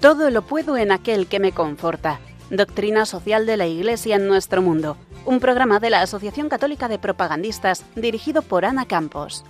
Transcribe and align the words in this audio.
Todo 0.00 0.28
lo 0.30 0.42
puedo 0.42 0.76
en 0.76 0.92
aquel 0.92 1.26
que 1.26 1.40
me 1.40 1.52
conforta. 1.52 2.20
Doctrina 2.50 3.06
Social 3.06 3.46
de 3.46 3.56
la 3.56 3.66
Iglesia 3.66 4.16
en 4.16 4.28
nuestro 4.28 4.60
mundo. 4.60 4.98
Un 5.24 5.40
programa 5.40 5.80
de 5.80 5.88
la 5.88 6.02
Asociación 6.02 6.50
Católica 6.50 6.86
de 6.88 6.98
Propagandistas 6.98 7.82
dirigido 7.96 8.42
por 8.42 8.66
Ana 8.66 8.84
Campos. 8.84 9.42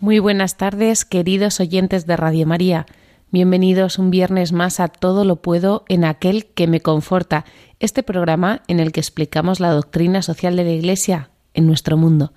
Muy 0.00 0.18
buenas 0.18 0.58
tardes, 0.58 1.06
queridos 1.06 1.60
oyentes 1.60 2.06
de 2.06 2.16
Radio 2.16 2.46
María. 2.46 2.86
Bienvenidos 3.32 3.98
un 3.98 4.10
viernes 4.10 4.52
más 4.52 4.78
a 4.78 4.86
Todo 4.86 5.24
lo 5.24 5.36
puedo 5.36 5.84
en 5.88 6.04
aquel 6.04 6.46
que 6.46 6.68
me 6.68 6.80
conforta, 6.80 7.44
este 7.80 8.02
programa 8.02 8.62
en 8.68 8.80
el 8.80 8.92
que 8.92 9.00
explicamos 9.00 9.60
la 9.60 9.70
doctrina 9.70 10.22
social 10.22 10.56
de 10.56 10.64
la 10.64 10.70
Iglesia 10.70 11.30
en 11.54 11.66
nuestro 11.66 11.96
mundo. 11.96 12.32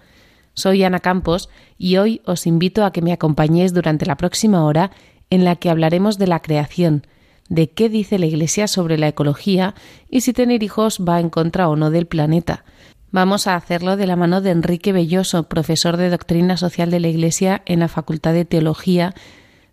Soy 0.54 0.84
Ana 0.84 1.00
Campos 1.00 1.50
y 1.78 1.98
hoy 1.98 2.22
os 2.26 2.46
invito 2.46 2.84
a 2.84 2.92
que 2.92 3.02
me 3.02 3.14
acompañéis 3.14 3.74
durante 3.74 4.06
la 4.06 4.18
próxima 4.18 4.66
hora 4.66 4.92
en 5.30 5.46
la 5.46 5.56
que 5.56 5.70
hablaremos 5.70 6.18
de 6.18 6.28
la 6.28 6.42
creación, 6.42 7.06
de 7.48 7.70
qué 7.70 7.88
dice 7.90 8.20
la 8.20 8.26
Iglesia 8.26 8.68
sobre 8.68 8.98
la 8.98 9.08
ecología 9.08 9.76
y 10.10 10.22
si 10.22 10.34
tener 10.34 10.64
hijos 10.64 11.00
va 11.08 11.20
en 11.20 11.30
contra 11.30 11.70
o 11.70 11.76
no 11.76 11.92
del 11.92 12.08
planeta. 12.08 12.66
Vamos 13.12 13.48
a 13.48 13.56
hacerlo 13.56 13.98
de 13.98 14.06
la 14.06 14.16
mano 14.16 14.42
de 14.42 14.52
Enrique 14.52 14.92
Belloso, 14.92 15.44
profesor 15.44 15.98
de 15.98 16.10
Doctrina 16.10 16.58
Social 16.58 16.92
de 16.92 17.00
la 17.00 17.08
Iglesia 17.08 17.64
en 17.66 17.80
la 17.80 17.88
Facultad 17.88 18.34
de 18.34 18.46
Teología 18.46 19.16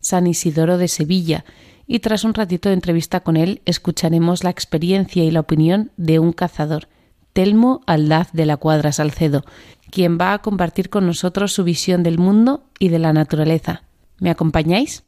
San 0.01 0.29
Isidoro 0.29 0.79
de 0.79 0.87
Sevilla, 0.87 1.45
y 1.87 2.01
tras 2.01 2.25
un 2.25 2.35
ratito 2.35 2.69
de 2.69 2.75
entrevista 2.75 3.21
con 3.21 3.37
él 3.37 3.63
escucharemos 3.65 4.45
la 4.45 4.51
experiencia 4.51 5.25
y 5.25 5.31
la 5.31 5.41
opinión 5.41 5.93
de 5.97 6.19
un 6.19 6.33
cazador, 6.33 6.89
Telmo 7.33 7.83
Aldaz 7.87 8.33
de 8.33 8.47
la 8.47 8.57
Cuadra 8.57 8.93
Salcedo, 8.93 9.45
quien 9.91 10.19
va 10.19 10.33
a 10.33 10.39
compartir 10.39 10.91
con 10.91 11.07
nosotros 11.07 11.53
su 11.53 11.65
visión 11.65 12.03
del 12.03 12.19
mundo 12.19 12.65
y 12.79 12.89
de 12.89 12.99
la 12.99 13.13
naturaleza. 13.13 13.83
¿Me 14.19 14.31
acompañáis? 14.31 15.05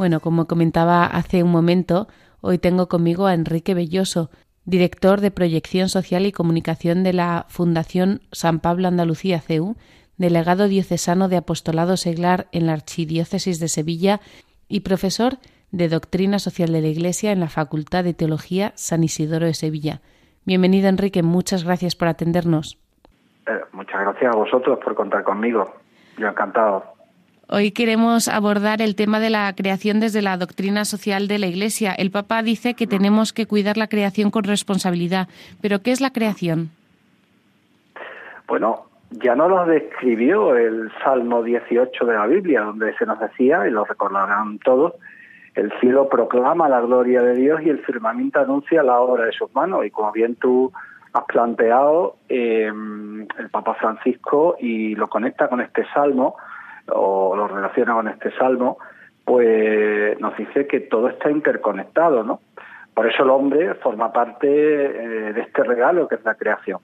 Bueno, 0.00 0.20
como 0.20 0.46
comentaba 0.46 1.04
hace 1.04 1.42
un 1.42 1.50
momento, 1.50 2.08
hoy 2.40 2.56
tengo 2.56 2.88
conmigo 2.88 3.26
a 3.26 3.34
Enrique 3.34 3.74
Belloso, 3.74 4.30
director 4.64 5.20
de 5.20 5.30
Proyección 5.30 5.90
Social 5.90 6.24
y 6.24 6.32
Comunicación 6.32 7.04
de 7.04 7.12
la 7.12 7.44
Fundación 7.50 8.22
San 8.32 8.60
Pablo 8.60 8.88
Andalucía 8.88 9.42
CEU, 9.42 9.76
delegado 10.16 10.68
diocesano 10.68 11.28
de 11.28 11.36
Apostolado 11.36 11.98
Seglar 11.98 12.46
en 12.50 12.64
la 12.64 12.72
Archidiócesis 12.72 13.60
de 13.60 13.68
Sevilla 13.68 14.20
y 14.68 14.80
profesor 14.80 15.34
de 15.70 15.90
Doctrina 15.90 16.38
Social 16.38 16.72
de 16.72 16.80
la 16.80 16.88
Iglesia 16.88 17.30
en 17.30 17.40
la 17.40 17.50
Facultad 17.50 18.02
de 18.02 18.14
Teología 18.14 18.72
San 18.76 19.04
Isidoro 19.04 19.44
de 19.44 19.52
Sevilla. 19.52 20.00
Bienvenido, 20.46 20.88
Enrique. 20.88 21.22
Muchas 21.22 21.62
gracias 21.62 21.94
por 21.94 22.08
atendernos. 22.08 22.78
Eh, 23.46 23.50
muchas 23.72 24.00
gracias 24.00 24.34
a 24.34 24.38
vosotros 24.38 24.78
por 24.82 24.94
contar 24.94 25.24
conmigo. 25.24 25.74
Yo 26.16 26.26
encantado. 26.26 26.99
Hoy 27.52 27.72
queremos 27.72 28.28
abordar 28.28 28.80
el 28.80 28.94
tema 28.94 29.18
de 29.18 29.28
la 29.28 29.52
creación 29.56 29.98
desde 29.98 30.22
la 30.22 30.36
doctrina 30.36 30.84
social 30.84 31.26
de 31.26 31.40
la 31.40 31.48
Iglesia. 31.48 31.92
El 31.92 32.12
Papa 32.12 32.44
dice 32.44 32.74
que 32.74 32.86
tenemos 32.86 33.32
que 33.32 33.46
cuidar 33.46 33.76
la 33.76 33.88
creación 33.88 34.30
con 34.30 34.44
responsabilidad. 34.44 35.26
¿Pero 35.60 35.82
qué 35.82 35.90
es 35.90 36.00
la 36.00 36.12
creación? 36.12 36.70
Bueno, 38.46 38.86
ya 39.10 39.34
nos 39.34 39.50
lo 39.50 39.66
describió 39.66 40.54
el 40.54 40.92
Salmo 41.02 41.42
18 41.42 42.06
de 42.06 42.14
la 42.14 42.28
Biblia, 42.28 42.60
donde 42.60 42.96
se 42.96 43.04
nos 43.04 43.18
decía, 43.18 43.66
y 43.66 43.72
lo 43.72 43.84
recordarán 43.84 44.60
todos, 44.60 44.94
el 45.56 45.72
cielo 45.80 46.08
proclama 46.08 46.68
la 46.68 46.80
gloria 46.80 47.20
de 47.20 47.34
Dios 47.34 47.62
y 47.64 47.68
el 47.70 47.80
firmamento 47.80 48.38
anuncia 48.38 48.84
la 48.84 49.00
obra 49.00 49.24
de 49.24 49.32
sus 49.32 49.52
manos. 49.56 49.84
Y 49.84 49.90
como 49.90 50.12
bien 50.12 50.36
tú 50.36 50.72
has 51.12 51.24
planteado, 51.24 52.14
eh, 52.28 52.70
el 53.38 53.50
Papa 53.50 53.74
Francisco 53.74 54.54
y 54.60 54.94
lo 54.94 55.08
conecta 55.08 55.48
con 55.48 55.60
este 55.60 55.84
salmo, 55.92 56.36
o 56.92 57.36
lo 57.36 57.48
relaciona 57.48 57.94
con 57.94 58.08
este 58.08 58.30
salmo, 58.32 58.78
pues 59.24 60.18
nos 60.20 60.36
dice 60.36 60.66
que 60.66 60.80
todo 60.80 61.08
está 61.08 61.30
interconectado, 61.30 62.24
¿no? 62.24 62.40
Por 62.94 63.06
eso 63.06 63.22
el 63.22 63.30
hombre 63.30 63.74
forma 63.74 64.12
parte 64.12 64.48
eh, 64.48 65.32
de 65.32 65.40
este 65.40 65.62
regalo 65.62 66.08
que 66.08 66.16
es 66.16 66.24
la 66.24 66.34
creación. 66.34 66.80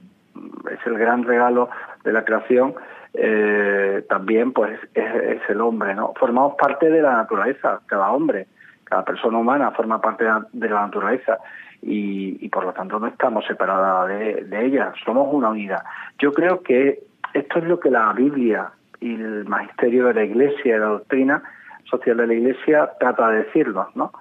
Es 0.71 0.79
el 0.87 0.99
gran 0.99 1.25
regalo 1.25 1.69
de 2.05 2.13
la 2.13 2.25
creación, 2.25 2.75
eh, 3.15 4.05
también 4.09 4.53
pues 4.53 4.79
es, 4.95 5.41
el 5.49 5.61
hombre, 5.61 5.95
¿no? 5.95 6.13
Formamos 6.19 6.55
parte 6.57 6.91
de 6.91 7.03
la 7.03 7.15
naturaleza, 7.15 7.81
cada 7.87 8.13
hombre, 8.13 8.47
cada 8.85 9.05
persona 9.05 9.39
humana 9.39 9.73
forma 9.73 10.01
parte 10.01 10.25
de 10.25 10.69
la 10.69 10.83
naturaleza 10.83 11.39
y, 11.83 12.49
por 12.49 12.65
lo 12.65 12.73
tanto 12.73 12.99
no 12.99 13.09
estamos 13.09 13.45
separados 13.47 14.09
de, 14.09 14.45
de 14.45 14.67
ella, 14.67 14.93
somos 15.05 15.29
una 15.33 15.51
unidad. 15.51 15.83
Yo 16.19 16.33
creo 16.33 16.63
que 16.63 17.01
esto 17.33 17.59
es 17.59 17.65
lo 17.65 17.81
que 17.81 17.91
la 17.91 18.13
Biblia 18.13 18.71
y 19.01 19.15
el 19.15 19.45
magisterio 19.47 20.07
de 20.07 20.15
la 20.15 20.25
Iglesia 20.25 20.77
y 20.77 20.79
la 20.79 20.87
doctrina 20.87 21.43
social 21.85 22.17
de 22.17 22.27
la 22.27 22.35
Iglesia 22.35 22.91
trata 22.99 23.31
de 23.31 23.45
decirnos, 23.45 23.95
¿no? 23.95 24.13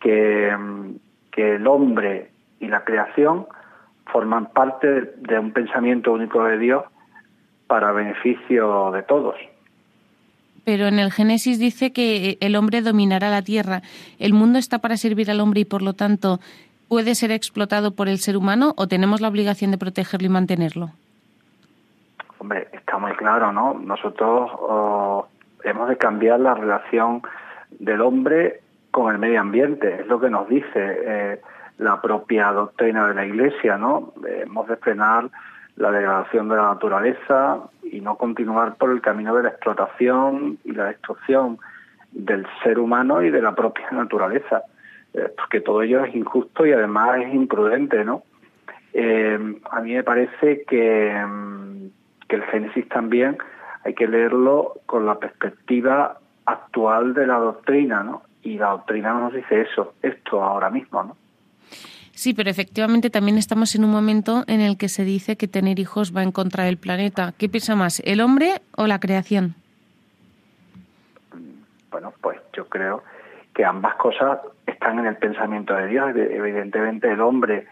Que, 0.00 0.54
que 1.30 1.56
el 1.56 1.66
hombre 1.66 2.30
y 2.60 2.68
la 2.68 2.84
creación 2.84 3.46
forman 4.12 4.46
parte 4.52 5.14
de, 5.16 5.38
un 5.38 5.52
pensamiento 5.52 6.12
único 6.12 6.44
de 6.44 6.58
Dios 6.58 6.84
para 7.66 7.92
beneficio 7.92 8.90
de 8.92 9.02
todos. 9.02 9.36
Pero 10.64 10.86
en 10.86 10.98
el 10.98 11.10
Génesis 11.10 11.58
dice 11.58 11.92
que 11.92 12.38
el 12.40 12.54
hombre 12.54 12.82
dominará 12.82 13.30
la 13.30 13.42
tierra. 13.42 13.82
¿El 14.18 14.32
mundo 14.32 14.58
está 14.58 14.78
para 14.78 14.96
servir 14.96 15.30
al 15.30 15.40
hombre 15.40 15.62
y 15.62 15.64
por 15.64 15.82
lo 15.82 15.94
tanto 15.94 16.38
puede 16.88 17.14
ser 17.14 17.32
explotado 17.32 17.94
por 17.94 18.08
el 18.08 18.18
ser 18.18 18.36
humano 18.36 18.74
o 18.76 18.86
tenemos 18.86 19.20
la 19.20 19.28
obligación 19.28 19.70
de 19.70 19.78
protegerlo 19.78 20.26
y 20.26 20.30
mantenerlo? 20.30 20.92
Hombre, 22.42 22.66
está 22.72 22.98
muy 22.98 23.12
claro, 23.12 23.52
¿no? 23.52 23.74
Nosotros 23.74 24.50
oh, 24.58 25.28
hemos 25.62 25.88
de 25.88 25.96
cambiar 25.96 26.40
la 26.40 26.54
relación 26.54 27.22
del 27.70 28.00
hombre 28.00 28.62
con 28.90 29.12
el 29.12 29.20
medio 29.20 29.40
ambiente, 29.40 30.00
es 30.00 30.08
lo 30.08 30.18
que 30.18 30.28
nos 30.28 30.48
dice 30.48 30.66
eh, 30.74 31.40
la 31.78 32.02
propia 32.02 32.50
doctrina 32.50 33.06
de 33.06 33.14
la 33.14 33.24
Iglesia, 33.24 33.78
¿no? 33.78 34.12
hemos 34.26 34.66
de 34.66 34.74
frenar 34.74 35.30
la 35.76 35.92
degradación 35.92 36.48
de 36.48 36.56
la 36.56 36.62
naturaleza 36.62 37.60
y 37.84 38.00
no 38.00 38.16
continuar 38.16 38.74
por 38.74 38.90
el 38.90 39.00
camino 39.00 39.36
de 39.36 39.44
la 39.44 39.50
explotación 39.50 40.58
y 40.64 40.72
la 40.72 40.86
destrucción 40.86 41.60
del 42.10 42.44
ser 42.64 42.80
humano 42.80 43.22
y 43.22 43.30
de 43.30 43.40
la 43.40 43.54
propia 43.54 43.88
naturaleza, 43.92 44.62
eh, 45.14 45.32
porque 45.36 45.60
todo 45.60 45.80
ello 45.82 46.04
es 46.04 46.12
injusto 46.12 46.66
y 46.66 46.72
además 46.72 47.20
es 47.20 47.32
imprudente, 47.32 48.04
¿no? 48.04 48.24
Eh, 48.94 49.38
a 49.70 49.80
mí 49.80 49.94
me 49.94 50.02
parece 50.02 50.64
que 50.64 51.22
mm, 52.36 52.40
el 52.40 52.44
Génesis 52.50 52.88
también 52.88 53.38
hay 53.84 53.94
que 53.94 54.06
leerlo 54.06 54.80
con 54.86 55.06
la 55.06 55.18
perspectiva 55.18 56.18
actual 56.46 57.14
de 57.14 57.26
la 57.26 57.38
doctrina, 57.38 58.02
¿no? 58.02 58.22
Y 58.42 58.58
la 58.58 58.70
doctrina 58.70 59.12
nos 59.12 59.32
dice 59.32 59.62
eso, 59.62 59.94
esto 60.02 60.42
ahora 60.42 60.70
mismo, 60.70 61.02
¿no? 61.02 61.16
Sí, 62.12 62.34
pero 62.34 62.50
efectivamente 62.50 63.10
también 63.10 63.38
estamos 63.38 63.74
en 63.74 63.84
un 63.84 63.90
momento 63.90 64.44
en 64.46 64.60
el 64.60 64.76
que 64.76 64.88
se 64.88 65.04
dice 65.04 65.36
que 65.36 65.48
tener 65.48 65.78
hijos 65.78 66.14
va 66.14 66.22
en 66.22 66.30
contra 66.30 66.64
del 66.64 66.76
planeta. 66.76 67.32
¿Qué 67.38 67.48
piensa 67.48 67.74
más, 67.74 68.00
el 68.04 68.20
hombre 68.20 68.60
o 68.76 68.86
la 68.86 69.00
creación? 69.00 69.54
Bueno, 71.90 72.12
pues 72.20 72.38
yo 72.52 72.68
creo 72.68 73.02
que 73.54 73.64
ambas 73.64 73.94
cosas 73.96 74.40
están 74.66 74.98
en 74.98 75.06
el 75.06 75.16
pensamiento 75.16 75.74
de 75.74 75.86
Dios. 75.88 76.14
Evidentemente 76.14 77.10
el 77.10 77.20
hombre 77.20 77.66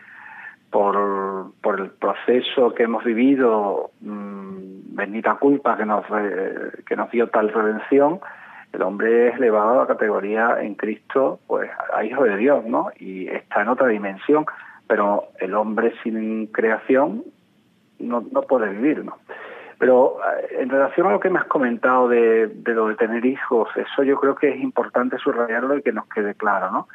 por, 0.71 1.53
por 1.61 1.81
el 1.81 1.91
proceso 1.91 2.75
que 2.75 2.85
hemos 2.85 3.05
vivido, 3.05 3.91
mm, 4.01 4.95
bendita 4.95 5.35
culpa 5.35 5.77
que 5.77 5.85
nos, 5.85 6.05
que 6.87 6.97
nos 6.97 7.11
dio 7.11 7.29
tal 7.29 7.53
redención, 7.53 8.21
el 8.73 8.83
hombre 8.83 9.29
es 9.29 9.35
elevado 9.37 9.81
a 9.81 9.87
categoría 9.87 10.59
en 10.61 10.75
Cristo, 10.75 11.41
pues 11.47 11.71
a 11.93 12.05
hijo 12.05 12.23
de 12.23 12.37
Dios, 12.37 12.65
¿no? 12.65 12.91
Y 12.99 13.27
está 13.29 13.63
en 13.63 13.69
otra 13.69 13.89
dimensión, 13.89 14.47
pero 14.87 15.25
el 15.41 15.55
hombre 15.55 15.93
sin 16.03 16.47
creación 16.47 17.25
no, 17.99 18.25
no 18.31 18.43
puede 18.43 18.71
vivir, 18.71 19.05
¿no? 19.05 19.19
Pero 19.79 20.19
eh, 20.21 20.59
en 20.61 20.69
relación 20.69 21.09
a 21.09 21.13
lo 21.13 21.21
que 21.21 21.31
me 21.31 21.41
has 21.41 21.47
comentado 21.47 22.09
de, 22.09 22.47
de 22.47 22.75
lo 22.75 22.89
de 22.89 22.95
tener 22.95 23.25
hijos, 23.25 23.69
eso 23.75 24.05
yo 24.05 24.21
creo 24.21 24.37
que 24.37 24.51
es 24.51 24.61
importante 24.61 25.19
subrayarlo 25.19 25.77
y 25.77 25.83
que 25.83 25.93
nos 25.93 26.07
quede 26.07 26.35
claro, 26.35 26.71
¿no? 26.71 26.89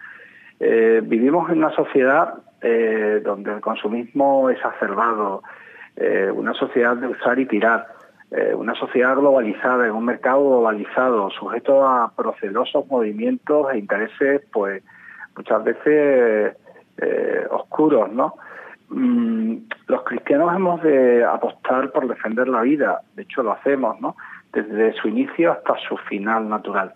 Eh, 0.60 1.02
vivimos 1.04 1.50
en 1.50 1.60
una 1.60 1.76
sociedad 1.76 2.36
eh, 2.62 3.22
donde 3.24 3.54
el 3.54 3.62
consumismo 3.62 4.50
es 4.50 4.64
acerbado, 4.64 5.44
eh, 5.96 6.32
una 6.34 6.54
sociedad 6.54 6.96
de 6.96 7.08
usar 7.08 7.40
y 7.40 7.46
tirar, 7.46 7.88
una 8.58 8.76
sociedad 8.76 9.16
globalizada, 9.16 9.86
en 9.86 9.94
un 9.94 10.04
mercado 10.04 10.44
globalizado, 10.44 11.30
sujeto 11.30 11.88
a 11.88 12.12
procelosos 12.18 12.86
movimientos 12.88 13.68
e 13.72 13.78
intereses, 13.78 14.42
pues 14.52 14.84
muchas 15.38 15.64
veces 15.64 16.58
eh, 16.98 17.48
oscuros, 17.50 18.12
¿no? 18.12 18.36
Mm, 18.90 19.58
los 19.88 20.04
cristianos 20.04 20.56
hemos 20.56 20.82
de 20.82 21.26
apostar 21.26 21.92
por 21.92 22.08
defender 22.08 22.48
la 22.48 22.62
vida, 22.62 23.02
de 23.16 23.24
hecho 23.24 23.44
lo 23.44 23.52
hacemos, 23.52 24.00
¿no? 24.00 24.16
Desde 24.54 24.94
su 24.94 25.10
inicio 25.10 25.52
hasta 25.52 25.76
su 25.90 25.98
final 25.98 26.48
natural. 26.48 26.94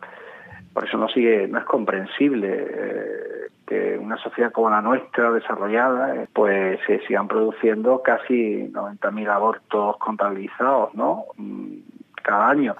Por 0.79 0.87
eso 0.87 0.97
no 0.97 1.09
sigue, 1.09 1.45
no 1.45 1.59
es 1.59 1.65
comprensible 1.65 2.67
eh, 2.69 3.47
que 3.67 3.97
una 3.97 4.15
sociedad 4.15 4.53
como 4.53 4.69
la 4.69 4.81
nuestra, 4.81 5.29
desarrollada, 5.29 6.15
eh, 6.15 6.27
pues 6.31 6.79
se 6.87 7.05
sigan 7.05 7.27
produciendo 7.27 8.01
casi 8.01 8.71
90.000 8.71 9.27
abortos 9.27 9.97
contabilizados, 9.97 10.95
¿no? 10.95 11.25
Mm, 11.35 11.79
cada 12.23 12.47
año. 12.47 12.77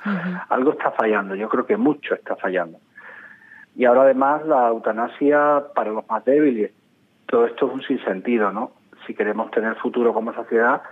Algo 0.48 0.72
está 0.72 0.92
fallando, 0.92 1.36
yo 1.36 1.50
creo 1.50 1.66
que 1.66 1.76
mucho 1.76 2.16
está 2.16 2.38
fallando. 2.38 2.78
Y 3.76 3.84
ahora 3.84 4.04
además 4.04 4.46
la 4.46 4.70
eutanasia 4.70 5.62
para 5.76 5.92
los 5.92 6.08
más 6.08 6.24
débiles. 6.24 6.72
Todo 7.26 7.48
esto 7.48 7.68
es 7.68 7.74
un 7.74 7.82
sinsentido, 7.82 8.54
¿no? 8.54 8.72
Si 9.08 9.14
queremos 9.14 9.52
tener 9.52 9.76
futuro 9.76 10.14
como 10.14 10.34
sociedad, 10.34 10.84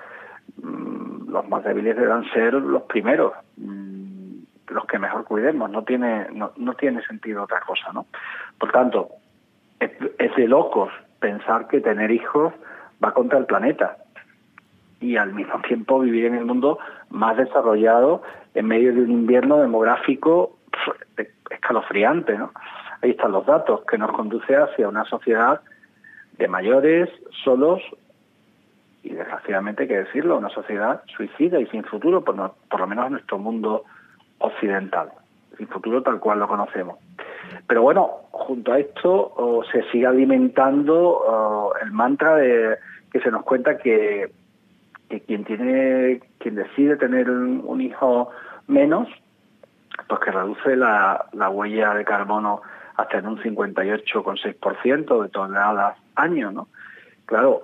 mm, 0.62 1.30
los 1.30 1.48
más 1.48 1.64
débiles 1.64 1.96
deberán 1.96 2.30
ser 2.34 2.54
los 2.56 2.84
primeros, 2.84 3.32
mm, 3.56 3.97
los 4.68 4.86
que 4.86 5.00
mejor 5.00 5.24
cuidemos. 5.26 5.70
No 5.70 5.84
tiene, 5.84 6.28
no, 6.32 6.52
no 6.58 6.74
tiene 6.74 7.02
sentido 7.04 7.44
otra 7.44 7.62
cosa, 7.62 7.92
¿no? 7.94 8.06
Por 8.60 8.72
tanto, 8.72 9.10
es, 9.80 10.36
de 10.36 10.48
locos 10.48 10.92
pensar 11.20 11.68
que 11.68 11.82
tener 11.82 12.12
hijos 12.12 12.54
va 13.04 13.14
contra 13.14 13.40
el 13.40 13.46
planeta 13.46 13.98
y 15.00 15.18
al 15.18 15.34
mismo 15.34 15.60
tiempo 15.68 16.00
vivir 16.00 16.26
en 16.26 16.36
el 16.36 16.46
mundo 16.46 16.80
más 17.10 17.38
desarrollado 17.38 18.24
en 18.54 18.68
medio 18.68 18.94
de 18.94 19.02
un 19.02 19.12
invierno 19.12 19.58
demográfico 19.58 20.58
escalofriante, 21.50 22.38
¿no? 22.38 22.52
Ahí 23.02 23.12
están 23.12 23.32
los 23.32 23.46
datos 23.46 23.82
que 23.86 23.98
nos 23.98 24.12
conduce 24.12 24.56
hacia 24.56 24.90
una 24.90 25.06
sociedad 25.06 25.62
de 26.38 26.48
mayores, 26.48 27.10
solos 27.44 27.82
y 29.04 29.10
desgraciadamente 29.14 29.84
hay 29.84 29.88
que 29.88 30.00
decirlo, 30.00 30.38
una 30.38 30.50
sociedad 30.50 31.04
suicida 31.16 31.60
y 31.60 31.68
sin 31.68 31.84
futuro, 31.84 32.24
por, 32.24 32.54
por 32.70 32.80
lo 32.80 32.88
menos 32.88 33.06
en 33.06 33.12
nuestro 33.14 33.38
mundo 33.38 33.86
occidental, 34.40 35.10
sin 35.58 35.68
futuro 35.68 36.02
tal 36.02 36.20
cual 36.20 36.40
lo 36.40 36.48
conocemos. 36.48 36.98
Pero 37.68 37.82
bueno, 37.82 38.10
junto 38.32 38.74
a 38.74 38.80
esto 38.80 39.64
se 39.72 39.84
sigue 39.92 40.06
alimentando 40.06 41.74
el 41.82 41.92
mantra 41.92 42.36
de 42.36 42.78
que 43.12 43.20
se 43.22 43.32
nos 43.32 43.44
cuenta 43.44 43.78
que, 43.78 44.32
que 45.10 45.22
quien 45.22 45.46
tiene, 45.46 46.22
quien 46.40 46.56
decide 46.56 46.98
tener 46.98 47.30
un 47.30 47.82
hijo 47.82 48.30
menos, 48.68 49.08
pues 50.08 50.20
que 50.22 50.32
reduce 50.32 50.76
la, 50.76 51.26
la 51.34 51.50
huella 51.50 51.94
de 51.94 52.06
carbono 52.06 52.62
hasta 52.96 53.18
en 53.20 53.28
un 53.28 53.38
58,6% 53.40 55.24
de 55.24 55.30
toneladas 55.30 55.98
año, 56.16 56.52
¿no? 56.52 56.68
Claro, 57.26 57.64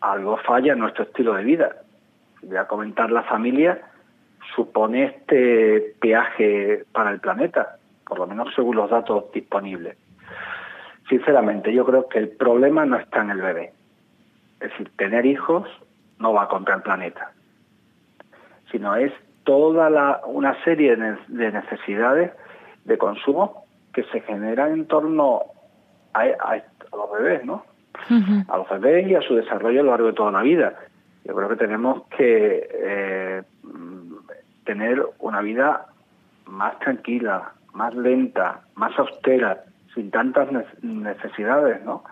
algo 0.00 0.36
falla 0.38 0.72
en 0.72 0.80
nuestro 0.80 1.04
estilo 1.04 1.34
de 1.34 1.44
vida. 1.44 1.76
Voy 2.42 2.56
a 2.56 2.66
comentar 2.66 3.10
la 3.10 3.22
familia 3.22 3.80
supone 4.54 5.04
este 5.04 5.94
peaje 6.00 6.84
para 6.92 7.10
el 7.10 7.20
planeta, 7.20 7.76
por 8.06 8.18
lo 8.18 8.26
menos 8.26 8.54
según 8.54 8.76
los 8.76 8.90
datos 8.90 9.30
disponibles. 9.32 9.96
Sinceramente, 11.08 11.72
yo 11.72 11.84
creo 11.86 12.08
que 12.08 12.18
el 12.18 12.28
problema 12.28 12.84
no 12.84 12.96
está 12.96 13.22
en 13.22 13.30
el 13.30 13.40
bebé. 13.40 13.72
Es 14.60 14.70
decir, 14.70 14.90
tener 14.96 15.24
hijos 15.24 15.68
no 16.18 16.32
va 16.32 16.48
contra 16.48 16.74
el 16.74 16.82
planeta, 16.82 17.32
sino 18.70 18.96
es 18.96 19.12
toda 19.44 19.88
la, 19.88 20.20
una 20.26 20.62
serie 20.64 20.96
de 20.96 21.52
necesidades 21.52 22.32
de 22.84 22.98
consumo 22.98 23.64
que 23.92 24.02
se 24.04 24.20
generan 24.20 24.72
en 24.72 24.86
torno 24.86 25.42
a, 26.14 26.56
los 26.92 27.12
bebés, 27.12 27.44
¿no? 27.44 27.64
A 28.48 28.56
los 28.56 28.68
bebés 28.68 29.08
y 29.08 29.14
a 29.14 29.22
su 29.22 29.34
desarrollo 29.34 29.80
a 29.80 29.84
lo 29.84 29.90
largo 29.90 30.08
de 30.08 30.12
toda 30.12 30.32
la 30.32 30.42
vida. 30.42 30.74
Yo 31.24 31.34
creo 31.34 31.48
que 31.48 31.56
tenemos 31.56 32.06
que 32.16 32.68
eh, 32.72 33.42
tener 34.68 35.02
una 35.18 35.40
vida 35.40 35.86
más 36.44 36.78
tranquila, 36.80 37.52
más 37.72 37.94
lenta, 37.94 38.60
más 38.74 38.96
austera, 38.98 39.64
sin 39.94 40.10
tantas 40.10 40.46
necesidades, 40.82 41.82
¿no? 41.84 42.04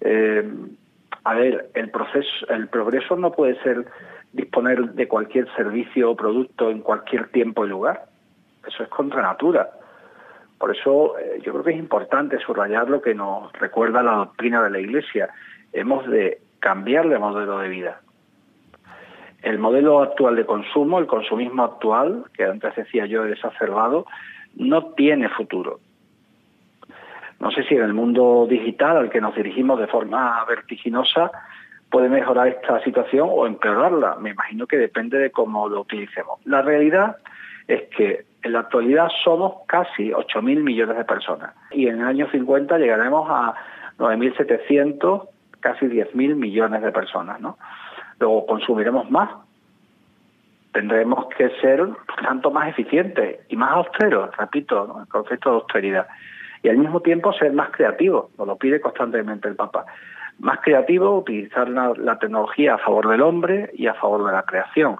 Eh, 0.00 0.48
a 1.24 1.34
ver, 1.34 1.70
el 1.74 1.90
proceso, 1.90 2.46
el 2.50 2.68
progreso 2.68 3.16
no 3.16 3.32
puede 3.32 3.60
ser 3.64 3.84
disponer 4.32 4.92
de 4.92 5.08
cualquier 5.08 5.52
servicio 5.56 6.12
o 6.12 6.16
producto 6.16 6.70
en 6.70 6.82
cualquier 6.82 7.30
tiempo 7.30 7.66
y 7.66 7.68
lugar. 7.68 8.04
Eso 8.64 8.84
es 8.84 8.88
contra 8.90 9.20
natura. 9.20 9.68
Por 10.56 10.76
eso 10.76 11.18
eh, 11.18 11.40
yo 11.42 11.50
creo 11.52 11.64
que 11.64 11.72
es 11.72 11.78
importante 11.78 12.38
subrayar 12.38 12.88
lo 12.88 13.02
que 13.02 13.12
nos 13.12 13.52
recuerda 13.54 14.04
la 14.04 14.12
doctrina 14.12 14.62
de 14.62 14.70
la 14.70 14.78
Iglesia. 14.78 15.30
Hemos 15.72 16.06
de 16.06 16.40
cambiar 16.60 17.08
de 17.08 17.18
modelo 17.18 17.58
de 17.58 17.68
vida. 17.68 18.00
El 19.42 19.58
modelo 19.58 20.02
actual 20.02 20.36
de 20.36 20.44
consumo, 20.44 20.98
el 20.98 21.06
consumismo 21.06 21.64
actual, 21.64 22.24
que 22.34 22.44
antes 22.44 22.74
decía 22.74 23.06
yo 23.06 23.24
desacerbado, 23.24 24.06
no 24.56 24.86
tiene 24.94 25.28
futuro. 25.28 25.80
No 27.40 27.50
sé 27.52 27.62
si 27.64 27.74
en 27.76 27.82
el 27.82 27.94
mundo 27.94 28.46
digital 28.50 28.96
al 28.96 29.10
que 29.10 29.20
nos 29.20 29.34
dirigimos 29.36 29.78
de 29.78 29.86
forma 29.86 30.44
vertiginosa 30.44 31.30
puede 31.88 32.08
mejorar 32.08 32.48
esta 32.48 32.82
situación 32.82 33.28
o 33.30 33.46
empeorarla. 33.46 34.16
Me 34.16 34.30
imagino 34.30 34.66
que 34.66 34.76
depende 34.76 35.18
de 35.18 35.30
cómo 35.30 35.68
lo 35.68 35.82
utilicemos. 35.82 36.40
La 36.44 36.62
realidad 36.62 37.16
es 37.68 37.82
que 37.96 38.24
en 38.42 38.52
la 38.52 38.60
actualidad 38.60 39.08
somos 39.24 39.66
casi 39.66 40.10
8.000 40.10 40.62
millones 40.62 40.96
de 40.96 41.04
personas 41.04 41.54
y 41.70 41.86
en 41.86 42.00
el 42.00 42.06
año 42.06 42.28
50 42.30 42.78
llegaremos 42.78 43.28
a 43.30 43.54
9.700, 43.98 45.28
casi 45.60 45.86
10.000 45.86 46.34
millones 46.34 46.82
de 46.82 46.92
personas. 46.92 47.40
¿no? 47.40 47.56
Luego 48.20 48.46
consumiremos 48.46 49.10
más. 49.10 49.30
Tendremos 50.72 51.26
que 51.36 51.50
ser, 51.60 51.88
tanto, 52.22 52.50
más 52.50 52.68
eficientes 52.68 53.40
y 53.48 53.56
más 53.56 53.72
austeros, 53.72 54.36
repito, 54.36 55.00
el 55.00 55.08
concepto 55.08 55.50
de 55.50 55.56
austeridad. 55.56 56.06
Y 56.62 56.68
al 56.68 56.78
mismo 56.78 57.00
tiempo 57.00 57.32
ser 57.32 57.52
más 57.52 57.70
creativos, 57.70 58.30
nos 58.36 58.46
lo 58.46 58.56
pide 58.56 58.80
constantemente 58.80 59.48
el 59.48 59.56
Papa 59.56 59.86
más 60.38 60.60
creativo, 60.60 61.18
utilizar 61.18 61.68
la, 61.68 62.18
tecnología 62.18 62.74
a 62.74 62.78
favor 62.78 63.08
del 63.08 63.22
hombre 63.22 63.70
y 63.74 63.86
a 63.86 63.94
favor 63.94 64.24
de 64.24 64.32
la 64.32 64.42
creación, 64.42 64.96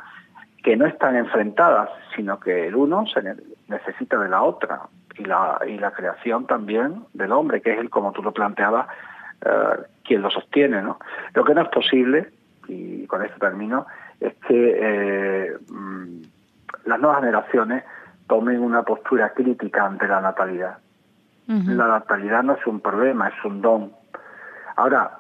que 0.63 0.77
no 0.77 0.87
están 0.87 1.17
enfrentadas, 1.17 1.91
sino 2.17 2.41
que 2.41 2.67
el 2.67 2.75
uno 2.75 3.07
se 3.07 3.23
necesita 3.69 4.19
de 4.19 4.29
la 4.29 4.43
otra 4.43 4.83
y 5.17 5.25
la, 5.25 5.61
y 5.67 5.79
la 5.79 5.93
creación 5.93 6.47
también 6.47 7.05
del 7.13 7.33
hombre, 7.33 7.61
que 7.61 7.73
es 7.73 7.79
el, 7.79 7.91
como 7.91 8.13
tú 8.13 8.23
lo 8.23 8.33
planteabas, 8.33 8.89
eh, 9.45 9.83
quien 10.05 10.23
lo 10.23 10.31
sostiene. 10.31 10.83
¿no? 10.83 10.99
Lo 11.35 11.45
que 11.45 11.55
no 11.55 11.63
es 11.63 11.69
posible, 11.69 12.31
y 12.69 13.07
con 13.07 13.25
esto 13.25 13.39
termino, 13.39 13.87
es 14.21 14.35
que 14.47 14.79
eh, 14.81 15.57
mm, 15.69 16.23
las 16.85 17.01
nuevas 17.01 17.21
generaciones 17.21 17.85
tomen 18.27 18.61
una 18.61 18.83
postura 18.83 19.33
crítica 19.33 19.87
ante 19.87 20.07
la 20.07 20.21
natalidad. 20.21 20.79
La 21.49 21.89
natalidad 21.89 22.43
no 22.43 22.53
es 22.57 22.67
un 22.67 22.81
problema, 22.81 23.29
es 23.29 23.43
un 23.43 23.63
don. 23.63 23.93
Ahora, 24.77 25.13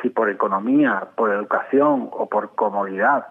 si 0.00 0.08
por 0.08 0.30
economía, 0.30 1.08
por 1.14 1.30
educación 1.30 2.08
o 2.10 2.26
por 2.26 2.54
comodidad 2.54 3.26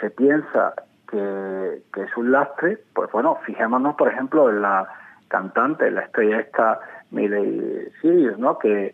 se 0.00 0.10
piensa 0.10 0.74
que, 1.08 1.82
es 1.96 2.16
un 2.16 2.32
lastre, 2.32 2.80
pues 2.92 3.10
bueno, 3.12 3.38
fijémonos 3.46 3.94
por 3.94 4.08
ejemplo 4.08 4.50
en 4.50 4.62
la 4.62 4.88
cantante, 5.28 5.88
la 5.92 6.02
estrella 6.02 6.40
esta 6.40 6.80
Miley 7.12 7.92
Cyrus, 8.00 8.36
¿no? 8.36 8.58
Que, 8.58 8.92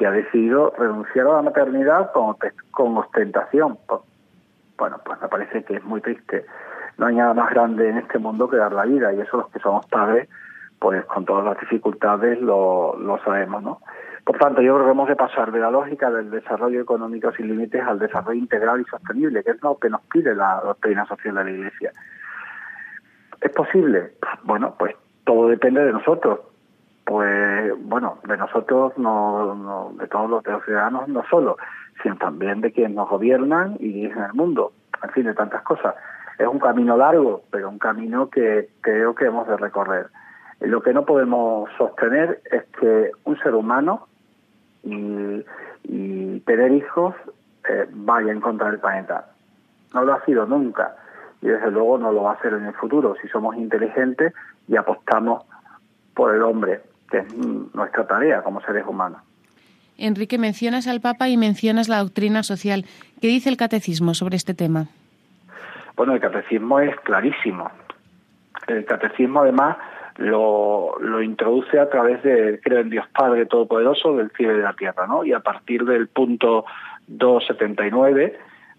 que 0.00 0.06
ha 0.06 0.12
decidido 0.12 0.72
renunciar 0.78 1.26
a 1.26 1.34
la 1.34 1.42
maternidad 1.42 2.10
con, 2.12 2.96
ostentación. 2.96 3.76
Pues, 3.86 4.00
bueno, 4.78 4.98
pues 5.04 5.20
me 5.20 5.28
parece 5.28 5.62
que 5.62 5.76
es 5.76 5.84
muy 5.84 6.00
triste. 6.00 6.46
No 6.96 7.04
hay 7.06 7.16
nada 7.16 7.34
más 7.34 7.50
grande 7.50 7.90
en 7.90 7.98
este 7.98 8.18
mundo 8.18 8.48
que 8.48 8.56
dar 8.56 8.72
la 8.72 8.86
vida 8.86 9.12
y 9.12 9.20
eso 9.20 9.36
los 9.36 9.50
que 9.50 9.58
somos 9.58 9.84
padres, 9.88 10.26
pues 10.78 11.04
con 11.04 11.26
todas 11.26 11.44
las 11.44 11.60
dificultades 11.60 12.40
lo, 12.40 12.96
lo 12.98 13.18
sabemos, 13.18 13.62
¿no? 13.62 13.80
Por 14.24 14.38
tanto, 14.38 14.62
yo 14.62 14.74
creo 14.74 14.86
que 14.86 14.92
hemos 14.92 15.08
de 15.08 15.16
pasar 15.16 15.52
de 15.52 15.60
la 15.60 15.70
lógica 15.70 16.10
del 16.10 16.30
desarrollo 16.30 16.80
económico 16.80 17.30
sin 17.32 17.48
límites 17.48 17.82
al 17.82 17.98
desarrollo 17.98 18.38
integral 18.38 18.80
y 18.80 18.84
sostenible, 18.84 19.44
que 19.44 19.50
es 19.50 19.62
lo 19.62 19.76
que 19.78 19.90
nos 19.90 20.00
pide 20.10 20.34
la 20.34 20.62
doctrina 20.64 21.04
social 21.04 21.34
de 21.34 21.44
la 21.44 21.50
Iglesia. 21.50 21.92
¿Es 23.42 23.52
posible? 23.52 24.12
Bueno, 24.44 24.74
pues 24.78 24.96
todo 25.24 25.48
depende 25.48 25.84
de 25.84 25.92
nosotros. 25.92 26.40
Pues 27.10 27.72
bueno, 27.76 28.18
de 28.22 28.36
nosotros, 28.36 28.96
no, 28.96 29.92
de 29.98 30.06
todos 30.06 30.30
los, 30.30 30.44
ciudadanos, 30.64 31.08
no 31.08 31.24
solo, 31.28 31.56
sino 32.00 32.14
también 32.18 32.60
de 32.60 32.70
quienes 32.70 32.94
nos 32.94 33.08
gobiernan 33.08 33.74
y 33.80 33.88
dirigen 33.88 34.22
el 34.22 34.34
mundo. 34.34 34.70
En 35.02 35.10
fin, 35.10 35.24
de 35.24 35.34
tantas 35.34 35.62
cosas. 35.62 35.96
Es 36.38 36.46
un 36.46 36.60
camino 36.60 36.96
largo, 36.96 37.42
pero 37.50 37.68
un 37.68 37.80
camino 37.80 38.30
que 38.30 38.68
creo 38.80 39.16
que 39.16 39.24
hemos 39.24 39.48
de 39.48 39.56
recorrer. 39.56 40.06
Lo 40.60 40.82
que 40.82 40.94
no 40.94 41.04
podemos 41.04 41.68
sostener 41.76 42.42
es 42.44 42.62
que 42.78 43.10
un 43.24 43.36
ser 43.40 43.56
humano 43.56 44.06
y, 44.84 45.44
tener 46.46 46.70
hijos 46.70 47.16
eh, 47.68 47.88
vaya 47.90 48.30
en 48.30 48.40
contra 48.40 48.70
del 48.70 48.78
planeta. 48.78 49.26
No 49.94 50.04
lo 50.04 50.12
ha 50.12 50.24
sido 50.24 50.46
nunca 50.46 50.94
y 51.42 51.48
desde 51.48 51.72
luego 51.72 51.98
no 51.98 52.12
lo 52.12 52.22
va 52.22 52.34
a 52.34 52.40
ser 52.40 52.52
en 52.52 52.66
el 52.66 52.74
futuro 52.74 53.16
si 53.20 53.26
somos 53.26 53.56
inteligentes 53.56 54.32
y 54.68 54.76
apostamos 54.76 55.44
por 56.14 56.34
el 56.34 56.42
hombre, 56.42 56.82
que 57.10 57.18
es 57.18 57.34
nuestra 57.74 58.06
tarea 58.06 58.42
como 58.42 58.60
seres 58.62 58.84
humanos. 58.86 59.20
Enrique, 59.98 60.38
mencionas 60.38 60.86
al 60.86 61.00
Papa 61.00 61.28
y 61.28 61.36
mencionas 61.36 61.88
la 61.88 61.98
doctrina 61.98 62.42
social. 62.42 62.86
¿Qué 63.20 63.28
dice 63.28 63.50
el 63.50 63.56
catecismo 63.56 64.14
sobre 64.14 64.36
este 64.36 64.54
tema? 64.54 64.86
Bueno, 65.96 66.14
el 66.14 66.20
catecismo 66.20 66.80
es 66.80 66.98
clarísimo. 67.00 67.70
El 68.66 68.84
catecismo 68.86 69.42
además 69.42 69.76
lo, 70.16 70.98
lo 71.00 71.22
introduce 71.22 71.78
a 71.78 71.90
través 71.90 72.22
de 72.22 72.60
creo 72.62 72.80
en 72.80 72.90
Dios 72.90 73.06
Padre 73.08 73.46
Todopoderoso 73.46 74.16
del 74.16 74.30
cielo 74.30 74.54
y 74.54 74.56
de 74.56 74.62
la 74.62 74.72
tierra, 74.72 75.06
¿no? 75.06 75.24
Y 75.24 75.32
a 75.32 75.40
partir 75.40 75.84
del 75.84 76.08
punto 76.08 76.64
279, 77.06 78.38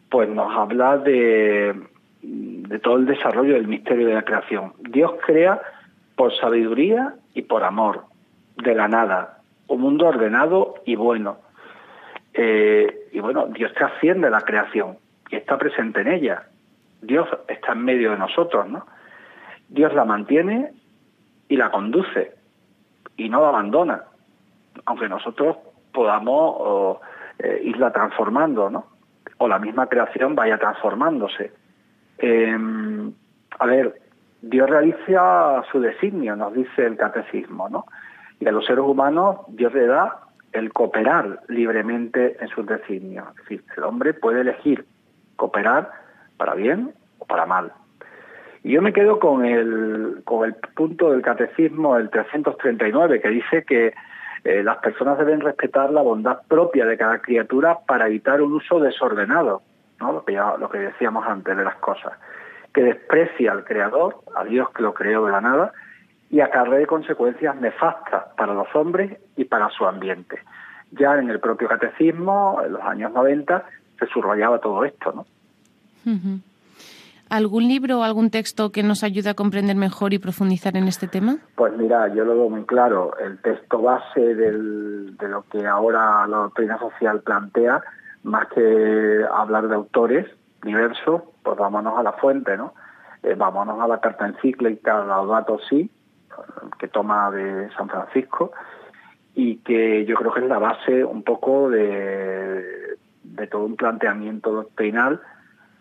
pues 0.09 0.29
nos 0.29 0.55
habla 0.57 0.97
de, 0.97 1.79
de 2.21 2.79
todo 2.79 2.97
el 2.97 3.05
desarrollo 3.05 3.53
del 3.53 3.67
misterio 3.67 4.07
de 4.07 4.13
la 4.13 4.23
creación. 4.23 4.73
Dios 4.79 5.11
crea 5.25 5.61
por 6.15 6.35
sabiduría 6.37 7.15
y 7.33 7.43
por 7.43 7.63
amor, 7.63 8.05
de 8.63 8.75
la 8.75 8.87
nada, 8.87 9.39
un 9.67 9.81
mundo 9.81 10.07
ordenado 10.07 10.75
y 10.85 10.95
bueno. 10.95 11.37
Eh, 12.33 13.09
y 13.11 13.19
bueno, 13.19 13.47
Dios 13.47 13.73
trasciende 13.73 14.29
la 14.29 14.41
creación 14.41 14.97
y 15.29 15.35
está 15.35 15.57
presente 15.57 16.01
en 16.01 16.07
ella. 16.07 16.43
Dios 17.01 17.27
está 17.47 17.73
en 17.73 17.83
medio 17.83 18.11
de 18.11 18.17
nosotros, 18.17 18.67
¿no? 18.69 18.85
Dios 19.67 19.93
la 19.93 20.05
mantiene 20.05 20.71
y 21.47 21.57
la 21.57 21.71
conduce 21.71 22.35
y 23.17 23.29
no 23.29 23.41
la 23.41 23.49
abandona, 23.49 24.03
aunque 24.85 25.09
nosotros 25.09 25.57
podamos 25.93 26.99
eh, 27.39 27.61
irla 27.63 27.91
transformando, 27.91 28.69
¿no? 28.69 28.85
O 29.37 29.47
la 29.47 29.59
misma 29.59 29.87
creación 29.87 30.35
vaya 30.35 30.57
transformándose. 30.57 31.51
Em, 32.17 33.11
a 33.59 33.65
ver, 33.65 33.99
Dios 34.41 34.69
realiza 34.69 35.63
su 35.71 35.79
designio, 35.79 36.35
nos 36.35 36.53
dice 36.53 36.85
el 36.85 36.97
catecismo, 36.97 37.69
¿no? 37.69 37.85
Y 38.41 38.47
a 38.47 38.51
los 38.51 38.65
seres 38.65 38.83
humanos 38.83 39.37
Dios 39.47 39.73
le 39.73 39.85
da 39.85 40.19
el 40.51 40.73
cooperar 40.73 41.41
libremente 41.47 42.35
en 42.41 42.47
sus 42.49 42.65
designios. 42.65 43.27
Es 43.29 43.35
decir, 43.43 43.63
el 43.77 43.83
hombre 43.83 44.13
puede 44.13 44.41
elegir 44.41 44.85
cooperar 45.37 45.91
para 46.37 46.55
bien 46.55 46.93
o 47.19 47.25
para 47.25 47.45
mal. 47.45 47.71
Y 48.63 48.73
yo 48.73 48.81
me 48.81 48.93
quedo 48.93 49.19
con 49.19 49.45
el, 49.45 50.21
con 50.25 50.45
el 50.45 50.55
punto 50.75 51.11
del 51.11 51.21
catecismo, 51.21 51.97
el 51.97 52.09
339, 52.09 53.21
que 53.21 53.29
dice 53.29 53.63
que 53.63 53.93
eh, 54.43 54.63
las 54.63 54.77
personas 54.77 55.19
deben 55.19 55.41
respetar 55.41 55.91
la 55.91 56.01
bondad 56.01 56.39
propia 56.47 56.85
de 56.85 56.97
cada 56.97 57.19
criatura 57.19 57.79
para 57.87 58.07
evitar 58.07 58.41
un 58.41 58.53
uso 58.53 58.79
desordenado, 58.79 59.61
¿no? 59.99 60.13
lo, 60.13 60.25
que 60.25 60.33
lo 60.33 60.69
que 60.69 60.79
decíamos 60.79 61.25
antes 61.27 61.55
de 61.55 61.63
las 61.63 61.75
cosas, 61.75 62.13
que 62.73 62.83
desprecia 62.83 63.51
al 63.51 63.63
Creador, 63.65 64.17
a 64.35 64.43
Dios 64.43 64.69
que 64.71 64.81
lo 64.81 64.93
creó 64.93 65.25
de 65.25 65.31
la 65.31 65.41
nada, 65.41 65.73
y 66.31 66.39
acarree 66.39 66.87
consecuencias 66.87 67.55
nefastas 67.57 68.23
para 68.37 68.53
los 68.53 68.73
hombres 68.73 69.19
y 69.35 69.43
para 69.43 69.69
su 69.69 69.85
ambiente. 69.85 70.39
Ya 70.91 71.15
en 71.17 71.29
el 71.29 71.39
propio 71.39 71.67
catecismo, 71.67 72.61
en 72.65 72.73
los 72.73 72.81
años 72.81 73.11
90, 73.11 73.65
se 73.99 74.05
subrayaba 74.07 74.59
todo 74.59 74.85
esto, 74.85 75.11
¿no? 75.11 75.25
¿Algún 77.29 77.67
libro 77.67 77.99
o 77.99 78.03
algún 78.03 78.29
texto 78.29 78.71
que 78.71 78.81
nos 78.81 79.03
ayude 79.03 79.29
a 79.29 79.33
comprender 79.33 79.75
mejor 79.75 80.13
y 80.13 80.19
profundizar 80.19 80.75
en 80.75 80.87
este 80.87 81.07
tema? 81.07 81.37
Pues 81.55 81.73
mira, 81.77 82.07
yo 82.13 82.25
lo 82.25 82.35
veo 82.35 82.49
muy 82.49 82.65
claro. 82.65 83.13
El 83.17 83.37
texto 83.41 83.81
base 83.81 84.35
del, 84.35 85.15
de 85.17 85.27
lo 85.27 85.43
que 85.43 85.65
ahora 85.67 86.25
la 86.27 86.37
doctrina 86.37 86.79
social 86.79 87.21
plantea, 87.21 87.81
más 88.23 88.47
que 88.47 89.25
hablar 89.33 89.67
de 89.67 89.75
autores 89.75 90.27
diversos, 90.63 91.23
pues 91.43 91.57
vámonos 91.57 91.97
a 91.97 92.03
la 92.03 92.13
fuente, 92.13 92.55
¿no? 92.57 92.73
Eh, 93.23 93.35
vámonos 93.37 93.79
a 93.79 93.87
la 93.87 93.99
carta 93.99 94.27
encíclica 94.27 95.05
Laudato 95.05 95.59
Si, 95.69 95.89
que 96.79 96.87
toma 96.87 97.31
de 97.31 97.69
San 97.71 97.89
Francisco 97.89 98.51
y 99.35 99.57
que 99.57 100.05
yo 100.05 100.15
creo 100.15 100.33
que 100.33 100.41
es 100.41 100.47
la 100.47 100.59
base 100.59 101.03
un 101.05 101.23
poco 101.23 101.69
de, 101.69 102.97
de 103.23 103.47
todo 103.47 103.65
un 103.65 103.75
planteamiento 103.75 104.51
doctrinal 104.51 105.21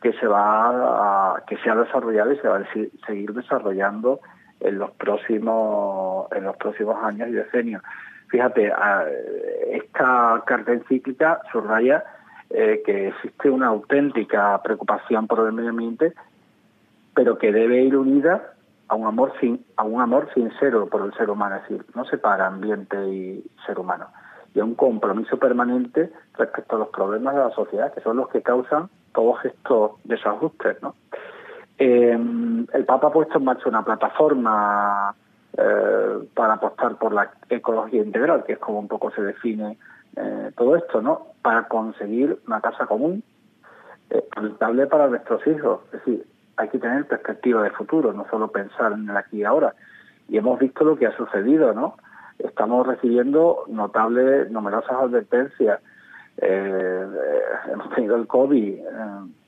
que 0.02 0.12
se 0.14 0.26
va 0.26 1.34
a, 1.34 1.44
que 1.46 1.56
se 1.58 1.70
ha 1.70 1.74
desarrollado 1.74 2.32
y 2.32 2.38
se 2.38 2.48
va 2.48 2.58
a 2.58 2.66
seguir 3.06 3.32
desarrollando 3.32 4.20
en 4.60 4.78
los 4.78 4.90
próximos 4.92 6.30
en 6.32 6.44
los 6.44 6.56
próximos 6.56 6.96
años 7.02 7.28
y 7.28 7.32
decenios. 7.32 7.82
Fíjate, 8.28 8.72
esta 9.72 10.42
carta 10.46 10.72
encíclica 10.72 11.40
subraya 11.50 12.04
eh, 12.48 12.82
que 12.86 13.08
existe 13.08 13.50
una 13.50 13.66
auténtica 13.66 14.60
preocupación 14.62 15.26
por 15.26 15.44
el 15.46 15.52
medio 15.52 15.70
ambiente, 15.70 16.12
pero 17.14 17.38
que 17.38 17.52
debe 17.52 17.82
ir 17.82 17.96
unida 17.96 18.54
a 18.90 18.96
un 18.96 19.06
amor 19.06 19.32
a 19.76 19.84
un 19.84 20.00
amor 20.00 20.28
sincero 20.34 20.86
por 20.86 21.02
el 21.02 21.14
ser 21.14 21.30
humano, 21.30 21.56
es 21.56 21.62
decir, 21.62 21.86
no 21.94 22.04
separa 22.06 22.48
ambiente 22.48 22.96
y 23.08 23.44
ser 23.64 23.78
humano, 23.78 24.08
y 24.52 24.58
a 24.58 24.64
un 24.64 24.74
compromiso 24.74 25.38
permanente 25.38 26.12
respecto 26.36 26.74
a 26.74 26.80
los 26.80 26.88
problemas 26.88 27.34
de 27.36 27.40
la 27.40 27.50
sociedad, 27.52 27.94
que 27.94 28.00
son 28.00 28.16
los 28.16 28.28
que 28.30 28.42
causan 28.42 28.90
todos 29.14 29.44
estos 29.44 29.92
desajustes, 30.02 30.82
¿no? 30.82 30.96
Eh, 31.78 32.18
el 32.72 32.84
Papa 32.84 33.06
ha 33.06 33.12
puesto 33.12 33.38
en 33.38 33.44
marcha 33.44 33.68
una 33.68 33.84
plataforma 33.84 35.14
eh, 35.56 36.28
para 36.34 36.54
apostar 36.54 36.96
por 36.96 37.12
la 37.12 37.30
ecología 37.48 38.02
integral, 38.02 38.42
que 38.44 38.54
es 38.54 38.58
como 38.58 38.80
un 38.80 38.88
poco 38.88 39.12
se 39.12 39.22
define 39.22 39.78
eh, 40.16 40.50
todo 40.56 40.74
esto, 40.74 41.00
¿no? 41.00 41.28
Para 41.42 41.68
conseguir 41.68 42.40
una 42.48 42.60
casa 42.60 42.86
común 42.86 43.22
rentable 44.34 44.88
para 44.88 45.06
nuestros 45.06 45.46
hijos. 45.46 45.82
Es 45.92 46.04
decir, 46.04 46.26
hay 46.60 46.68
que 46.68 46.78
tener 46.78 47.06
perspectiva 47.06 47.62
de 47.62 47.70
futuro, 47.70 48.12
no 48.12 48.26
solo 48.30 48.48
pensar 48.48 48.92
en 48.92 49.08
el 49.08 49.16
aquí 49.16 49.38
y 49.38 49.44
ahora. 49.44 49.74
Y 50.28 50.36
hemos 50.36 50.58
visto 50.58 50.84
lo 50.84 50.96
que 50.96 51.06
ha 51.06 51.16
sucedido, 51.16 51.72
¿no? 51.72 51.96
Estamos 52.38 52.86
recibiendo 52.86 53.64
notables, 53.68 54.50
numerosas 54.50 54.92
advertencias. 54.92 55.80
Eh, 56.36 57.06
hemos 57.72 57.90
tenido 57.94 58.16
el 58.16 58.26
COVID. 58.26 58.74
Eh, 58.74 58.84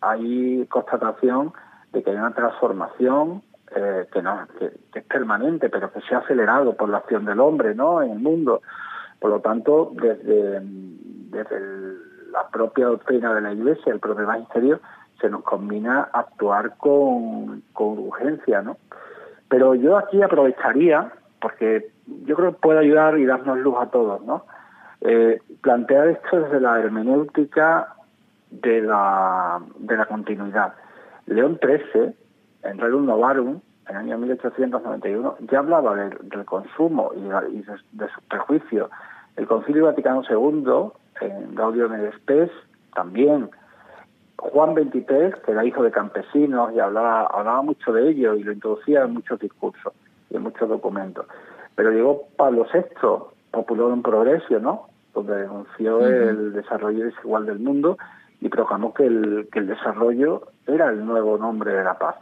hay 0.01 0.67
constatación 0.69 1.53
de 1.93 2.03
que 2.03 2.11
hay 2.11 2.17
una 2.17 2.35
transformación 2.35 3.43
eh, 3.77 4.07
que, 4.11 4.23
no, 4.23 4.47
que, 4.59 4.73
es 4.95 5.05
permanente, 5.05 5.69
pero 5.69 5.93
que 5.93 6.01
se 6.01 6.15
ha 6.15 6.19
acelerado 6.19 6.75
por 6.77 6.89
la 6.89 6.99
acción 6.99 7.27
del 7.27 7.41
hombre, 7.41 7.75
¿no? 7.75 8.03
En 8.03 8.13
el 8.13 8.19
mundo. 8.19 8.63
Por 9.21 9.31
lo 9.31 9.41
tanto, 9.41 9.93
desde, 9.95 10.61
desde 10.63 11.61
la 12.31 12.49
propia 12.51 12.87
doctrina 12.87 13.35
de 13.35 13.43
la 13.43 13.53
Iglesia, 13.53 13.93
el 13.93 14.01
propio 14.01 14.27
magisterio, 14.27 14.81
se 15.23 15.31
nos 15.31 15.43
combina 15.45 16.09
actuar 16.13 16.77
con, 16.77 17.63
urgencia, 17.75 18.61
¿no? 18.61 18.77
Pero 19.49 19.75
yo 19.75 19.97
aquí 19.97 20.21
aprovecharía, 20.21 21.13
porque 21.41 21.91
yo 22.27 22.37
creo 22.37 22.53
que 22.53 22.59
puede 22.59 22.81
ayudar 22.81 23.19
y 23.19 23.25
darnos 23.25 23.59
luz 23.59 23.77
a 23.81 23.87
todos, 23.87 24.23
¿no? 24.25 24.45
Eh, 25.01 25.41
plantear 25.63 26.09
esto 26.09 26.41
desde 26.41 26.61
la 26.61 26.81
hermenéutica 26.81 27.95
de 28.51 28.83
la, 28.83 29.61
de 29.79 29.97
la 29.97 30.07
continuidad. 30.07 30.75
León 31.27 31.59
XIII, 31.63 32.15
en 32.65 32.79
Rerum 32.79 33.07
Novarum, 33.07 33.61
en 33.89 33.97
el 33.97 33.97
año 33.97 34.19
1891, 34.19 35.37
ya 35.51 35.59
hablaba 35.61 35.95
del, 35.97 36.45
consumo 36.45 37.13
y, 37.15 37.23
de, 37.23 38.09
sus 38.09 38.23
prejuicios. 38.29 38.91
El 39.37 39.47
Concilio 39.47 39.87
Vaticano 39.87 40.23
II, 40.29 40.91
en 41.21 41.55
Gaudium 41.55 41.93
et 41.95 42.15
Spes, 42.15 42.51
también 42.95 43.51
Juan 44.43 44.75
XXIII, 44.75 45.35
que 45.45 45.53
era 45.53 45.65
hijo 45.65 45.85
de 45.85 45.93
campesinos 45.93 46.73
y 46.75 46.81
hablaba, 46.81 47.27
hablaba 47.27 47.63
mucho 47.63 47.93
de 47.93 48.11
ello 48.11 48.35
y 48.35 48.43
lo 48.43 48.53
introducía 48.53 49.03
en 49.03 49.15
muchos 49.15 49.39
discursos 49.39 49.93
y 50.31 50.37
en 50.37 50.43
muchos 50.43 50.69
documentos. 50.69 51.27
Pero 51.77 51.93
llegó 51.93 52.25
Pablo 52.37 52.67
VI, 52.73 52.83
populó 53.53 53.87
un 53.87 54.03
progreso, 54.03 54.59
¿no? 54.59 54.89
Donde 55.15 55.37
denunció 55.37 56.05
el 56.05 56.53
desarrollo 56.53 57.05
desigual 57.05 57.47
del 57.47 57.61
mundo 57.61 57.97
y 58.41 58.49
proclamó 58.49 58.93
que 58.93 59.07
el, 59.07 59.49
que 59.53 59.61
el 59.61 59.69
desarrollo 59.69 60.43
era 60.67 60.91
el 60.91 61.07
nuevo 61.07 61.39
nombre 61.39 61.73
de 61.73 61.85
la 61.85 61.97
paz, 61.97 62.17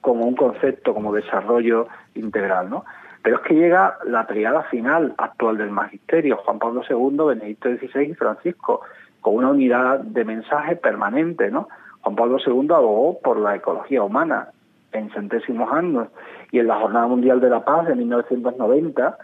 como 0.00 0.26
un 0.26 0.34
concepto, 0.34 0.92
como 0.92 1.14
desarrollo 1.14 1.86
integral, 2.16 2.70
¿no? 2.70 2.84
Pero 3.22 3.36
es 3.36 3.42
que 3.42 3.54
llega 3.54 3.98
la 4.04 4.26
triada 4.26 4.64
final 4.64 5.14
actual 5.16 5.58
del 5.58 5.70
magisterio, 5.70 6.38
Juan 6.38 6.58
Pablo 6.58 6.82
II, 6.90 7.36
Benedicto 7.36 7.68
XVI 7.68 8.10
y 8.10 8.14
Francisco, 8.14 8.80
con 9.22 9.36
una 9.36 9.50
unidad 9.50 10.00
de 10.00 10.24
mensaje 10.24 10.76
permanente, 10.76 11.50
¿no? 11.50 11.68
Juan 12.02 12.16
Pablo 12.16 12.38
II 12.44 12.68
abogó 12.70 13.18
por 13.20 13.38
la 13.38 13.56
ecología 13.56 14.02
humana 14.02 14.48
en 14.92 15.10
centésimos 15.10 15.72
años 15.72 16.08
y 16.50 16.58
en 16.58 16.66
la 16.66 16.78
Jornada 16.78 17.06
Mundial 17.06 17.40
de 17.40 17.48
la 17.48 17.64
Paz 17.64 17.86
de 17.86 17.94
1990 17.94 19.16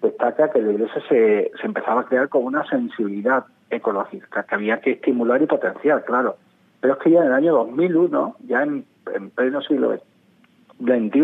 destaca 0.00 0.50
que 0.50 0.60
la 0.60 0.72
Iglesia 0.72 1.00
se, 1.08 1.52
se 1.60 1.66
empezaba 1.66 2.00
a 2.00 2.04
crear 2.04 2.28
con 2.28 2.44
una 2.44 2.66
sensibilidad 2.66 3.44
ecológica 3.70 4.42
que 4.42 4.54
había 4.54 4.80
que 4.80 4.92
estimular 4.92 5.40
y 5.40 5.46
potenciar, 5.46 6.04
claro. 6.04 6.36
Pero 6.80 6.94
es 6.94 7.00
que 7.00 7.10
ya 7.10 7.20
en 7.20 7.26
el 7.26 7.34
año 7.34 7.52
2001, 7.52 8.36
ya 8.48 8.62
en, 8.62 8.84
en 9.14 9.30
pleno 9.30 9.62
siglo 9.62 9.96
XXI, 10.80 11.20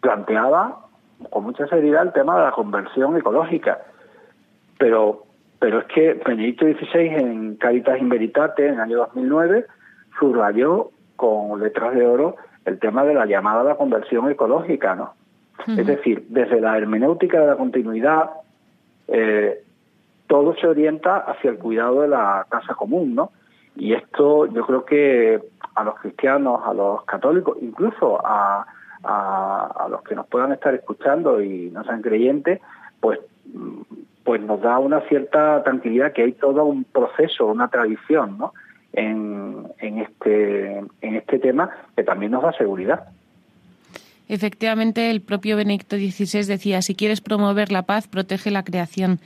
planteaba 0.00 0.78
con 1.30 1.44
mucha 1.44 1.66
seriedad 1.66 2.04
el 2.04 2.12
tema 2.12 2.38
de 2.38 2.44
la 2.44 2.52
conversión 2.52 3.16
ecológica. 3.16 3.80
Pero 4.78 5.24
pero 5.58 5.80
es 5.80 5.86
que 5.86 6.14
Benedicto 6.14 6.66
XVI 6.66 7.06
en 7.06 7.56
Caritas 7.56 7.98
in 8.00 8.08
Veritate, 8.08 8.66
en 8.66 8.74
el 8.74 8.80
año 8.80 8.98
2009, 8.98 9.66
subrayó 10.18 10.90
con 11.16 11.60
letras 11.60 11.94
de 11.94 12.06
oro 12.06 12.36
el 12.64 12.78
tema 12.78 13.04
de 13.04 13.14
la 13.14 13.26
llamada 13.26 13.62
a 13.62 13.64
la 13.64 13.74
conversión 13.76 14.30
ecológica, 14.30 14.94
¿no? 14.94 15.14
Es 15.66 15.86
decir, 15.86 16.24
desde 16.28 16.60
la 16.60 16.78
hermenéutica 16.78 17.40
de 17.40 17.46
la 17.48 17.56
continuidad, 17.56 18.30
eh, 19.08 19.62
todo 20.26 20.54
se 20.54 20.66
orienta 20.66 21.18
hacia 21.18 21.50
el 21.50 21.58
cuidado 21.58 22.02
de 22.02 22.08
la 22.08 22.46
casa 22.48 22.74
común, 22.74 23.14
¿no? 23.14 23.32
Y 23.74 23.92
esto 23.92 24.46
yo 24.46 24.64
creo 24.64 24.84
que 24.84 25.40
a 25.74 25.84
los 25.84 25.96
cristianos, 25.96 26.60
a 26.64 26.72
los 26.72 27.04
católicos, 27.04 27.58
incluso 27.60 28.24
a, 28.24 28.66
a, 29.02 29.86
los 29.90 30.02
que 30.02 30.14
nos 30.14 30.26
puedan 30.26 30.52
estar 30.52 30.74
escuchando 30.74 31.42
y 31.42 31.70
no 31.70 31.84
sean 31.84 32.02
creyentes, 32.02 32.60
pues, 33.00 33.18
pues 34.28 34.42
nos 34.42 34.60
da 34.60 34.78
una 34.78 35.00
cierta 35.08 35.62
tranquilidad 35.64 36.12
que 36.12 36.22
hay 36.22 36.32
todo 36.32 36.66
un 36.66 36.84
proceso, 36.84 37.46
una 37.46 37.68
tradición, 37.68 38.36
¿no? 38.36 38.52
En, 38.92 39.68
en, 39.78 40.00
este, 40.00 40.80
en 41.00 41.14
este 41.14 41.38
tema 41.38 41.70
que 41.96 42.02
también 42.02 42.32
nos 42.32 42.42
da 42.42 42.52
seguridad. 42.52 43.08
Efectivamente, 44.28 45.10
el 45.10 45.22
propio 45.22 45.56
Benedicto 45.56 45.96
XVI 45.96 46.44
decía, 46.44 46.82
si 46.82 46.94
quieres 46.94 47.22
promover 47.22 47.72
la 47.72 47.84
paz, 47.84 48.06
protege 48.06 48.50
la 48.50 48.64
creación. 48.64 49.18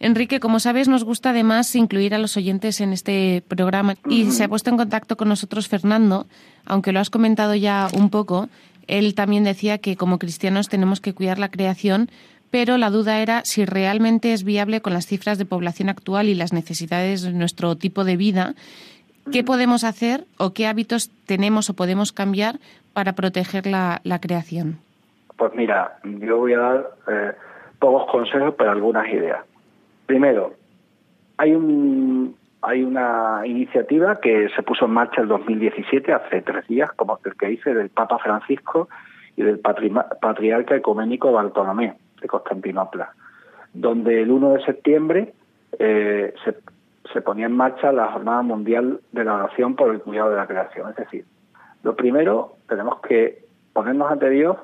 Enrique, 0.00 0.38
como 0.38 0.60
sabes, 0.60 0.86
nos 0.86 1.02
gusta 1.02 1.30
además 1.30 1.74
incluir 1.74 2.14
a 2.14 2.18
los 2.18 2.36
oyentes 2.36 2.82
en 2.82 2.92
este 2.92 3.42
programa 3.48 3.94
y 4.06 4.26
se 4.32 4.44
ha 4.44 4.48
puesto 4.48 4.68
en 4.68 4.76
contacto 4.76 5.16
con 5.16 5.30
nosotros 5.30 5.66
Fernando, 5.66 6.26
aunque 6.66 6.92
lo 6.92 7.00
has 7.00 7.08
comentado 7.08 7.54
ya 7.54 7.88
un 7.94 8.10
poco. 8.10 8.50
Él 8.86 9.14
también 9.14 9.44
decía 9.44 9.78
que 9.78 9.96
como 9.96 10.18
cristianos 10.18 10.68
tenemos 10.68 11.00
que 11.00 11.14
cuidar 11.14 11.38
la 11.38 11.50
creación, 11.50 12.10
pero 12.56 12.78
la 12.78 12.88
duda 12.88 13.20
era 13.20 13.42
si 13.44 13.66
realmente 13.66 14.32
es 14.32 14.42
viable 14.42 14.80
con 14.80 14.94
las 14.94 15.04
cifras 15.04 15.36
de 15.36 15.44
población 15.44 15.90
actual 15.90 16.26
y 16.26 16.34
las 16.34 16.54
necesidades 16.54 17.20
de 17.22 17.34
nuestro 17.34 17.76
tipo 17.76 18.02
de 18.02 18.16
vida. 18.16 18.54
¿Qué 19.30 19.44
podemos 19.44 19.84
hacer 19.84 20.24
o 20.38 20.54
qué 20.54 20.66
hábitos 20.66 21.10
tenemos 21.26 21.68
o 21.68 21.74
podemos 21.74 22.12
cambiar 22.12 22.54
para 22.94 23.12
proteger 23.12 23.66
la, 23.66 24.00
creación? 24.22 24.78
Pues 25.36 25.52
mira, 25.54 25.98
yo 26.02 26.38
voy 26.38 26.54
a 26.54 26.58
dar 26.58 26.90
eh, 27.08 27.32
pocos 27.78 28.10
consejos, 28.10 28.54
pero 28.56 28.70
algunas 28.70 29.06
ideas. 29.06 29.44
Primero, 30.06 30.54
hay 31.36 31.52
un 31.52 32.36
hay 32.62 32.82
una 32.82 33.42
iniciativa 33.44 34.18
que 34.18 34.48
se 34.56 34.62
puso 34.62 34.86
en 34.86 34.92
marcha 34.92 35.20
el 35.20 35.28
2017, 35.28 36.10
hace 36.10 36.40
tres 36.40 36.66
días, 36.68 36.90
como 36.92 37.18
el 37.22 37.36
que 37.36 37.48
dice, 37.48 37.74
del 37.74 37.90
Papa 37.90 38.18
Francisco 38.18 38.88
y 39.36 39.42
del 39.42 39.58
Patriarca 39.58 40.74
Ecuménico 40.74 41.32
Bartolomé 41.32 41.96
de 42.26 42.28
Constantinopla, 42.28 43.12
donde 43.72 44.22
el 44.22 44.30
1 44.30 44.54
de 44.54 44.64
septiembre 44.64 45.34
eh, 45.78 46.34
se, 47.12 47.20
ponía 47.22 47.46
en 47.46 47.52
marcha 47.52 47.92
la 47.92 48.12
Jornada 48.12 48.42
Mundial 48.42 49.00
de 49.12 49.24
la 49.24 49.36
Oración 49.36 49.74
por 49.74 49.90
el 49.90 50.00
Cuidado 50.00 50.30
de 50.30 50.36
la 50.36 50.46
Creación. 50.46 50.90
Es 50.90 50.96
decir, 50.96 51.24
lo 51.82 51.96
primero, 51.96 52.56
tenemos 52.68 53.00
que 53.00 53.44
ponernos 53.72 54.10
ante 54.10 54.28
Dios 54.28 54.56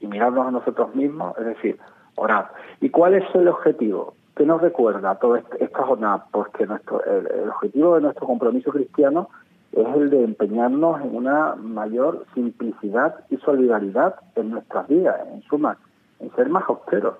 y 0.00 0.06
mirarnos 0.06 0.46
a 0.46 0.50
nosotros 0.50 0.94
mismos, 0.94 1.36
es 1.38 1.44
decir, 1.44 1.78
orar. 2.16 2.50
¿Y 2.80 2.90
cuál 2.90 3.14
es 3.14 3.24
el 3.34 3.48
objetivo? 3.48 4.14
¿Qué 4.34 4.44
nos 4.44 4.60
recuerda 4.60 5.14
toda 5.16 5.42
esta 5.58 5.82
jornada? 5.82 6.26
Porque 6.32 6.66
nuestro, 6.66 7.04
el, 7.04 7.48
objetivo 7.48 7.96
de 7.96 8.02
nuestro 8.02 8.26
compromiso 8.26 8.70
cristiano 8.72 9.28
es 9.72 9.86
el 9.94 10.10
de 10.10 10.24
empeñarnos 10.24 11.00
en 11.00 11.14
una 11.14 11.54
mayor 11.54 12.24
simplicidad 12.34 13.14
y 13.28 13.36
solidaridad 13.36 14.16
en 14.34 14.50
nuestras 14.50 14.88
vidas, 14.88 15.20
en 15.32 15.42
suma, 15.42 15.78
en 16.20 16.30
ser 16.36 16.48
más 16.48 16.64
austeros. 16.68 17.16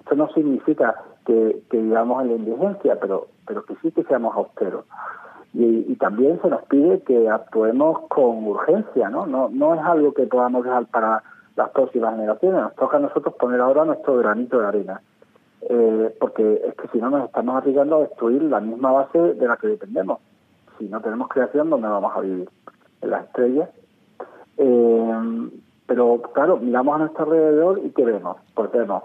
Esto 0.00 0.14
no 0.14 0.28
significa 0.28 0.94
que, 1.26 1.62
que 1.70 1.78
vivamos 1.78 2.22
en 2.22 2.28
la 2.28 2.34
indigencia, 2.34 2.98
pero, 3.00 3.28
pero 3.46 3.64
que 3.64 3.74
sí 3.76 3.90
que 3.90 4.04
seamos 4.04 4.36
austeros. 4.36 4.84
Y, 5.54 5.94
también 5.96 6.40
se 6.42 6.48
nos 6.48 6.62
pide 6.64 7.00
que 7.02 7.28
actuemos 7.28 8.00
con 8.08 8.44
urgencia, 8.44 9.08
¿no? 9.08 9.24
¿no? 9.24 9.48
No 9.48 9.74
es 9.74 9.80
algo 9.80 10.12
que 10.12 10.26
podamos 10.26 10.64
dejar 10.64 10.86
para 10.86 11.22
las 11.54 11.70
próximas 11.70 12.16
generaciones, 12.16 12.60
nos 12.60 12.74
toca 12.74 12.96
a 12.96 13.00
nosotros 13.00 13.34
poner 13.36 13.60
ahora 13.60 13.84
nuestro 13.84 14.16
granito 14.16 14.58
de 14.58 14.66
arena. 14.66 15.00
Eh, 15.62 16.14
porque 16.20 16.60
es 16.66 16.74
que 16.74 16.88
si 16.88 16.98
no 16.98 17.08
nos 17.08 17.26
estamos 17.26 17.56
arriesgando 17.56 17.96
a 17.96 18.00
destruir 18.00 18.42
la 18.42 18.60
misma 18.60 18.90
base 18.90 19.18
de 19.18 19.46
la 19.46 19.56
que 19.56 19.68
dependemos. 19.68 20.18
Si 20.78 20.88
no 20.88 21.00
tenemos 21.00 21.28
creación, 21.28 21.70
¿dónde 21.70 21.88
vamos 21.88 22.12
a 22.14 22.20
vivir? 22.20 22.50
En 23.00 23.10
las 23.10 23.24
estrellas. 23.24 23.70
Eh, 24.58 25.50
pero 25.86 26.20
claro, 26.32 26.56
miramos 26.58 26.94
a 26.94 26.98
nuestro 26.98 27.24
alrededor 27.24 27.80
y 27.84 27.90
¿qué 27.90 28.04
vemos? 28.04 28.36
Pues 28.54 28.70
vemos, 28.72 29.04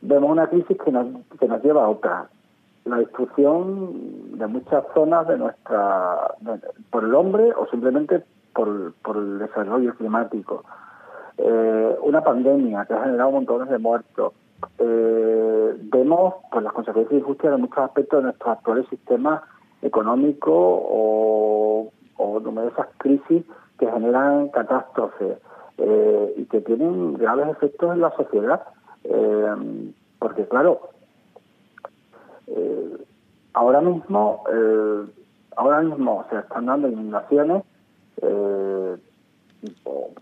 vemos 0.00 0.30
una 0.30 0.46
crisis 0.48 0.76
que 0.84 0.90
nos, 0.90 1.06
que 1.38 1.46
nos 1.46 1.62
lleva 1.62 1.84
a 1.84 1.88
otra. 1.88 2.28
La 2.84 2.96
destrucción 2.96 4.38
de 4.38 4.46
muchas 4.46 4.84
zonas 4.94 5.28
de 5.28 5.38
nuestra, 5.38 6.34
por 6.90 7.04
el 7.04 7.14
hombre 7.14 7.52
o 7.56 7.66
simplemente 7.66 8.24
por, 8.54 8.92
por 9.02 9.16
el 9.16 9.38
desarrollo 9.38 9.94
climático. 9.94 10.64
Eh, 11.38 11.96
una 12.02 12.22
pandemia 12.22 12.84
que 12.84 12.94
ha 12.94 13.04
generado 13.04 13.30
montones 13.30 13.68
de 13.68 13.78
muertos, 13.78 14.32
eh, 14.78 15.76
vemos 15.92 16.34
pues 16.50 16.64
las 16.64 16.72
consecuencias 16.72 17.10
de 17.10 17.18
injusticia 17.18 17.50
de 17.50 17.56
muchos 17.56 17.78
aspectos 17.78 18.18
de 18.18 18.24
nuestros 18.24 18.50
actuales 18.50 18.86
sistemas 18.88 19.42
económicos 19.82 20.52
o, 20.54 21.92
numerosas 22.42 22.88
crisis 22.98 23.44
que 23.78 23.90
generan 23.90 24.48
catástrofes 24.48 25.38
eh, 25.78 26.34
y 26.36 26.44
que 26.46 26.60
tienen 26.60 27.14
graves 27.14 27.48
efectos 27.48 27.92
en 27.92 28.00
la 28.00 28.10
sociedad. 28.16 28.62
Eh, 29.04 29.92
porque 30.18 30.46
claro, 30.46 30.90
eh, 32.46 32.96
ahora 33.54 33.80
mismo, 33.80 34.44
ahora 35.56 35.80
mismo 35.80 36.24
se 36.30 36.38
están 36.38 36.66
dando 36.66 36.88
inundaciones 36.88 37.64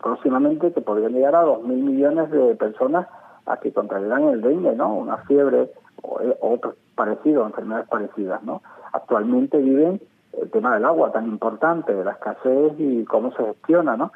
próximamente 0.00 0.72
que 0.72 0.80
podrían 0.80 1.12
llegar 1.12 1.34
a 1.34 1.42
dos 1.42 1.62
mil 1.62 1.82
millones 1.82 2.30
de 2.30 2.54
personas 2.56 3.06
a 3.46 3.56
que 3.58 3.72
contraerán 3.72 4.24
el 4.28 4.40
dengue, 4.40 4.74
¿no? 4.74 4.94
Una 4.94 5.18
fiebre 5.18 5.70
o, 6.02 6.58
parecidos, 6.94 7.46
enfermedades 7.46 7.88
parecidas, 7.88 8.42
¿no? 8.42 8.62
Actualmente 8.92 9.58
viven 9.58 10.00
el 10.40 10.50
tema 10.50 10.74
del 10.74 10.84
agua 10.84 11.12
tan 11.12 11.26
importante, 11.26 11.94
de 11.94 12.04
la 12.04 12.12
escasez 12.12 12.72
y 12.78 13.04
cómo 13.04 13.32
se 13.32 13.44
gestiona, 13.44 13.96
¿no? 13.96 14.12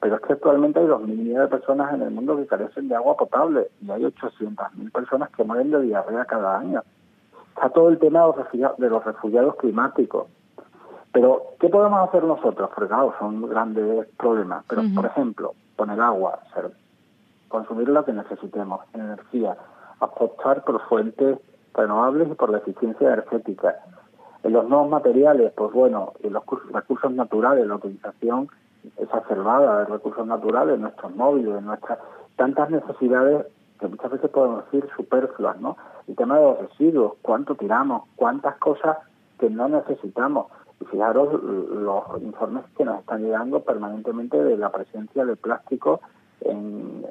Pero 0.00 0.16
es 0.16 0.22
que 0.22 0.32
actualmente 0.34 0.80
hay 0.80 0.86
2.000 0.86 1.06
millones 1.06 1.50
de 1.50 1.56
personas 1.56 1.94
en 1.94 2.02
el 2.02 2.10
mundo 2.10 2.36
que 2.36 2.46
carecen 2.46 2.88
de 2.88 2.94
agua 2.94 3.16
potable 3.16 3.68
y 3.82 3.90
hay 3.90 4.04
800.000 4.04 4.92
personas 4.92 5.30
que 5.30 5.44
mueren 5.44 5.70
de 5.70 5.82
diarrea 5.82 6.24
cada 6.24 6.58
año. 6.58 6.82
Está 7.54 7.70
todo 7.70 7.88
el 7.88 7.98
tema 7.98 8.20
de 8.78 8.88
los 8.90 9.04
refugiados, 9.04 9.56
climáticos. 9.56 10.28
Pero, 11.12 11.42
¿qué 11.58 11.68
podemos 11.68 12.06
hacer 12.06 12.24
nosotros? 12.24 12.70
Porque, 12.74 12.88
claro, 12.88 13.14
son 13.18 13.48
grandes 13.48 14.06
problemas. 14.18 14.64
Pero, 14.68 14.82
por 14.94 15.06
ejemplo, 15.06 15.54
poner 15.74 16.00
agua, 16.00 16.40
ser 16.54 16.70
consumir 17.48 17.88
lo 17.88 18.04
que 18.04 18.12
necesitemos, 18.12 18.80
energía, 18.92 19.56
apostar 20.00 20.64
por 20.64 20.80
fuentes 20.88 21.38
renovables 21.74 22.28
y 22.30 22.34
por 22.34 22.50
la 22.50 22.58
eficiencia 22.58 23.06
energética. 23.06 23.76
En 24.42 24.52
los 24.52 24.68
nuevos 24.68 24.90
materiales, 24.90 25.52
pues 25.56 25.72
bueno, 25.72 26.12
en 26.22 26.32
los 26.32 26.44
recursos 26.72 27.10
naturales, 27.12 27.66
la 27.66 27.76
utilización 27.76 28.48
exacerbada 28.98 29.80
de 29.80 29.84
recursos 29.86 30.26
naturales, 30.26 30.78
nuestros 30.78 31.14
móviles, 31.14 31.62
nuestras 31.62 31.98
tantas 32.36 32.70
necesidades 32.70 33.46
que 33.78 33.88
muchas 33.88 34.10
veces 34.10 34.30
podemos 34.30 34.64
decir 34.66 34.88
superfluas, 34.96 35.60
¿no? 35.60 35.76
El 36.08 36.16
tema 36.16 36.38
de 36.38 36.44
los 36.44 36.58
residuos, 36.58 37.14
cuánto 37.22 37.54
tiramos, 37.54 38.04
cuántas 38.16 38.56
cosas 38.58 38.98
que 39.38 39.50
no 39.50 39.68
necesitamos. 39.68 40.46
Y 40.80 40.84
fijaros 40.86 41.42
los 41.42 42.22
informes 42.22 42.64
que 42.76 42.84
nos 42.84 43.00
están 43.00 43.22
llegando 43.22 43.60
permanentemente 43.60 44.42
de 44.42 44.56
la 44.56 44.70
presencia 44.70 45.24
de 45.24 45.36
plástico 45.36 46.00
en, 46.42 47.04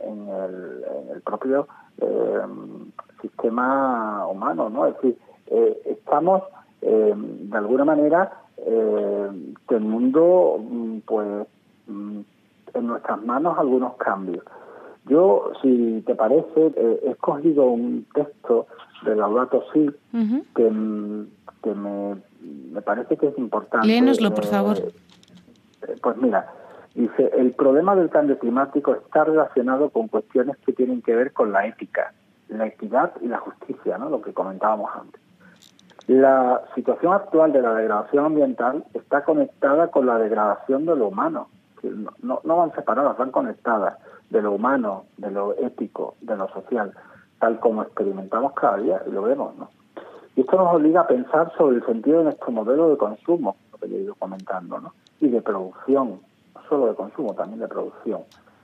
el, 1.11 1.21
propio 1.23 1.67
eh, 1.97 2.41
sistema 3.21 4.27
humano, 4.27 4.69
¿no? 4.69 4.85
Es 4.85 4.95
decir, 4.95 5.17
eh, 5.47 5.81
estamos 5.85 6.43
eh, 6.81 7.13
de 7.15 7.57
alguna 7.57 7.85
manera 7.85 8.41
teniendo 9.67 10.57
mm, 10.59 10.99
pues 11.05 11.27
mm, 11.27 11.54
en 11.87 12.87
nuestras 12.87 13.21
manos 13.23 13.57
algunos 13.57 13.95
cambios. 13.95 14.43
Yo, 15.05 15.51
si 15.61 16.03
te 16.05 16.15
parece, 16.15 16.73
he 17.03 17.11
escogido 17.11 17.65
un 17.65 18.05
texto 18.13 18.67
de 19.03 19.15
Laudato 19.15 19.63
Si 19.71 19.91
que, 20.55 20.69
mm, 20.69 21.27
que 21.61 21.75
me, 21.75 22.15
me, 22.73 22.81
parece 22.81 23.15
que 23.17 23.27
es 23.27 23.37
importante. 23.37 23.87
Léenoslo, 23.87 24.33
por 24.33 24.45
favor. 24.45 24.77
pues 26.01 26.17
mira, 26.17 26.51
Dice, 26.95 27.29
el 27.37 27.51
problema 27.51 27.93
del 27.93 28.09
cambio 28.09 28.39
climático 28.39 28.95
está 28.95 29.25
relacionado 29.25 29.89
con 29.89 30.07
cuestiones 30.07 30.55
que 30.65 30.71
tienen 30.71 31.01
que 31.01 31.13
ver 31.13 31.33
con 31.33 31.51
la 31.51 31.67
ética, 31.67 32.13
la 32.47 32.67
equidad 32.67 33.11
y 33.19 33.27
la 33.27 33.39
justicia, 33.39 33.97
¿no? 33.97 34.09
lo 34.09 34.21
que 34.21 34.33
comentábamos 34.33 34.89
antes. 34.95 35.19
La 36.07 36.61
situación 36.73 37.11
actual 37.11 37.51
de 37.51 37.61
la 37.61 37.73
degradación 37.73 38.25
ambiental 38.25 38.85
está 38.93 39.25
conectada 39.25 39.91
con 39.91 40.05
la 40.05 40.17
degradación 40.17 40.85
de 40.85 40.95
lo 40.95 41.09
humano. 41.09 41.49
No, 42.21 42.41
no 42.43 42.57
van 42.57 42.73
separadas, 42.73 43.17
van 43.17 43.31
conectadas 43.31 43.97
de 44.29 44.41
lo 44.41 44.53
humano, 44.53 45.05
de 45.17 45.31
lo 45.31 45.53
ético, 45.57 46.15
de 46.21 46.35
lo 46.35 46.47
social, 46.49 46.93
tal 47.39 47.59
como 47.59 47.83
experimentamos 47.83 48.53
cada 48.53 48.77
día 48.77 49.01
y 49.07 49.11
lo 49.11 49.21
vemos. 49.23 49.55
¿no? 49.57 49.69
Y 50.35 50.41
esto 50.41 50.57
nos 50.57 50.73
obliga 50.75 51.01
a 51.01 51.07
pensar 51.07 51.51
sobre 51.57 51.77
el 51.77 51.85
sentido 51.85 52.19
de 52.19 52.25
nuestro 52.25 52.51
modelo 52.51 52.89
de 52.89 52.97
consumo, 52.97 53.55
lo 53.71 53.77
que 53.77 53.85
he 53.85 54.01
ido 54.01 54.15
comentando, 54.15 54.79
¿no? 54.79 54.93
y 55.19 55.29
de 55.29 55.41
producción 55.41 56.19
solo 56.67 56.87
de 56.87 56.95
consumo, 56.95 57.33
también 57.33 57.59
de 57.59 57.67
producción. 57.67 58.21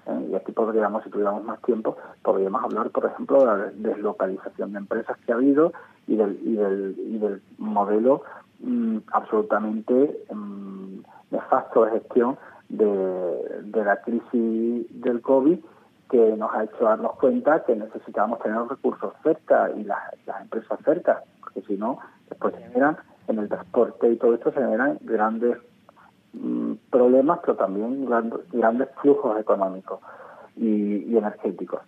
¿eh? 0.08 0.30
y 0.32 0.36
aquí 0.36 0.52
podríamos, 0.52 1.04
si 1.04 1.10
tuviéramos 1.10 1.44
más 1.44 1.62
tiempo, 1.62 1.98
podríamos 2.24 2.64
hablar, 2.64 2.90
por 2.90 3.06
ejemplo, 3.06 3.40
de 3.40 3.46
la 3.46 3.58
deslocalización 3.76 4.74
de 4.74 4.80
empresas 4.80 5.18
que 5.26 5.32
ha 5.32 5.36
habido 5.36 5.72
y 6.08 6.16
del, 6.16 6.40
y 6.44 6.56
del, 6.56 6.96
y 6.98 7.18
del 7.20 7.42
modelo 7.58 8.24
mm, 8.60 8.98
absolutamente 9.14 10.20
mm, 10.34 11.00
nefasto 11.32 11.86
de 11.86 11.92
gestión 11.92 12.38
de, 12.72 13.84
la 13.84 14.02
crisis 14.02 14.88
del 15.02 15.22
COVID 15.22 15.60
que 16.10 16.36
nos 16.36 16.54
ha 16.54 16.64
hecho 16.66 16.84
darnos 16.84 17.14
cuenta 17.18 17.64
que 17.64 17.76
necesitamos 17.76 18.40
tener 18.40 18.58
los 18.58 18.70
recursos 18.70 19.14
cerca 19.24 19.72
y 19.76 19.84
las, 19.84 20.00
empresas 20.42 20.80
cerca, 20.84 21.24
porque 21.40 21.62
si 21.62 21.78
no, 21.78 22.00
después 22.30 22.54
generan 22.56 22.98
en 23.28 23.40
el 23.40 23.48
transporte 23.48 24.12
y 24.12 24.18
todo 24.18 24.34
esto 24.34 24.52
generan 24.52 24.98
grandes 25.02 25.58
mm, 26.34 26.74
problemas, 26.90 27.40
pero 27.42 27.56
también 27.56 28.06
grandes, 28.06 28.90
flujos 29.02 29.40
económicos 29.40 30.00
y, 30.58 31.16
energéticos. 31.16 31.82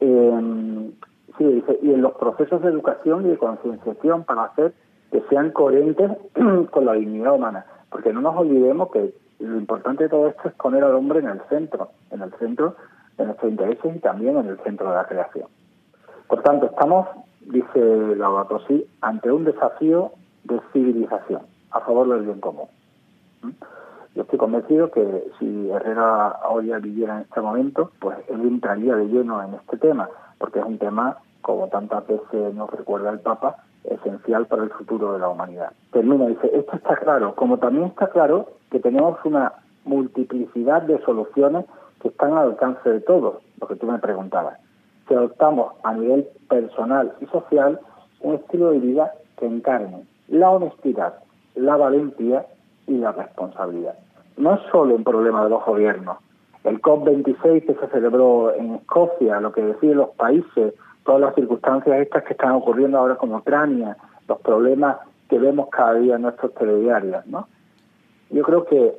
Eh, 0.00 0.90
sí, 1.38 1.64
y 1.82 1.90
en 1.92 2.02
los 2.02 2.12
procesos 2.14 2.62
de 2.62 2.68
educación 2.68 3.26
y 3.26 3.30
de 3.30 3.38
concienciación 3.38 4.24
para 4.24 4.44
hacer 4.44 4.72
que 5.10 5.22
sean 5.30 5.50
coherentes 5.50 6.10
con 6.70 6.84
la 6.84 6.92
dignidad 6.92 7.34
humana, 7.34 7.66
porque 7.90 8.12
no 8.12 8.20
nos 8.20 8.36
olvidemos 8.36 8.90
que 8.92 9.14
lo 9.38 9.56
importante 9.56 10.04
de 10.04 10.08
todo 10.08 10.28
esto 10.28 10.48
es 10.48 10.54
poner 10.54 10.84
al 10.84 10.94
hombre 10.94 11.20
en 11.20 11.28
el 11.28 11.40
centro, 11.48 11.90
en 12.10 12.22
el 12.22 12.32
centro 12.38 12.76
de 13.16 13.26
nuestros 13.26 13.50
intereses 13.50 13.96
y 13.96 13.98
también 14.00 14.36
en 14.36 14.46
el 14.46 14.58
centro 14.60 14.88
de 14.88 14.94
la 14.94 15.06
creación. 15.06 15.48
Por 16.28 16.42
tanto, 16.42 16.66
estamos, 16.66 17.06
dice 17.40 18.16
Laudato 18.16 18.60
Si, 18.66 18.86
ante 19.00 19.30
un 19.30 19.44
desafío 19.44 20.12
de 20.44 20.60
civilización 20.72 21.42
a 21.70 21.80
favor 21.80 22.08
del 22.08 22.22
bien 22.22 22.40
común. 22.40 22.68
¿Mm? 23.42 23.50
Yo 24.14 24.22
estoy 24.22 24.38
convencido 24.38 24.90
que 24.92 25.24
si 25.38 25.70
Herrera 25.70 26.38
hoy 26.48 26.70
viviera 26.80 27.16
en 27.16 27.22
este 27.22 27.40
momento, 27.40 27.90
pues 27.98 28.16
él 28.28 28.42
entraría 28.42 28.94
de 28.94 29.06
lleno 29.06 29.42
en 29.42 29.54
este 29.54 29.76
tema, 29.76 30.08
porque 30.38 30.60
es 30.60 30.64
un 30.64 30.78
tema, 30.78 31.18
como 31.42 31.66
tantas 31.68 32.06
veces 32.06 32.54
nos 32.54 32.70
recuerda 32.70 33.10
el 33.10 33.18
Papa, 33.20 33.56
esencial 33.84 34.46
para 34.46 34.64
el 34.64 34.70
futuro 34.70 35.12
de 35.12 35.18
la 35.18 35.28
humanidad. 35.28 35.72
Termina, 35.92 36.26
dice, 36.26 36.50
esto 36.52 36.76
está 36.76 36.96
claro, 36.96 37.34
como 37.34 37.58
también 37.58 37.86
está 37.86 38.08
claro 38.08 38.48
que 38.70 38.80
tenemos 38.80 39.18
una 39.24 39.52
multiplicidad 39.84 40.82
de 40.82 41.00
soluciones 41.04 41.66
que 42.00 42.08
están 42.08 42.32
al 42.32 42.50
alcance 42.50 42.88
de 42.88 43.00
todos, 43.00 43.42
lo 43.60 43.66
que 43.66 43.76
tú 43.76 43.86
me 43.86 43.98
preguntabas. 43.98 44.58
Si 45.08 45.14
adoptamos 45.14 45.74
a 45.82 45.94
nivel 45.94 46.28
personal 46.48 47.12
y 47.20 47.26
social 47.26 47.78
un 48.20 48.34
estilo 48.36 48.70
de 48.70 48.78
vida 48.78 49.12
que 49.38 49.46
encarne 49.46 50.04
la 50.28 50.50
honestidad, 50.50 51.14
la 51.54 51.76
valentía 51.76 52.46
y 52.86 52.96
la 52.98 53.12
responsabilidad. 53.12 53.94
No 54.36 54.54
es 54.54 54.60
solo 54.72 54.94
un 54.94 55.04
problema 55.04 55.44
de 55.44 55.50
los 55.50 55.64
gobiernos. 55.64 56.18
El 56.64 56.80
COP26 56.80 57.66
que 57.66 57.74
se 57.74 57.86
celebró 57.88 58.54
en 58.54 58.76
Escocia, 58.76 59.40
lo 59.40 59.52
que 59.52 59.62
deciden 59.62 59.98
los 59.98 60.10
países, 60.10 60.74
todas 61.04 61.20
las 61.20 61.34
circunstancias 61.34 62.00
estas 62.00 62.24
que 62.24 62.32
están 62.32 62.52
ocurriendo 62.52 62.98
ahora 62.98 63.16
con 63.16 63.34
Ucrania, 63.34 63.96
los 64.26 64.40
problemas 64.40 64.96
que 65.28 65.38
vemos 65.38 65.68
cada 65.70 65.94
día 65.94 66.16
en 66.16 66.22
nuestros 66.22 66.54
telediarios, 66.54 67.26
¿no? 67.26 67.46
Yo 68.30 68.42
creo 68.42 68.64
que 68.64 68.94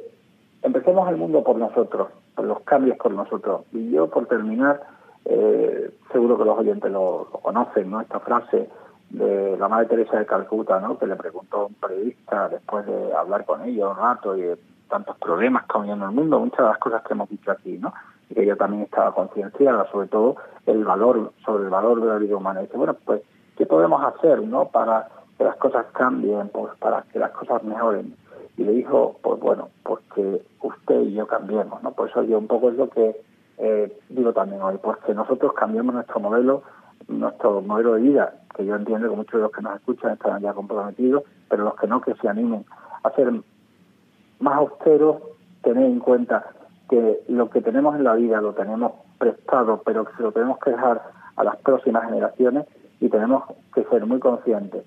empecemos 0.61 1.09
el 1.09 1.17
mundo 1.17 1.43
por 1.43 1.57
nosotros, 1.57 2.09
los 2.41 2.61
cambios 2.61 2.97
por 2.97 3.11
nosotros. 3.11 3.61
Y 3.71 3.91
yo, 3.91 4.09
por 4.09 4.27
terminar, 4.27 4.81
eh, 5.25 5.91
seguro 6.11 6.37
que 6.37 6.45
los 6.45 6.57
oyentes 6.57 6.91
lo, 6.91 7.27
conocen, 7.41 7.89
¿no? 7.89 8.01
Esta 8.01 8.19
frase 8.19 8.69
de 9.09 9.57
la 9.57 9.67
Madre 9.67 9.87
Teresa 9.87 10.19
de 10.19 10.25
Calcuta, 10.25 10.79
¿no? 10.79 10.97
Que 10.97 11.07
le 11.07 11.15
preguntó 11.15 11.61
a 11.61 11.65
un 11.65 11.73
periodista 11.75 12.49
después 12.49 12.85
de 12.85 13.13
hablar 13.13 13.45
con 13.45 13.63
ella 13.63 13.89
un 13.89 13.97
rato 13.97 14.35
y 14.37 14.41
de 14.41 14.57
tantos 14.89 15.17
problemas 15.17 15.65
que 15.65 15.77
hay 15.79 15.91
en 15.91 16.01
el 16.01 16.11
mundo, 16.11 16.39
muchas 16.39 16.59
de 16.59 16.65
las 16.65 16.77
cosas 16.77 17.03
que 17.03 17.13
hemos 17.13 17.29
dicho 17.29 17.51
aquí, 17.51 17.77
¿no? 17.77 17.93
Y 18.29 18.35
que 18.35 18.43
ella 18.43 18.55
también 18.55 18.83
estaba 18.83 19.13
concienciada, 19.13 19.89
sobre 19.91 20.07
todo 20.07 20.35
el 20.65 20.83
valor, 20.83 21.31
sobre 21.45 21.65
el 21.65 21.69
valor 21.69 22.01
de 22.01 22.07
la 22.07 22.17
vida 22.17 22.37
humana. 22.37 22.61
Y 22.61 22.65
dice, 22.65 22.77
bueno, 22.77 22.95
pues, 23.05 23.21
¿qué 23.57 23.65
podemos 23.65 24.03
hacer, 24.03 24.41
¿no? 24.41 24.65
Para 24.69 25.07
que 25.37 25.43
las 25.43 25.55
cosas 25.57 25.85
cambien, 25.93 26.49
pues, 26.49 26.73
para 26.79 27.03
que 27.03 27.19
las 27.19 27.31
cosas 27.31 27.63
mejoren 27.63 28.15
y 28.57 28.63
le 28.63 28.71
dijo, 28.71 29.17
pues 29.21 29.39
bueno, 29.39 29.69
pues 29.83 30.01
que 30.13 30.41
usted 30.61 31.01
y 31.01 31.13
yo 31.13 31.27
cambiemos, 31.27 31.81
¿no? 31.83 31.91
Por 31.91 32.09
eso 32.09 32.23
yo 32.23 32.37
un 32.37 32.47
poco 32.47 32.69
es 32.69 32.75
lo 32.75 32.89
que 32.89 33.15
eh, 33.57 33.99
digo 34.09 34.33
también 34.33 34.61
hoy, 34.61 34.77
pues 34.81 34.97
que 35.05 35.13
nosotros 35.13 35.53
cambiemos 35.53 35.93
nuestro 35.93 36.19
modelo, 36.19 36.63
nuestro 37.07 37.61
modelo 37.61 37.93
de 37.95 38.01
vida, 38.01 38.33
que 38.55 38.65
yo 38.65 38.75
entiendo 38.75 39.09
que 39.09 39.15
muchos 39.15 39.33
de 39.33 39.41
los 39.41 39.51
que 39.51 39.61
nos 39.61 39.75
escuchan 39.75 40.13
están 40.13 40.41
ya 40.41 40.53
comprometidos, 40.53 41.23
pero 41.49 41.65
los 41.65 41.75
que 41.75 41.87
no, 41.87 42.01
que 42.01 42.15
se 42.15 42.29
animen 42.29 42.65
a 43.03 43.09
ser 43.11 43.31
más 44.39 44.55
austeros, 44.55 45.17
tener 45.61 45.83
en 45.83 45.99
cuenta 45.99 46.45
que 46.89 47.19
lo 47.27 47.49
que 47.49 47.61
tenemos 47.61 47.95
en 47.95 48.03
la 48.03 48.15
vida 48.15 48.41
lo 48.41 48.53
tenemos 48.53 48.93
prestado, 49.17 49.81
pero 49.85 50.05
que 50.05 50.15
se 50.17 50.23
lo 50.23 50.31
tenemos 50.31 50.59
que 50.59 50.71
dejar 50.71 51.01
a 51.35 51.43
las 51.43 51.57
próximas 51.57 52.05
generaciones 52.05 52.65
y 52.99 53.09
tenemos 53.09 53.43
que 53.73 53.83
ser 53.85 54.05
muy 54.05 54.19
conscientes 54.19 54.83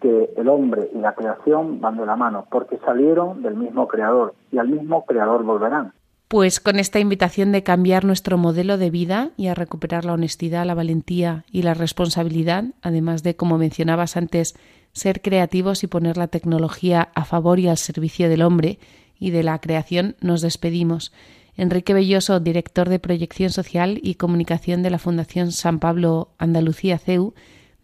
que 0.00 0.30
el 0.36 0.48
hombre 0.48 0.90
y 0.92 0.98
la 0.98 1.14
creación 1.14 1.80
van 1.80 1.96
de 1.96 2.04
la 2.04 2.16
mano, 2.16 2.46
porque 2.50 2.76
salieron 2.84 3.42
del 3.42 3.54
mismo 3.54 3.86
creador 3.86 4.34
y 4.50 4.58
al 4.58 4.68
mismo 4.68 5.04
creador 5.06 5.44
volverán. 5.44 5.92
Pues 6.26 6.60
con 6.60 6.78
esta 6.78 6.98
invitación 6.98 7.52
de 7.52 7.62
cambiar 7.62 8.04
nuestro 8.04 8.36
modelo 8.36 8.78
de 8.78 8.90
vida 8.90 9.30
y 9.36 9.46
a 9.48 9.54
recuperar 9.54 10.04
la 10.04 10.14
honestidad, 10.14 10.64
la 10.64 10.74
valentía 10.74 11.44
y 11.52 11.62
la 11.62 11.74
responsabilidad, 11.74 12.64
además 12.82 13.22
de, 13.22 13.36
como 13.36 13.58
mencionabas 13.58 14.16
antes, 14.16 14.54
ser 14.92 15.20
creativos 15.20 15.84
y 15.84 15.86
poner 15.86 16.16
la 16.16 16.28
tecnología 16.28 17.10
a 17.14 17.24
favor 17.24 17.60
y 17.60 17.68
al 17.68 17.76
servicio 17.76 18.28
del 18.28 18.42
hombre 18.42 18.78
y 19.22 19.30
de 19.30 19.44
la 19.44 19.60
creación, 19.60 20.16
nos 20.20 20.40
despedimos. 20.40 21.12
Enrique 21.56 21.94
Belloso, 21.94 22.40
director 22.40 22.88
de 22.88 22.98
Proyección 22.98 23.50
Social 23.50 24.00
y 24.02 24.16
Comunicación 24.16 24.82
de 24.82 24.90
la 24.90 24.98
Fundación 24.98 25.52
San 25.52 25.78
Pablo 25.78 26.30
Andalucía 26.38 26.98
CEU, 26.98 27.32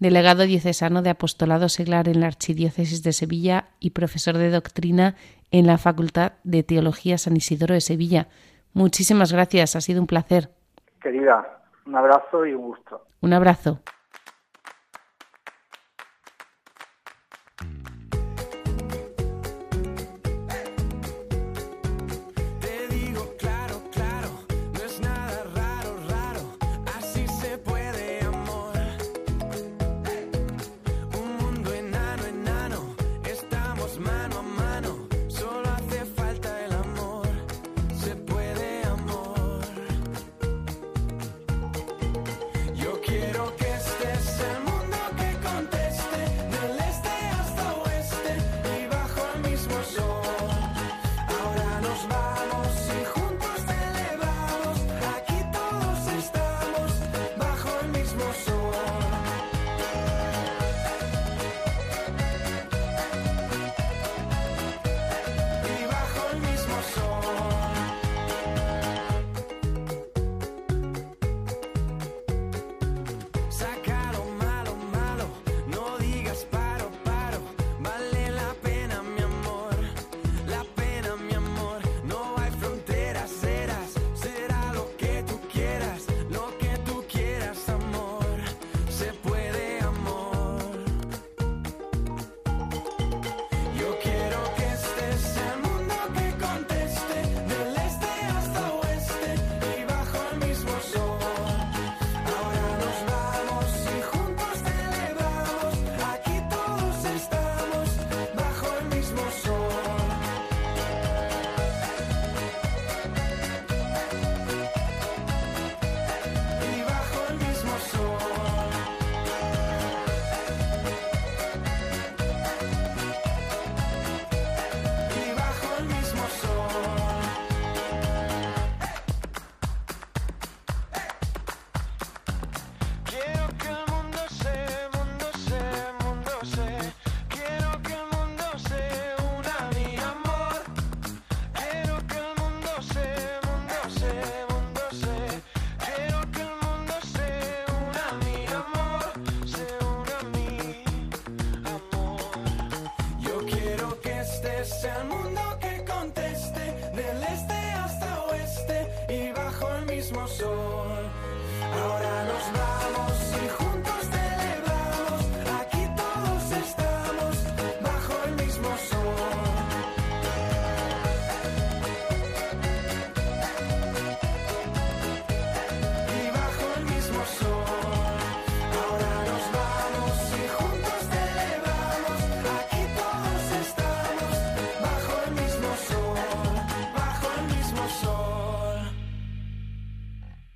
delegado 0.00 0.42
diocesano 0.42 1.00
de 1.00 1.10
apostolado 1.10 1.68
seglar 1.68 2.08
en 2.08 2.18
la 2.18 2.26
Archidiócesis 2.26 3.04
de 3.04 3.12
Sevilla 3.12 3.66
y 3.78 3.90
profesor 3.90 4.36
de 4.36 4.50
doctrina 4.50 5.14
en 5.52 5.68
la 5.68 5.78
Facultad 5.78 6.32
de 6.42 6.64
Teología 6.64 7.18
San 7.18 7.36
Isidoro 7.36 7.74
de 7.74 7.82
Sevilla. 7.82 8.26
Muchísimas 8.72 9.32
gracias, 9.32 9.76
ha 9.76 9.80
sido 9.80 10.00
un 10.00 10.08
placer. 10.08 10.50
Querida, 11.00 11.62
un 11.86 11.94
abrazo 11.94 12.46
y 12.46 12.52
un 12.52 12.62
gusto. 12.62 13.06
Un 13.20 13.32
abrazo. 13.32 13.78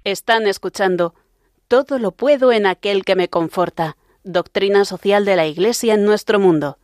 Están 0.05 0.49
escuchando 0.49 1.15
Todo 1.69 1.99
lo 2.01 2.11
puedo 2.11 2.51
en 2.51 2.67
aquel 2.67 3.05
que 3.05 3.15
me 3.15 3.29
conforta, 3.29 3.97
Doctrina 4.25 4.85
Social 4.85 5.25
de 5.25 5.37
la 5.37 5.47
Iglesia 5.47 5.95
en 5.95 6.05
nuestro 6.05 6.41
mundo, 6.41 6.79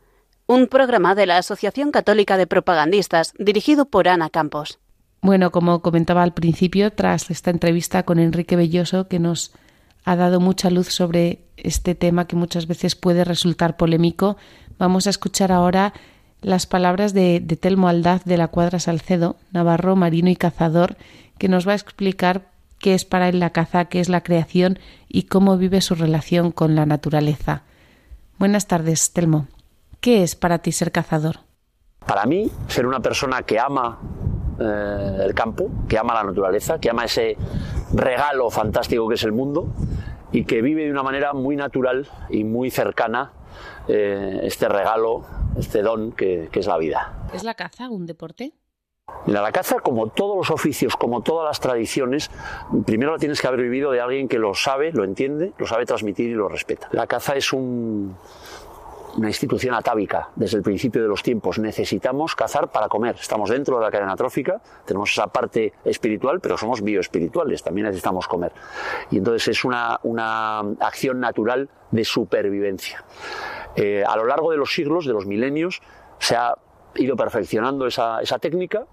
un 0.46 0.68
programa 0.68 1.16
de 1.16 1.26
la 1.26 1.38
Asociación 1.38 1.90
Católica 1.90 2.36
de 2.36 2.46
Propagandistas 2.46 3.34
dirigido 3.38 3.86
por 3.86 4.06
Ana 4.06 4.30
Campos. 4.30 4.78
Bueno, 5.20 5.50
como 5.50 5.82
comentaba 5.82 6.22
al 6.22 6.32
principio, 6.32 6.92
tras 6.92 7.28
esta 7.30 7.50
entrevista 7.50 8.04
con 8.04 8.20
Enrique 8.20 8.54
Belloso, 8.54 9.08
que 9.08 9.18
nos 9.18 9.52
ha 10.04 10.14
dado 10.14 10.38
mucha 10.38 10.70
luz 10.70 10.86
sobre 10.86 11.40
este 11.56 11.96
tema 11.96 12.28
que 12.28 12.36
muchas 12.36 12.68
veces 12.68 12.94
puede 12.94 13.24
resultar 13.24 13.76
polémico, 13.76 14.36
vamos 14.78 15.08
a 15.08 15.10
escuchar 15.10 15.50
ahora 15.50 15.92
las 16.40 16.66
palabras 16.66 17.14
de, 17.14 17.40
Telmo 17.60 17.88
Aldaz 17.88 18.24
de 18.24 18.36
la 18.36 18.46
Cuadra 18.46 18.78
Salcedo, 18.78 19.34
navarro, 19.50 19.96
marino 19.96 20.30
y 20.30 20.36
cazador, 20.36 20.96
que 21.36 21.48
nos 21.48 21.66
va 21.66 21.72
a 21.72 21.76
explicar 21.76 22.56
qué 22.78 22.94
es 22.94 23.04
para 23.04 23.28
él 23.28 23.40
la 23.40 23.50
caza, 23.50 23.86
qué 23.86 24.00
es 24.00 24.08
la 24.08 24.22
creación 24.22 24.78
y 25.08 25.24
cómo 25.24 25.56
vive 25.56 25.80
su 25.80 25.94
relación 25.94 26.52
con 26.52 26.74
la 26.74 26.86
naturaleza. 26.86 27.62
Buenas 28.38 28.66
tardes, 28.66 29.12
Telmo. 29.12 29.48
¿Qué 30.00 30.22
es 30.22 30.36
para 30.36 30.58
ti 30.58 30.72
ser 30.72 30.92
cazador? 30.92 31.40
Para 32.06 32.24
mí, 32.24 32.50
ser 32.68 32.86
una 32.86 33.00
persona 33.00 33.42
que 33.42 33.58
ama 33.58 33.98
eh, 34.60 35.18
el 35.24 35.34
campo, 35.34 35.70
que 35.88 35.98
ama 35.98 36.14
la 36.14 36.24
naturaleza, 36.24 36.78
que 36.78 36.90
ama 36.90 37.04
ese 37.04 37.36
regalo 37.92 38.50
fantástico 38.50 39.08
que 39.08 39.16
es 39.16 39.24
el 39.24 39.32
mundo 39.32 39.72
y 40.32 40.44
que 40.44 40.62
vive 40.62 40.84
de 40.84 40.90
una 40.90 41.02
manera 41.02 41.32
muy 41.32 41.56
natural 41.56 42.08
y 42.30 42.44
muy 42.44 42.70
cercana 42.70 43.32
eh, 43.88 44.40
este 44.42 44.68
regalo, 44.68 45.24
este 45.58 45.82
don 45.82 46.12
que, 46.12 46.48
que 46.52 46.60
es 46.60 46.66
la 46.66 46.78
vida. 46.78 47.28
¿Es 47.34 47.42
la 47.42 47.54
caza 47.54 47.88
un 47.88 48.06
deporte? 48.06 48.52
Mira, 49.26 49.42
la 49.42 49.52
caza, 49.52 49.80
como 49.80 50.06
todos 50.06 50.36
los 50.36 50.50
oficios, 50.50 50.96
como 50.96 51.20
todas 51.20 51.46
las 51.46 51.60
tradiciones, 51.60 52.30
primero 52.86 53.12
la 53.12 53.18
tienes 53.18 53.40
que 53.40 53.46
haber 53.46 53.60
vivido 53.60 53.90
de 53.90 54.00
alguien 54.00 54.26
que 54.26 54.38
lo 54.38 54.54
sabe, 54.54 54.90
lo 54.92 55.04
entiende, 55.04 55.52
lo 55.58 55.66
sabe 55.66 55.84
transmitir 55.84 56.30
y 56.30 56.34
lo 56.34 56.48
respeta. 56.48 56.88
La 56.92 57.06
caza 57.06 57.36
es 57.36 57.52
un, 57.52 58.16
una 59.18 59.28
institución 59.28 59.74
atávica 59.74 60.30
desde 60.36 60.56
el 60.58 60.62
principio 60.62 61.02
de 61.02 61.08
los 61.08 61.22
tiempos. 61.22 61.58
Necesitamos 61.58 62.34
cazar 62.34 62.70
para 62.70 62.88
comer. 62.88 63.16
Estamos 63.20 63.50
dentro 63.50 63.78
de 63.78 63.84
la 63.84 63.90
cadena 63.90 64.16
trófica, 64.16 64.60
tenemos 64.84 65.10
esa 65.10 65.26
parte 65.26 65.74
espiritual, 65.84 66.40
pero 66.40 66.56
somos 66.56 66.82
bioespirituales, 66.82 67.62
también 67.62 67.86
necesitamos 67.86 68.28
comer. 68.28 68.52
Y 69.10 69.18
entonces 69.18 69.48
es 69.48 69.64
una, 69.64 69.98
acción 70.80 71.20
natural 71.20 71.68
de 71.90 72.04
supervivencia. 72.04 73.04
Eh, 73.76 74.04
a 74.06 74.16
lo 74.16 74.24
largo 74.24 74.50
de 74.50 74.56
los 74.56 74.72
siglos, 74.72 75.06
de 75.06 75.12
los 75.12 75.26
milenios, 75.26 75.82
se 76.18 76.36
ha 76.36 76.54
ido 76.94 77.16
perfeccionando 77.16 77.86
esa 77.86 78.38
técnica 78.40 78.86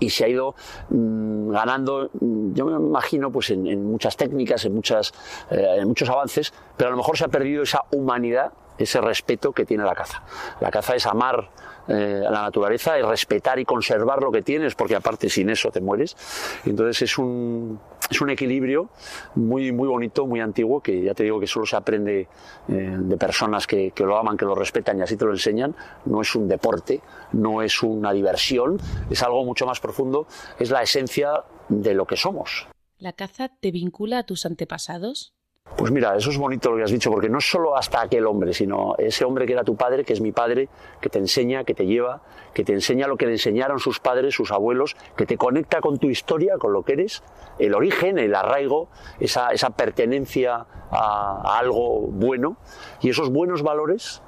y 0.00 0.10
se 0.10 0.24
ha 0.24 0.28
ido 0.28 0.54
mm, 0.88 1.50
ganando, 1.50 2.10
mm, 2.20 2.54
yo 2.54 2.66
me 2.66 2.72
imagino, 2.72 3.30
pues 3.30 3.50
en, 3.50 3.84
muchas 3.84 4.16
técnicas, 4.16 4.64
en, 4.64 4.74
muchas, 4.74 5.12
eh, 5.50 5.76
en 5.78 5.86
muchos 5.86 6.08
avances, 6.08 6.52
pero 6.76 6.88
a 6.88 6.90
lo 6.90 6.96
mejor 6.96 7.16
se 7.16 7.24
ha 7.24 7.28
perdido 7.28 7.62
esa 7.62 7.84
humanidad 7.92 8.52
ese 8.82 9.00
respeto 9.00 9.52
que 9.52 9.64
tiene 9.64 9.84
la 9.84 9.94
caza. 9.94 10.22
La 10.60 10.70
caza 10.70 10.94
es 10.94 11.06
amar 11.06 11.50
eh, 11.88 12.22
a 12.26 12.30
la 12.30 12.42
naturaleza, 12.42 12.98
es 12.98 13.04
respetar 13.04 13.58
y 13.58 13.64
conservar 13.64 14.22
lo 14.22 14.30
que 14.30 14.42
tienes, 14.42 14.74
porque 14.74 14.94
aparte 14.94 15.28
sin 15.28 15.50
eso 15.50 15.70
te 15.70 15.80
mueres. 15.80 16.16
Entonces 16.64 17.02
es 17.02 17.18
un, 17.18 17.80
es 18.08 18.20
un 18.20 18.30
equilibrio 18.30 18.90
muy, 19.34 19.72
muy 19.72 19.88
bonito, 19.88 20.26
muy 20.26 20.40
antiguo, 20.40 20.80
que 20.80 21.02
ya 21.02 21.14
te 21.14 21.24
digo 21.24 21.40
que 21.40 21.46
solo 21.46 21.66
se 21.66 21.76
aprende 21.76 22.28
eh, 22.68 22.96
de 22.98 23.16
personas 23.16 23.66
que, 23.66 23.92
lo 23.98 24.16
aman, 24.16 24.36
que 24.36 24.44
lo 24.44 24.54
respetan 24.54 24.98
y 24.98 25.02
así 25.02 25.16
te 25.16 25.24
lo 25.24 25.32
enseñan. 25.32 25.74
No 26.04 26.20
es 26.20 26.34
un 26.34 26.48
deporte, 26.48 27.00
no 27.32 27.62
es 27.62 27.82
una 27.82 28.12
diversión, 28.12 28.78
es 29.10 29.22
algo 29.22 29.44
mucho 29.44 29.66
más 29.66 29.80
profundo, 29.80 30.26
es 30.58 30.70
la 30.70 30.82
esencia 30.82 31.44
de 31.68 31.94
lo 31.94 32.06
que 32.06 32.16
somos. 32.16 32.66
¿La 32.98 33.14
caza 33.14 33.48
te 33.48 33.70
vincula 33.70 34.18
a 34.18 34.22
tus 34.24 34.46
antepasados? 34.46 35.32
Pues 35.76 35.92
mira, 35.92 36.16
eso 36.16 36.30
es 36.30 36.36
bonito 36.36 36.70
lo 36.70 36.76
que 36.76 36.82
has 36.82 36.90
dicho, 36.90 37.10
porque 37.10 37.28
no 37.28 37.38
es 37.38 37.48
solo 37.48 37.76
hasta 37.76 38.02
aquel 38.02 38.26
hombre, 38.26 38.52
sino 38.52 38.94
ese 38.98 39.24
hombre 39.24 39.46
que 39.46 39.52
era 39.52 39.64
tu 39.64 39.76
padre, 39.76 40.04
que 40.04 40.12
es 40.12 40.20
mi 40.20 40.32
padre, 40.32 40.68
que 41.00 41.08
te 41.08 41.18
enseña, 41.18 41.64
que 41.64 41.74
te 41.74 41.86
lleva, 41.86 42.20
que 42.52 42.64
te 42.64 42.72
enseña 42.72 43.06
lo 43.06 43.16
que 43.16 43.26
le 43.26 43.32
enseñaron 43.32 43.78
sus 43.78 44.00
padres, 44.00 44.34
sus 44.34 44.50
abuelos, 44.50 44.96
que 45.16 45.26
te 45.26 45.38
conecta 45.38 45.80
con 45.80 45.98
tu 45.98 46.08
historia, 46.08 46.58
con 46.58 46.72
lo 46.72 46.82
que 46.82 46.94
eres, 46.94 47.22
el 47.58 47.74
origen, 47.74 48.18
el 48.18 48.34
arraigo, 48.34 48.88
esa, 49.20 49.50
esa 49.52 49.70
pertenencia 49.70 50.66
a 50.90 51.58
algo 51.58 52.00
bueno, 52.08 52.56
y 53.00 53.10
esos 53.10 53.30
buenos 53.30 53.62
valores 53.62 54.22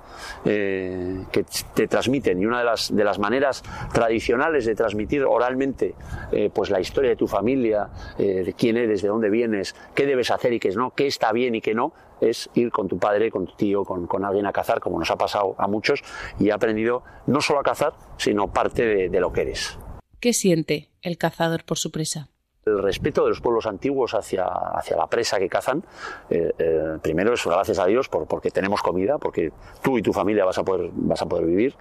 eh, 0.45 1.25
que 1.31 1.45
te 1.75 1.89
transmiten. 1.89 2.41
Y 2.41 2.47
una 2.47 2.59
de 2.59 2.65
las, 2.65 2.95
de 2.95 3.05
las 3.05 3.19
maneras 3.19 3.63
tradicionales 3.93 4.67
de 4.67 4.75
transmitir 4.75 5.25
oralmente 5.25 5.95
eh, 6.33 6.51
pues 6.53 6.71
la 6.71 6.81
historia 6.81 7.11
de 7.11 7.17
tu 7.17 7.27
familia, 7.27 7.89
eh, 8.19 8.43
de 8.45 8.53
quién 8.55 8.77
eres, 8.77 9.03
de 9.03 9.09
dónde 9.09 9.31
vienes, 9.31 9.75
qué 9.95 10.07
debes 10.07 10.31
hacer 10.31 10.53
y 10.53 10.61
qué 10.61 10.71
no, 10.71 10.93
qué 10.95 11.07
está 11.07 11.33
bien 11.33 11.55
y 11.55 11.61
qué 11.61 11.75
no, 11.75 11.93
es 12.21 12.51
ir 12.55 12.71
con 12.71 12.89
tu 12.89 12.99
padre, 12.99 13.31
con 13.31 13.47
tu 13.47 13.55
tío, 13.55 13.85
con, 13.85 14.07
con 14.07 14.25
alguien 14.25 14.47
a 14.47 14.53
cazar, 14.53 14.81
como 14.81 14.99
nos 14.99 15.11
ha 15.11 15.17
pasado 15.17 15.55
a 15.59 15.67
muchos, 15.67 16.03
y 16.39 16.49
he 16.49 16.53
aprendido 16.53 17.03
no 17.27 17.41
solo 17.41 17.61
a 17.61 17.63
cazar, 17.63 17.95
sino 18.17 18.53
parte 18.53 18.85
de, 18.85 19.09
de 19.09 19.21
lo 19.21 19.33
que 19.33 19.43
eres. 19.43 19.79
¿Qué 20.21 20.33
siente 20.33 20.91
el 21.03 21.19
cazador 21.19 21.65
por 21.65 21.79
su 21.79 21.91
presa? 21.91 22.32
El 22.65 22.81
respeto 22.81 23.25
de 23.25 23.31
los 23.31 23.41
pueblos 23.41 23.67
antiguos 23.67 24.15
hacia, 24.15 24.45
hacia 24.45 24.97
la 24.97 25.09
presa 25.09 25.39
que 25.41 25.49
cazan, 25.49 25.83
eh, 26.31 26.53
eh, 26.59 26.99
primero 27.03 27.35
es 27.35 27.45
gracias 27.45 27.81
a 27.81 27.87
Dios 27.87 28.09
por, 28.09 28.27
porque 28.27 28.51
tenemos 28.51 28.83
comida, 28.83 29.19
porque 29.19 29.53
tú 29.83 29.99
y 29.99 30.03
tu 30.03 30.13
familia 30.13 30.45
vas 30.45 30.59
a 30.59 30.63
poder, 30.63 30.91
vas 30.93 31.21
a 31.23 31.27
poder 31.27 31.47
vivir, 31.47 31.75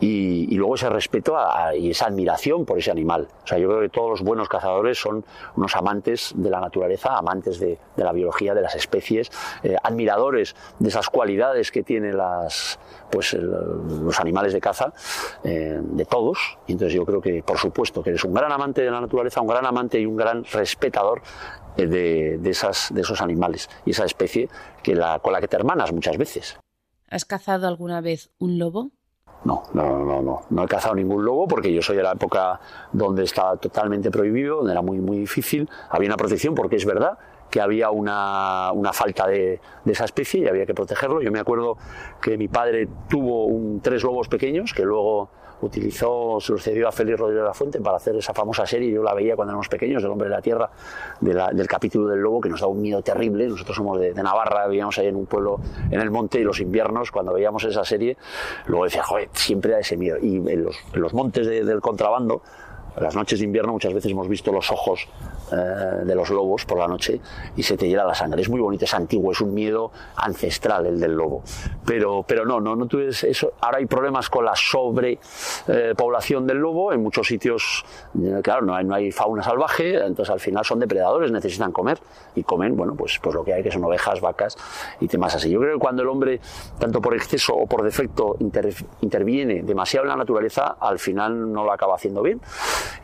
y, 0.00 0.56
luego 0.58 0.74
ese 0.74 0.88
respeto 0.88 1.36
y 1.76 1.90
esa 1.90 2.06
admiración 2.06 2.64
por 2.64 2.78
ese 2.78 2.90
animal. 2.90 3.28
O 3.44 3.46
sea, 3.46 3.58
yo 3.58 3.68
creo 3.68 3.80
que 3.80 3.88
todos 3.90 4.10
los 4.10 4.22
buenos 4.22 4.48
cazadores 4.48 4.98
son 4.98 5.24
unos 5.54 5.76
amantes 5.76 6.32
de 6.34 6.50
la 6.50 6.58
naturaleza, 6.58 7.16
amantes 7.16 7.60
de, 7.60 7.78
la 7.96 8.10
biología, 8.10 8.54
de 8.54 8.62
las 8.62 8.74
especies, 8.74 9.30
eh, 9.62 9.76
admiradores 9.80 10.56
de 10.80 10.88
esas 10.88 11.08
cualidades 11.10 11.70
que 11.70 11.84
tienen 11.84 12.16
las, 12.16 12.80
pues, 13.08 13.34
los 13.34 14.18
animales 14.18 14.52
de 14.52 14.60
caza, 14.60 14.92
de 15.44 16.04
todos. 16.06 16.58
Y 16.66 16.72
entonces 16.72 16.94
yo 16.94 17.04
creo 17.04 17.20
que, 17.20 17.44
por 17.44 17.58
supuesto, 17.58 18.02
que 18.02 18.10
eres 18.10 18.24
un 18.24 18.34
gran 18.34 18.50
amante 18.50 18.82
de 18.82 18.90
la 18.90 19.00
naturaleza, 19.00 19.40
un 19.40 19.46
gran 19.46 19.64
amante 19.64 20.00
y 20.00 20.07
un 20.08 20.16
gran 20.16 20.44
respetador 20.44 21.22
eh, 21.76 21.86
de, 21.86 22.50
esas, 22.50 22.92
de 22.92 23.02
esos 23.02 23.20
animales 23.20 23.70
y 23.86 23.90
esa 23.90 24.04
especie 24.04 24.48
que 24.82 24.94
la, 24.94 25.20
con 25.20 25.32
la 25.32 25.40
que 25.40 25.48
te 25.48 25.56
hermanas 25.56 25.92
muchas 25.92 26.16
veces. 26.16 26.58
¿Has 27.08 27.24
cazado 27.24 27.68
alguna 27.68 28.00
vez 28.00 28.30
un 28.38 28.58
lobo? 28.58 28.90
No, 29.44 29.62
no, 29.72 30.04
no, 30.04 30.20
no, 30.20 30.42
no 30.50 30.64
he 30.64 30.66
cazado 30.66 30.96
ningún 30.96 31.24
lobo 31.24 31.46
porque 31.46 31.72
yo 31.72 31.80
soy 31.80 31.96
de 31.96 32.02
la 32.02 32.12
época 32.12 32.60
donde 32.92 33.22
estaba 33.22 33.56
totalmente 33.56 34.10
prohibido, 34.10 34.56
donde 34.56 34.72
era 34.72 34.82
muy, 34.82 34.98
muy 34.98 35.18
difícil. 35.18 35.68
Había 35.90 36.08
una 36.08 36.16
protección 36.16 36.54
porque 36.54 36.76
es 36.76 36.84
verdad 36.84 37.16
que 37.48 37.60
había 37.60 37.90
una, 37.90 38.72
una 38.72 38.92
falta 38.92 39.26
de, 39.26 39.60
de, 39.84 39.92
esa 39.92 40.04
especie 40.04 40.40
y 40.40 40.48
había 40.48 40.66
que 40.66 40.74
protegerlo. 40.74 41.22
Yo 41.22 41.30
me 41.30 41.38
acuerdo 41.38 41.78
que 42.20 42.36
mi 42.36 42.48
padre 42.48 42.88
tuvo 43.08 43.46
un, 43.46 43.80
tres 43.80 44.02
lobos 44.02 44.28
pequeños 44.28 44.74
que 44.74 44.82
luego 44.82 45.30
utilizó, 45.62 46.38
se 46.40 46.52
los 46.52 46.62
cedió 46.62 46.88
a 46.88 46.92
Félix 46.92 47.18
Rodríguez 47.18 47.42
de 47.42 47.48
la 47.48 47.54
Fuente 47.54 47.80
para 47.80 47.96
hacer 47.96 48.16
esa 48.16 48.32
famosa 48.34 48.66
serie, 48.66 48.90
yo 48.90 49.02
la 49.02 49.14
veía 49.14 49.36
cuando 49.36 49.52
éramos 49.52 49.68
pequeños, 49.68 50.02
del 50.02 50.12
hombre 50.12 50.28
de 50.28 50.34
la 50.34 50.42
tierra, 50.42 50.70
del 51.20 51.66
capítulo 51.66 52.08
del 52.08 52.20
lobo, 52.20 52.40
que 52.40 52.48
nos 52.48 52.60
da 52.60 52.66
un 52.66 52.80
miedo 52.80 53.02
terrible, 53.02 53.48
nosotros 53.48 53.76
somos 53.76 54.00
de, 54.00 54.14
Navarra, 54.14 54.66
vivíamos 54.66 54.98
ahí 54.98 55.06
en 55.06 55.16
un 55.16 55.26
pueblo 55.26 55.60
en 55.90 56.00
el 56.00 56.10
monte 56.10 56.40
y 56.40 56.44
los 56.44 56.60
inviernos, 56.60 57.10
cuando 57.10 57.32
veíamos 57.32 57.64
esa 57.64 57.84
serie, 57.84 58.16
luego 58.66 58.84
decía, 58.84 59.02
joder, 59.02 59.28
siempre 59.32 59.72
da 59.72 59.80
ese 59.80 59.96
miedo. 59.96 60.18
Y 60.20 60.36
en 60.36 60.66
los 60.92 61.14
montes 61.14 61.46
del 61.46 61.80
contrabando, 61.80 62.42
las 63.00 63.14
noches 63.14 63.38
de 63.38 63.44
invierno 63.44 63.72
muchas 63.72 63.92
veces 63.94 64.10
hemos 64.12 64.28
visto 64.28 64.52
los 64.52 64.70
ojos 64.70 65.08
eh, 65.52 65.56
de 66.04 66.14
los 66.14 66.30
lobos 66.30 66.64
por 66.64 66.78
la 66.78 66.86
noche 66.86 67.20
y 67.56 67.62
se 67.62 67.76
te 67.76 67.88
hiela 67.88 68.04
la 68.04 68.14
sangre. 68.14 68.42
Es 68.42 68.48
muy 68.48 68.60
bonito, 68.60 68.84
es 68.84 68.94
antiguo, 68.94 69.32
es 69.32 69.40
un 69.40 69.54
miedo 69.54 69.90
ancestral 70.16 70.86
el 70.86 71.00
del 71.00 71.12
lobo. 71.12 71.42
Pero, 71.86 72.24
pero 72.26 72.44
no, 72.44 72.60
no, 72.60 72.76
no 72.76 72.86
tú 72.86 73.00
eso. 73.00 73.52
Ahora 73.60 73.78
hay 73.78 73.86
problemas 73.86 74.28
con 74.28 74.44
la 74.44 74.54
sobrepoblación 74.54 76.46
del 76.46 76.58
lobo. 76.58 76.92
En 76.92 77.02
muchos 77.02 77.26
sitios, 77.26 77.84
eh, 78.22 78.40
claro, 78.42 78.62
no 78.62 78.74
hay, 78.74 78.84
no 78.84 78.94
hay 78.94 79.10
fauna 79.10 79.42
salvaje, 79.42 79.94
entonces 79.94 80.30
al 80.30 80.40
final 80.40 80.64
son 80.64 80.80
depredadores, 80.80 81.30
necesitan 81.30 81.72
comer 81.72 81.98
y 82.34 82.42
comen, 82.42 82.76
bueno, 82.76 82.94
pues, 82.94 83.18
pues 83.22 83.34
lo 83.34 83.44
que 83.44 83.54
hay 83.54 83.62
que 83.62 83.70
son 83.70 83.84
ovejas, 83.84 84.20
vacas 84.20 84.56
y 85.00 85.08
temas 85.08 85.34
así. 85.34 85.50
Yo 85.50 85.60
creo 85.60 85.74
que 85.74 85.80
cuando 85.80 86.02
el 86.02 86.08
hombre, 86.08 86.40
tanto 86.78 87.00
por 87.00 87.14
exceso 87.14 87.54
o 87.54 87.66
por 87.66 87.82
defecto, 87.82 88.36
interviene 89.00 89.62
demasiado 89.62 90.04
en 90.04 90.10
la 90.10 90.16
naturaleza, 90.16 90.76
al 90.80 90.98
final 90.98 91.52
no 91.52 91.64
lo 91.64 91.72
acaba 91.72 91.94
haciendo 91.94 92.22
bien. 92.22 92.40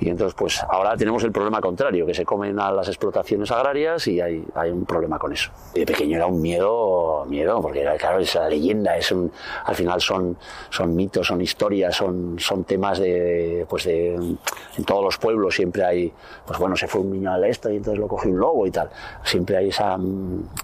Y 0.00 0.08
entonces, 0.08 0.34
pues 0.34 0.62
ahora 0.68 0.96
tenemos 0.96 1.22
el 1.24 1.32
problema 1.32 1.60
contrario, 1.60 2.06
que 2.06 2.14
se 2.14 2.24
comen 2.24 2.58
a 2.58 2.70
las 2.70 2.88
explotaciones 2.88 3.50
agrarias 3.50 4.06
y 4.06 4.20
hay, 4.20 4.44
hay 4.54 4.70
un 4.70 4.84
problema 4.84 5.18
con 5.18 5.32
eso. 5.32 5.50
De 5.74 5.86
pequeño 5.86 6.16
era 6.16 6.26
un 6.26 6.40
miedo, 6.40 7.24
miedo, 7.26 7.60
porque 7.60 7.84
claro, 7.98 8.18
esa 8.18 8.48
leyenda, 8.48 8.96
es 8.96 9.10
un, 9.12 9.30
al 9.64 9.74
final 9.74 10.00
son, 10.00 10.36
son 10.70 10.94
mitos, 10.94 11.26
son 11.26 11.40
historias, 11.40 11.96
son, 11.96 12.38
son 12.38 12.64
temas 12.64 12.98
de, 12.98 13.66
pues 13.68 13.84
de, 13.84 14.14
en 14.14 14.84
todos 14.84 15.04
los 15.04 15.18
pueblos 15.18 15.54
siempre 15.54 15.84
hay, 15.84 16.12
pues 16.46 16.58
bueno, 16.58 16.76
se 16.76 16.86
fue 16.86 17.00
un 17.00 17.12
niño 17.12 17.32
al 17.32 17.44
este 17.44 17.72
y 17.72 17.76
entonces 17.76 17.98
lo 18.00 18.08
cogió 18.08 18.30
un 18.30 18.38
lobo 18.38 18.66
y 18.66 18.70
tal. 18.70 18.90
Siempre 19.22 19.56
hay 19.56 19.68
esa, 19.68 19.98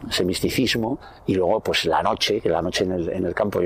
ese 0.09 0.25
misticismo 0.25 0.99
y 1.27 1.35
luego, 1.35 1.61
pues 1.61 1.85
la 1.85 2.03
noche, 2.03 2.41
que 2.41 2.49
la 2.49 2.63
noche 2.63 2.85
en 2.85 2.93
el, 2.93 3.09
en 3.09 3.27
el 3.27 3.35
campo, 3.35 3.61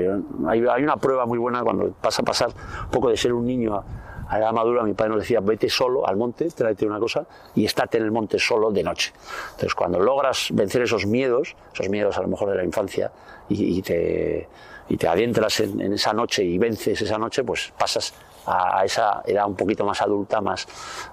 hay, 0.47 0.65
hay 0.65 0.83
una 0.83 0.97
prueba 0.97 1.25
muy 1.25 1.37
buena 1.37 1.63
cuando 1.63 1.91
pasa 1.91 2.21
a 2.21 2.25
pasar 2.25 2.49
un 2.49 2.91
poco 2.91 3.09
de 3.09 3.17
ser 3.17 3.33
un 3.33 3.45
niño 3.45 3.83
a 4.27 4.39
edad 4.39 4.51
madura 4.51 4.83
mi 4.83 4.93
padre 4.93 5.11
nos 5.11 5.19
decía, 5.19 5.39
vete 5.39 5.69
solo 5.69 6.07
al 6.07 6.15
monte, 6.17 6.47
tráete 6.49 6.85
una 6.85 6.99
cosa 6.99 7.25
y 7.55 7.65
estate 7.65 7.97
en 7.97 8.05
el 8.05 8.11
monte 8.11 8.39
solo 8.39 8.71
de 8.71 8.83
noche. 8.83 9.13
Entonces 9.51 9.75
cuando 9.75 9.99
logras 9.99 10.49
vencer 10.51 10.81
esos 10.81 11.05
miedos, 11.05 11.55
esos 11.73 11.89
miedos 11.89 12.17
a 12.17 12.21
lo 12.21 12.27
mejor 12.27 12.49
de 12.49 12.57
la 12.57 12.63
infancia, 12.63 13.11
y, 13.47 13.81
te, 13.81 14.47
y 14.89 14.97
te 14.97 15.07
adentras 15.07 15.59
en, 15.59 15.93
esa 15.93 16.13
noche 16.13 16.43
y 16.43 16.57
vences 16.57 16.99
esa 17.01 17.17
noche, 17.17 17.43
pues 17.43 17.71
pasas 17.77 18.13
a, 18.47 18.83
esa 18.83 19.21
edad 19.25 19.47
un 19.47 19.55
poquito 19.55 19.85
más 19.85 20.01
adulta, 20.01 20.41
más, 20.41 20.67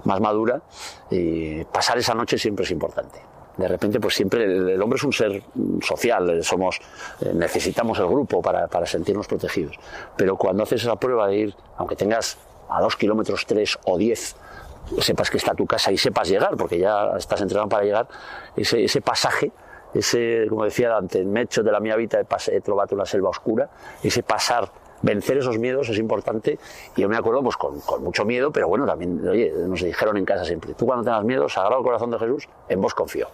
más 0.05 0.21
madura, 0.21 0.61
y 1.11 1.65
pasar 1.65 1.99
esa 1.99 2.15
noche 2.15 2.39
siempre 2.39 2.65
es 2.65 2.71
importante 2.71 3.33
de 3.57 3.69
repente 3.69 4.01
pues 4.01 4.15
siempre 4.15 4.45
el, 4.45 4.81
hombre 4.81 4.97
es 4.97 5.05
un 5.05 5.13
ser 5.13 5.43
social, 5.83 6.43
somos, 6.43 6.81
eh, 7.21 7.33
necesitamos 7.35 7.99
el 7.99 8.07
grupo 8.07 8.41
para, 8.41 8.67
para, 8.67 8.87
sentirnos 8.87 9.27
protegidos. 9.27 9.77
Pero 10.17 10.37
cuando 10.37 10.63
haces 10.63 10.83
esa 10.83 10.97
prueba 10.97 11.29
de 11.29 11.37
ir, 11.37 11.55
aunque 11.77 11.95
tengas 11.95 12.39
a 12.77 12.81
dos 12.81 12.97
kilómetros, 12.97 13.47
tres 13.47 13.79
o 13.85 13.99
diez, 13.99 14.37
sepas 15.01 15.31
que 15.31 15.37
está 15.37 15.55
tu 15.55 15.67
casa 15.67 15.93
y 15.93 15.99
sepas 15.99 16.29
llegar, 16.29 16.57
porque 16.57 16.79
ya 16.79 17.17
estás 17.17 17.41
entrenado 17.41 17.69
para 17.69 17.85
llegar, 17.85 18.09
ese, 18.57 18.85
ese 18.85 19.01
pasaje, 19.01 19.53
ese, 19.95 20.47
como 20.49 20.65
decía 20.65 20.89
Dante, 20.89 21.25
mecho 21.25 21.63
de 21.63 21.71
la 21.71 21.81
mia 21.81 21.97
vida 21.97 22.21
he 22.21 22.61
trovato 22.61 22.95
una 22.95 23.07
selva 23.07 23.31
oscura, 23.31 23.69
ese 24.03 24.23
pasar 24.23 24.71
vencer 25.03 25.39
esos 25.39 25.59
miedos 25.59 25.89
es 25.89 25.99
importante 25.99 26.59
y 26.97 27.01
yo 27.01 27.09
me 27.09 27.17
acuerdo 27.17 27.43
pues 27.43 27.57
con, 27.57 27.81
mucho 28.03 28.25
miedo, 28.25 28.53
pero 28.53 28.69
bueno, 28.69 28.87
también, 28.87 29.27
oye, 29.29 29.53
nos 29.67 29.83
dijeron 29.83 30.17
en 30.17 30.25
casa 30.25 30.45
siempre, 30.45 30.75
tú 30.75 30.87
cuando 30.87 31.05
tengas 31.05 31.25
miedo, 31.25 31.49
Sagrado 31.49 31.83
Corazón 31.83 32.11
de 32.11 32.19
Jesús, 32.19 32.49
en 32.69 32.81
vos 32.81 32.95
confío. 32.95 33.29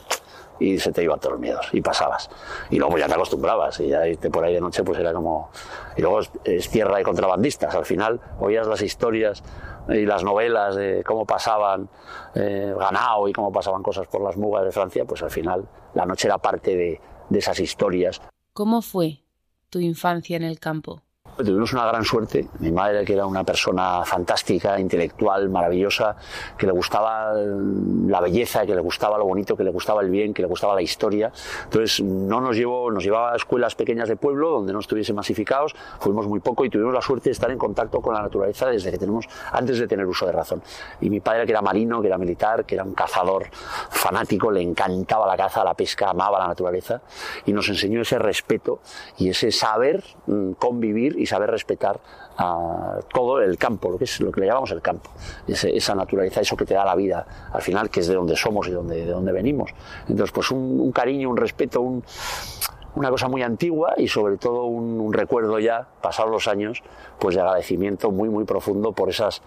Y 0.60 0.80
se 0.80 0.90
te 0.90 1.04
iban 1.04 1.20
todos 1.20 1.34
los 1.34 1.40
miedos 1.40 1.68
y 1.72 1.80
pasabas. 1.80 2.28
Y 2.68 2.78
luego 2.80 2.98
ya 2.98 3.06
te 3.06 3.14
acostumbrabas 3.14 3.78
y 3.78 3.88
ya 3.88 4.08
irte 4.08 4.28
por 4.28 4.44
ahí 4.44 4.54
de 4.54 4.60
noche 4.60 4.82
pues 4.82 4.98
era 4.98 5.12
como... 5.12 5.50
Y 5.96 6.02
luego 6.02 6.18
es, 6.42 6.68
tierra 6.68 6.96
de 6.96 7.04
contrabandistas, 7.04 7.72
al 7.76 7.84
final 7.84 8.20
oías 8.40 8.66
las 8.66 8.82
historias 8.82 9.44
y 9.88 10.04
las 10.04 10.24
novelas 10.24 10.74
de 10.74 11.04
cómo 11.06 11.24
pasaban 11.24 11.88
eh, 12.34 12.74
ganado 12.76 13.28
y 13.28 13.32
cómo 13.32 13.52
pasaban 13.52 13.84
cosas 13.84 14.08
por 14.08 14.20
las 14.20 14.36
mugas 14.36 14.64
de 14.64 14.72
Francia, 14.72 15.04
pues 15.04 15.22
al 15.22 15.30
final 15.30 15.68
la 15.94 16.04
noche 16.04 16.26
era 16.26 16.38
parte 16.38 16.76
de, 16.76 17.00
de 17.28 17.38
esas 17.38 17.60
historias. 17.60 18.20
¿Cómo 18.52 18.82
fue 18.82 19.22
tu 19.70 19.78
infancia 19.78 20.36
en 20.36 20.42
el 20.42 20.58
campo? 20.58 21.02
Tuvimos 21.38 21.72
una 21.72 21.86
gran 21.86 22.04
suerte. 22.04 22.48
Mi 22.58 22.72
madre, 22.72 23.04
que 23.04 23.12
era 23.12 23.24
una 23.24 23.44
persona 23.44 24.04
fantástica, 24.04 24.80
intelectual, 24.80 25.48
maravillosa, 25.48 26.16
que 26.56 26.66
le 26.66 26.72
gustaba 26.72 27.32
la 27.32 28.20
belleza, 28.20 28.66
que 28.66 28.74
le 28.74 28.80
gustaba 28.80 29.16
lo 29.18 29.24
bonito, 29.24 29.56
que 29.56 29.62
le 29.62 29.70
gustaba 29.70 30.02
el 30.02 30.10
bien, 30.10 30.34
que 30.34 30.42
le 30.42 30.48
gustaba 30.48 30.74
la 30.74 30.82
historia. 30.82 31.30
Entonces, 31.62 32.04
no 32.04 32.40
nos 32.40 32.56
llevó, 32.56 32.90
nos 32.90 33.04
llevaba 33.04 33.32
a 33.34 33.36
escuelas 33.36 33.76
pequeñas 33.76 34.08
de 34.08 34.16
pueblo 34.16 34.50
donde 34.50 34.72
no 34.72 34.80
estuviesen 34.80 35.14
masificados. 35.14 35.76
Fuimos 36.00 36.26
muy 36.26 36.40
poco 36.40 36.64
y 36.64 36.70
tuvimos 36.70 36.92
la 36.92 37.02
suerte 37.02 37.28
de 37.28 37.34
estar 37.34 37.52
en 37.52 37.58
contacto 37.58 38.00
con 38.00 38.14
la 38.14 38.22
naturaleza 38.22 38.66
desde 38.66 38.90
que 38.90 38.98
tenemos, 38.98 39.28
antes 39.52 39.78
de 39.78 39.86
tener 39.86 40.06
uso 40.06 40.26
de 40.26 40.32
razón. 40.32 40.60
Y 41.00 41.08
mi 41.08 41.20
padre, 41.20 41.46
que 41.46 41.52
era 41.52 41.62
marino, 41.62 42.00
que 42.00 42.08
era 42.08 42.18
militar, 42.18 42.64
que 42.64 42.74
era 42.74 42.82
un 42.82 42.94
cazador 42.94 43.46
fanático, 43.90 44.50
le 44.50 44.60
encantaba 44.60 45.24
la 45.24 45.36
caza, 45.36 45.62
la 45.62 45.74
pesca, 45.74 46.10
amaba 46.10 46.40
la 46.40 46.48
naturaleza 46.48 47.00
y 47.46 47.52
nos 47.52 47.68
enseñó 47.68 48.02
ese 48.02 48.18
respeto 48.18 48.80
y 49.18 49.28
ese 49.28 49.52
saber 49.52 50.02
mm, 50.26 50.52
convivir 50.52 51.16
y 51.16 51.27
saber 51.28 51.50
respetar 51.50 52.00
a 52.36 52.98
todo 53.12 53.40
el 53.40 53.56
campo, 53.58 53.90
lo 53.90 53.98
que 53.98 54.04
es 54.04 54.20
lo 54.20 54.32
que 54.32 54.40
le 54.40 54.46
llamamos 54.46 54.70
el 54.70 54.80
campo, 54.80 55.10
esa 55.46 55.94
naturaleza, 55.94 56.40
eso 56.40 56.56
que 56.56 56.64
te 56.64 56.74
da 56.74 56.84
la 56.84 56.94
vida 56.94 57.48
al 57.52 57.62
final, 57.62 57.90
que 57.90 58.00
es 58.00 58.08
de 58.08 58.14
donde 58.14 58.36
somos 58.36 58.68
y 58.68 58.70
donde, 58.70 59.04
de 59.04 59.10
donde 59.10 59.32
venimos. 59.32 59.70
Entonces, 60.08 60.32
pues 60.32 60.50
un, 60.50 60.90
cariño, 60.92 61.28
un 61.30 61.36
respeto, 61.36 61.80
una 61.80 63.10
cosa 63.10 63.28
muy 63.28 63.42
antigua 63.42 63.94
y 63.96 64.08
sobre 64.08 64.36
todo 64.36 64.64
un, 64.64 65.12
recuerdo 65.12 65.58
ya, 65.58 65.88
pasados 66.00 66.30
los 66.30 66.48
años, 66.48 66.82
pues 67.18 67.34
de 67.34 67.40
agradecimiento 67.40 68.10
muy, 68.10 68.28
muy 68.28 68.44
profundo 68.44 68.92
por 68.92 69.08
esas 69.08 69.42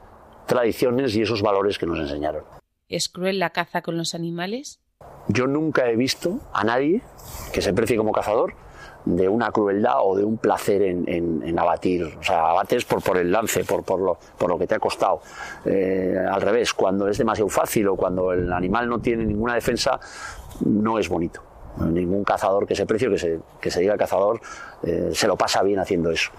tradiciones 0.46 1.16
y 1.16 1.22
esos 1.22 1.42
valores 1.42 1.78
que 1.78 1.86
nos 1.86 2.00
enseñaron. 2.00 2.44
¿Es 2.90 3.08
cruel 3.08 3.40
la 3.40 3.52
caza 3.52 3.82
con 3.82 3.98
los 3.98 4.14
animales? 4.16 4.80
Yo 5.28 5.48
nunca 5.48 5.90
he 5.90 5.96
visto 5.96 6.40
a 6.54 6.64
nadie 6.64 7.02
que 7.54 7.62
se 7.62 7.74
precie 7.74 7.96
como 7.96 8.12
cazador 8.12 8.54
de 9.06 9.28
una 9.28 9.52
crueldad 9.52 9.98
o 10.02 10.16
de 10.16 10.24
un 10.24 10.38
placer 10.38 10.82
en, 10.82 11.60
abatir. 11.60 12.04
O 12.20 12.24
sea, 12.24 12.50
abates 12.50 12.86
por, 12.86 13.02
por 13.02 13.18
el 13.18 13.32
lance, 13.32 13.64
por, 13.64 13.84
por, 13.84 14.00
lo, 14.00 14.18
por 14.38 14.50
lo 14.50 14.58
que 14.58 14.68
te 14.68 14.76
ha 14.76 14.80
costado. 14.80 15.22
Eh, 15.66 16.16
al 16.32 16.42
revés, 16.42 16.74
cuando 16.74 17.08
es 17.08 17.18
demasiado 17.18 17.50
fácil 17.50 17.88
o 17.90 17.96
cuando 17.96 18.32
el 18.32 18.52
animal 18.52 18.90
no 18.90 19.00
tiene 19.00 19.26
ninguna 19.26 19.56
defensa, 19.56 20.00
no 20.66 21.00
es 21.00 21.10
bonito. 21.10 21.42
Ningún 21.78 22.24
cazador 22.24 22.68
que 22.68 22.76
se 22.76 22.86
precie, 22.86 23.10
que 23.10 23.18
se, 23.18 23.40
que 23.60 23.72
se 23.72 23.82
diga 23.82 23.98
cazador, 23.98 24.42
eh, 24.84 25.12
se 25.14 25.28
lo 25.28 25.38
pasa 25.38 25.64
bien 25.64 25.80
haciendo 25.80 26.12
eso. 26.12 26.32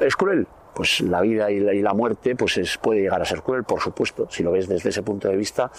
¿Es 0.00 0.16
cruel? 0.16 0.46
Pues 0.74 1.00
la 1.00 1.20
vida 1.20 1.50
y 1.50 1.82
la, 1.82 1.94
muerte 1.94 2.36
pues 2.36 2.56
es, 2.56 2.78
puede 2.78 3.00
llegar 3.00 3.20
a 3.20 3.24
ser 3.24 3.42
cruel, 3.42 3.64
por 3.64 3.80
supuesto. 3.80 4.28
Si 4.30 4.42
lo 4.42 4.52
ves 4.52 4.68
desde 4.68 4.88
ese 4.88 5.02
punto 5.02 5.28
de 5.28 5.36
vista, 5.36 5.70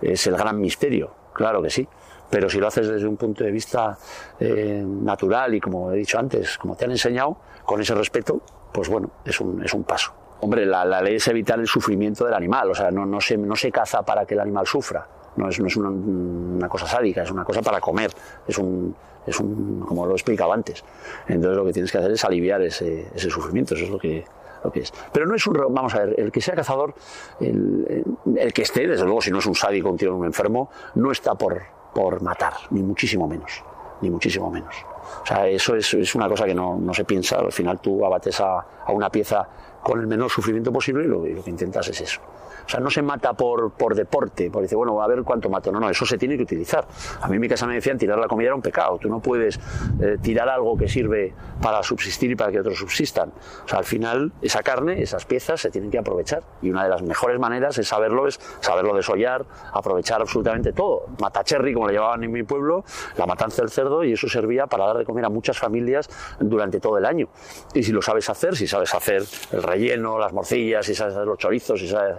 es 0.00 0.26
el 0.26 0.36
gran 0.36 0.60
misterio, 0.60 1.10
claro 1.32 1.62
que 1.62 1.70
sí 1.70 1.88
pero 2.30 2.48
si 2.48 2.58
lo 2.58 2.66
haces 2.66 2.88
desde 2.88 3.06
un 3.06 3.16
punto 3.16 3.44
de 3.44 3.50
vista 3.50 3.96
eh, 4.40 4.84
natural 4.84 5.54
y 5.54 5.60
como 5.60 5.92
he 5.92 5.96
dicho 5.96 6.18
antes, 6.18 6.58
como 6.58 6.76
te 6.76 6.84
han 6.84 6.90
enseñado, 6.90 7.36
con 7.64 7.80
ese 7.80 7.94
respeto, 7.94 8.40
pues 8.72 8.88
bueno, 8.88 9.10
es 9.24 9.40
un, 9.40 9.62
es 9.62 9.72
un 9.74 9.84
paso. 9.84 10.12
Hombre, 10.40 10.66
la, 10.66 10.84
ley 11.00 11.16
es 11.16 11.28
evitar 11.28 11.58
el 11.58 11.66
sufrimiento 11.66 12.24
del 12.24 12.34
animal, 12.34 12.70
o 12.70 12.74
sea, 12.74 12.90
no, 12.90 13.06
no, 13.06 13.20
se, 13.20 13.36
no 13.36 13.56
se 13.56 13.72
caza 13.72 14.02
para 14.02 14.26
que 14.26 14.34
el 14.34 14.40
animal 14.40 14.66
sufra, 14.66 15.06
no 15.36 15.48
es, 15.48 15.58
no 15.58 15.66
es 15.66 15.76
una, 15.76 16.68
cosa 16.68 16.86
sádica, 16.86 17.22
es 17.22 17.30
una 17.30 17.44
cosa 17.44 17.62
para 17.62 17.80
comer, 17.80 18.10
es 18.46 18.58
un, 18.58 18.94
es 19.26 19.40
un, 19.40 19.80
como 19.80 20.04
lo 20.04 20.12
he 20.12 20.14
explicado 20.14 20.52
antes. 20.52 20.84
Entonces 21.26 21.56
lo 21.56 21.64
que 21.64 21.72
tienes 21.72 21.90
que 21.90 21.98
hacer 21.98 22.10
es 22.10 22.24
aliviar 22.24 22.60
ese, 22.62 23.08
ese 23.14 23.30
sufrimiento, 23.30 23.74
eso 23.74 23.84
es 23.84 23.90
lo 23.90 23.98
que, 23.98 24.24
lo 24.62 24.70
que 24.70 24.80
es. 24.80 24.92
Pero 25.10 25.26
no 25.26 25.34
es 25.34 25.46
un, 25.46 25.54
vamos 25.70 25.94
a 25.94 26.04
ver, 26.04 26.20
el 26.20 26.30
que 26.30 26.42
sea 26.42 26.54
cazador, 26.54 26.94
el, 27.40 28.04
el 28.36 28.52
que 28.52 28.62
esté, 28.62 28.86
desde 28.86 29.04
luego 29.04 29.22
si 29.22 29.30
no 29.30 29.38
es 29.38 29.46
un 29.46 29.54
sádico, 29.54 29.88
un 29.90 29.96
tío, 29.96 30.14
un 30.14 30.26
enfermo, 30.26 30.70
no 30.96 31.12
está 31.12 31.34
por, 31.34 31.62
por 31.96 32.20
matar, 32.20 32.52
ni 32.72 32.82
muchísimo 32.82 33.26
menos, 33.26 33.64
ni 34.02 34.10
muchísimo 34.10 34.50
menos. 34.50 34.74
O 35.22 35.26
sea, 35.26 35.48
eso 35.48 35.74
es, 35.74 35.94
es 35.94 36.14
una 36.14 36.28
cosa 36.28 36.44
que 36.44 36.54
no, 36.54 36.92
se 36.92 37.06
piensa, 37.06 37.38
al 37.38 37.52
final 37.52 37.80
tú 37.80 38.04
abates 38.04 38.38
a, 38.38 38.66
una 38.88 39.08
pieza 39.08 39.48
con 39.82 39.98
el 40.00 40.06
menor 40.06 40.30
sufrimiento 40.30 40.70
posible 40.70 41.04
y 41.04 41.06
lo 41.06 41.22
que 41.22 41.48
intentas 41.48 41.88
es 41.88 41.98
eso. 42.02 42.20
O 42.66 42.68
sea, 42.68 42.80
no 42.80 42.90
se 42.90 43.00
mata 43.00 43.32
por, 43.32 43.70
por 43.72 43.94
deporte, 43.94 44.50
por 44.50 44.62
decir, 44.62 44.76
bueno, 44.76 45.00
a 45.00 45.06
ver 45.06 45.22
cuánto 45.22 45.48
mato. 45.48 45.70
No, 45.70 45.78
no, 45.78 45.88
eso 45.88 46.04
se 46.04 46.18
tiene 46.18 46.36
que 46.36 46.42
utilizar. 46.42 46.86
A 47.20 47.28
mí 47.28 47.36
en 47.36 47.40
mi 47.40 47.48
casa 47.48 47.66
me 47.66 47.74
decían 47.74 47.96
tirar 47.96 48.18
la 48.18 48.26
comida 48.26 48.48
era 48.48 48.56
un 48.56 48.62
pecado. 48.62 48.98
Tú 48.98 49.08
no 49.08 49.20
puedes 49.20 49.60
eh, 50.00 50.16
tirar 50.20 50.48
algo 50.48 50.76
que 50.76 50.88
sirve 50.88 51.32
para 51.62 51.82
subsistir 51.82 52.32
y 52.32 52.36
para 52.36 52.50
que 52.50 52.60
otros 52.60 52.78
subsistan. 52.78 53.32
O 53.64 53.68
sea, 53.68 53.78
al 53.78 53.84
final, 53.84 54.32
esa 54.42 54.62
carne, 54.62 55.00
esas 55.00 55.24
piezas 55.24 55.60
se 55.60 55.70
tienen 55.70 55.90
que 55.90 55.98
aprovechar. 55.98 56.42
Y 56.60 56.70
una 56.70 56.82
de 56.82 56.90
las 56.90 57.02
mejores 57.02 57.38
maneras 57.38 57.78
es 57.78 57.86
saberlo, 57.86 58.26
es 58.26 58.40
saberlo 58.60 58.94
desollar, 58.94 59.44
aprovechar 59.72 60.20
absolutamente 60.20 60.72
todo. 60.72 61.06
Matacherry, 61.20 61.72
como 61.72 61.86
le 61.86 61.94
llamaban 61.94 62.24
en 62.24 62.32
mi 62.32 62.42
pueblo, 62.42 62.84
la 63.16 63.26
matanza 63.26 63.62
del 63.62 63.70
cerdo, 63.70 64.02
y 64.02 64.12
eso 64.12 64.28
servía 64.28 64.66
para 64.66 64.86
dar 64.86 64.98
de 64.98 65.04
comer 65.04 65.24
a 65.24 65.28
muchas 65.28 65.58
familias 65.58 66.08
durante 66.40 66.80
todo 66.80 66.98
el 66.98 67.06
año. 67.06 67.28
Y 67.74 67.82
si 67.84 67.92
lo 67.92 68.02
sabes 68.02 68.28
hacer, 68.28 68.56
si 68.56 68.66
sabes 68.66 68.92
hacer 68.92 69.22
el 69.52 69.62
relleno, 69.62 70.18
las 70.18 70.32
morcillas, 70.32 70.86
si 70.86 70.94
sabes 70.94 71.14
hacer 71.14 71.26
los 71.26 71.38
chorizos, 71.38 71.78
si 71.78 71.88
sabes 71.88 72.16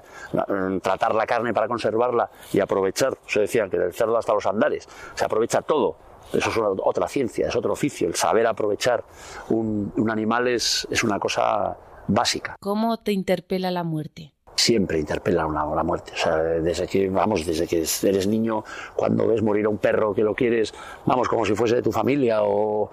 tratar 0.82 1.16
la 1.16 1.26
carne 1.26 1.54
para 1.54 1.68
conservarla 1.68 2.30
y 2.54 2.60
aprovechar, 2.60 3.18
se 3.28 3.42
decía 3.42 3.68
que 3.70 3.78
del 3.78 3.94
cerdo 3.94 4.18
hasta 4.18 4.34
los 4.34 4.46
andares, 4.46 4.88
se 5.16 5.26
aprovecha 5.26 5.62
todo. 5.62 5.98
Eso 6.34 6.50
es 6.50 6.58
otra 6.58 7.08
ciencia, 7.08 7.48
es 7.48 7.56
otro 7.56 7.72
oficio. 7.74 8.08
El 8.08 8.16
saber 8.16 8.48
aprovechar 8.48 9.04
un, 9.50 9.94
un 9.96 10.10
animal 10.10 10.48
es, 10.48 10.88
es 10.92 11.04
una 11.04 11.20
cosa 11.20 11.78
básica. 12.08 12.56
¿Cómo 12.60 12.98
te 12.98 13.14
interpela 13.14 13.72
la 13.72 13.84
muerte? 13.84 14.34
Siempre 14.58 15.00
interpela 15.00 15.46
una, 15.46 15.66
la 15.76 15.84
muerte. 15.84 16.12
O 16.14 16.18
sea, 16.18 16.36
desde 16.38 16.88
que, 16.88 17.10
vamos, 17.10 17.46
desde 17.46 17.68
que 17.68 17.86
eres 18.04 18.28
niño, 18.28 18.64
cuando 18.96 19.28
ves 19.28 19.42
morir 19.42 19.66
a 19.66 19.70
un 19.70 19.78
perro 19.78 20.14
que 20.14 20.24
lo 20.24 20.34
quieres, 20.34 20.74
vamos, 21.06 21.30
como 21.30 21.46
si 21.46 21.54
fuese 21.54 21.76
de 21.76 21.82
tu 21.82 21.92
familia 21.92 22.40
o, 22.42 22.90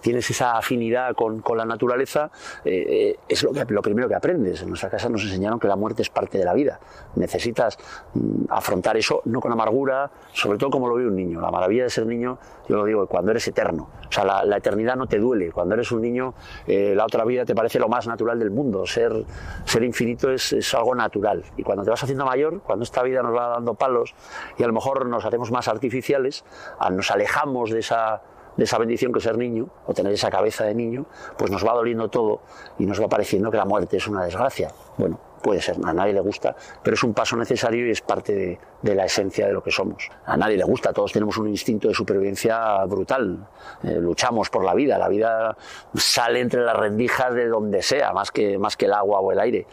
tienes 0.00 0.30
esa 0.30 0.56
afinidad 0.56 1.14
con, 1.14 1.40
con 1.40 1.58
la 1.58 1.64
naturaleza, 1.64 2.30
eh, 2.64 3.16
es 3.28 3.42
lo, 3.42 3.52
que, 3.52 3.64
lo 3.68 3.82
primero 3.82 4.08
que 4.08 4.14
aprendes. 4.14 4.62
En 4.62 4.68
nuestra 4.68 4.88
casa 4.88 5.08
nos 5.08 5.22
enseñaron 5.22 5.58
que 5.58 5.68
la 5.68 5.76
muerte 5.76 6.02
es 6.02 6.10
parte 6.10 6.38
de 6.38 6.44
la 6.44 6.54
vida. 6.54 6.78
Necesitas 7.16 7.76
mm, 8.14 8.44
afrontar 8.48 8.96
eso 8.96 9.22
no 9.24 9.40
con 9.40 9.52
amargura, 9.52 10.10
sobre 10.32 10.58
todo 10.58 10.70
como 10.70 10.88
lo 10.88 10.94
ve 10.94 11.06
un 11.06 11.16
niño. 11.16 11.40
La 11.40 11.50
maravilla 11.50 11.84
de 11.84 11.90
ser 11.90 12.06
niño, 12.06 12.38
yo 12.68 12.76
lo 12.76 12.84
digo, 12.84 13.06
cuando 13.06 13.32
eres 13.32 13.46
eterno. 13.48 13.88
O 14.08 14.12
sea, 14.12 14.44
la, 14.44 14.56
eternidad 14.56 14.94
no 14.94 15.06
te 15.06 15.18
duele. 15.18 15.50
Cuando 15.50 15.74
eres 15.74 15.90
un 15.90 16.00
niño, 16.00 16.34
eh, 16.66 16.94
la 16.94 17.04
otra 17.04 17.24
vida 17.24 17.44
te 17.44 17.54
parece 17.54 17.78
lo 17.80 17.88
más 17.88 18.06
natural 18.06 18.38
del 18.38 18.50
mundo. 18.50 18.86
Ser, 18.86 19.24
ser 19.64 19.82
infinito 19.82 20.30
es, 20.30 20.52
es 20.52 20.72
algo 20.74 20.91
natural. 20.94 21.44
Y 21.56 21.62
cuando 21.62 21.84
te 21.84 21.90
vas 21.90 22.02
haciendo 22.02 22.24
mayor, 22.24 22.60
cuando 22.62 22.84
esta 22.84 23.02
vida 23.02 23.22
nos 23.22 23.34
va 23.34 23.48
dando 23.48 23.74
palos 23.74 24.14
y 24.58 24.62
a 24.62 24.66
lo 24.66 24.72
mejor 24.72 25.06
nos 25.06 25.24
hacemos 25.24 25.50
más 25.50 25.68
artificiales, 25.68 26.44
nos 26.90 27.10
alejamos 27.10 27.70
de 27.70 27.80
esa, 27.80 28.22
de 28.56 28.64
esa 28.64 28.78
bendición 28.78 29.12
que 29.12 29.18
es 29.18 29.24
ser 29.24 29.38
niño 29.38 29.68
o 29.86 29.94
tener 29.94 30.12
esa 30.12 30.30
cabeza 30.30 30.64
de 30.64 30.74
niño, 30.74 31.06
pues 31.36 31.50
nos 31.50 31.66
va 31.66 31.72
doliendo 31.72 32.08
todo 32.08 32.40
y 32.78 32.86
nos 32.86 33.00
va 33.00 33.08
pareciendo 33.08 33.50
que 33.50 33.56
la 33.56 33.64
muerte 33.64 33.96
es 33.96 34.06
una 34.06 34.24
desgracia. 34.24 34.70
Bueno, 34.96 35.18
puede 35.42 35.60
ser, 35.60 35.76
a 35.84 35.92
nadie 35.92 36.12
le 36.12 36.20
gusta, 36.20 36.54
pero 36.82 36.94
es 36.94 37.02
un 37.02 37.12
paso 37.12 37.36
necesario 37.36 37.86
y 37.86 37.90
es 37.90 38.00
parte 38.00 38.58
de, 38.82 38.94
la 38.94 39.04
esencia 39.04 39.46
de 39.46 39.52
lo 39.52 39.62
que 39.62 39.70
somos. 39.70 40.08
A 40.24 40.36
nadie 40.36 40.56
le 40.56 40.64
gusta, 40.64 40.92
todos 40.92 41.12
tenemos 41.12 41.36
un 41.38 41.48
instinto 41.48 41.88
de 41.88 41.94
supervivencia 41.94 42.84
brutal, 42.84 43.46
eh, 43.82 43.98
luchamos 44.00 44.48
por 44.50 44.64
la 44.64 44.74
vida, 44.74 44.98
la 44.98 45.08
vida 45.08 45.56
sale 45.94 46.40
entre 46.40 46.62
las 46.62 46.76
rendijas 46.76 47.34
de 47.34 47.48
donde 47.48 47.82
sea, 47.82 48.12
más 48.12 48.30
que, 48.30 48.58
más 48.58 48.76
que 48.76 48.86
el 48.86 48.92
agua 48.92 49.20
o 49.20 49.32
el 49.32 49.40
aire. 49.40 49.66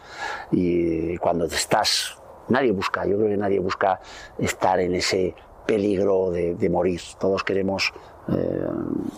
Y 0.51 1.17
cuando 1.17 1.45
estás, 1.45 2.17
nadie 2.49 2.71
busca, 2.71 3.05
yo 3.05 3.17
creo 3.17 3.29
que 3.29 3.37
nadie 3.37 3.59
busca 3.59 3.99
estar 4.37 4.79
en 4.79 4.95
ese 4.95 5.35
peligro 5.65 6.31
de 6.31 6.69
morir, 6.69 6.99
todos 7.19 7.43
queremos 7.43 7.93
eh, 8.27 8.67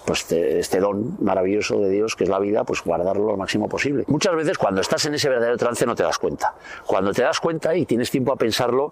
pues 0.05 0.21
este, 0.21 0.59
este 0.59 0.79
don 0.79 1.17
maravilloso 1.19 1.79
de 1.79 1.89
Dios 1.89 2.15
que 2.15 2.23
es 2.23 2.29
la 2.29 2.39
vida, 2.39 2.63
pues 2.63 2.83
guardarlo 2.83 3.27
lo 3.27 3.37
máximo 3.37 3.67
posible. 3.67 4.05
Muchas 4.07 4.35
veces 4.35 4.57
cuando 4.57 4.81
estás 4.81 5.05
en 5.05 5.15
ese 5.15 5.29
verdadero 5.29 5.57
trance 5.57 5.85
no 5.85 5.95
te 5.95 6.03
das 6.03 6.17
cuenta. 6.17 6.53
Cuando 6.85 7.13
te 7.13 7.21
das 7.21 7.39
cuenta 7.39 7.75
y 7.75 7.85
tienes 7.85 8.09
tiempo 8.11 8.31
a 8.31 8.35
pensarlo, 8.35 8.91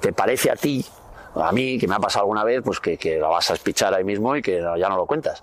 te 0.00 0.12
parece 0.12 0.50
a 0.50 0.56
ti 0.56 0.84
a 1.34 1.52
mí, 1.52 1.78
que 1.78 1.86
me 1.86 1.94
ha 1.94 1.98
pasado 1.98 2.22
alguna 2.22 2.44
vez, 2.44 2.62
pues 2.64 2.80
que, 2.80 2.96
que 2.96 3.18
la 3.18 3.28
vas 3.28 3.50
a 3.50 3.54
espichar 3.54 3.92
ahí 3.92 4.04
mismo 4.04 4.34
y 4.36 4.42
que 4.42 4.58
ya 4.78 4.88
no 4.88 4.96
lo 4.96 5.06
cuentas 5.06 5.42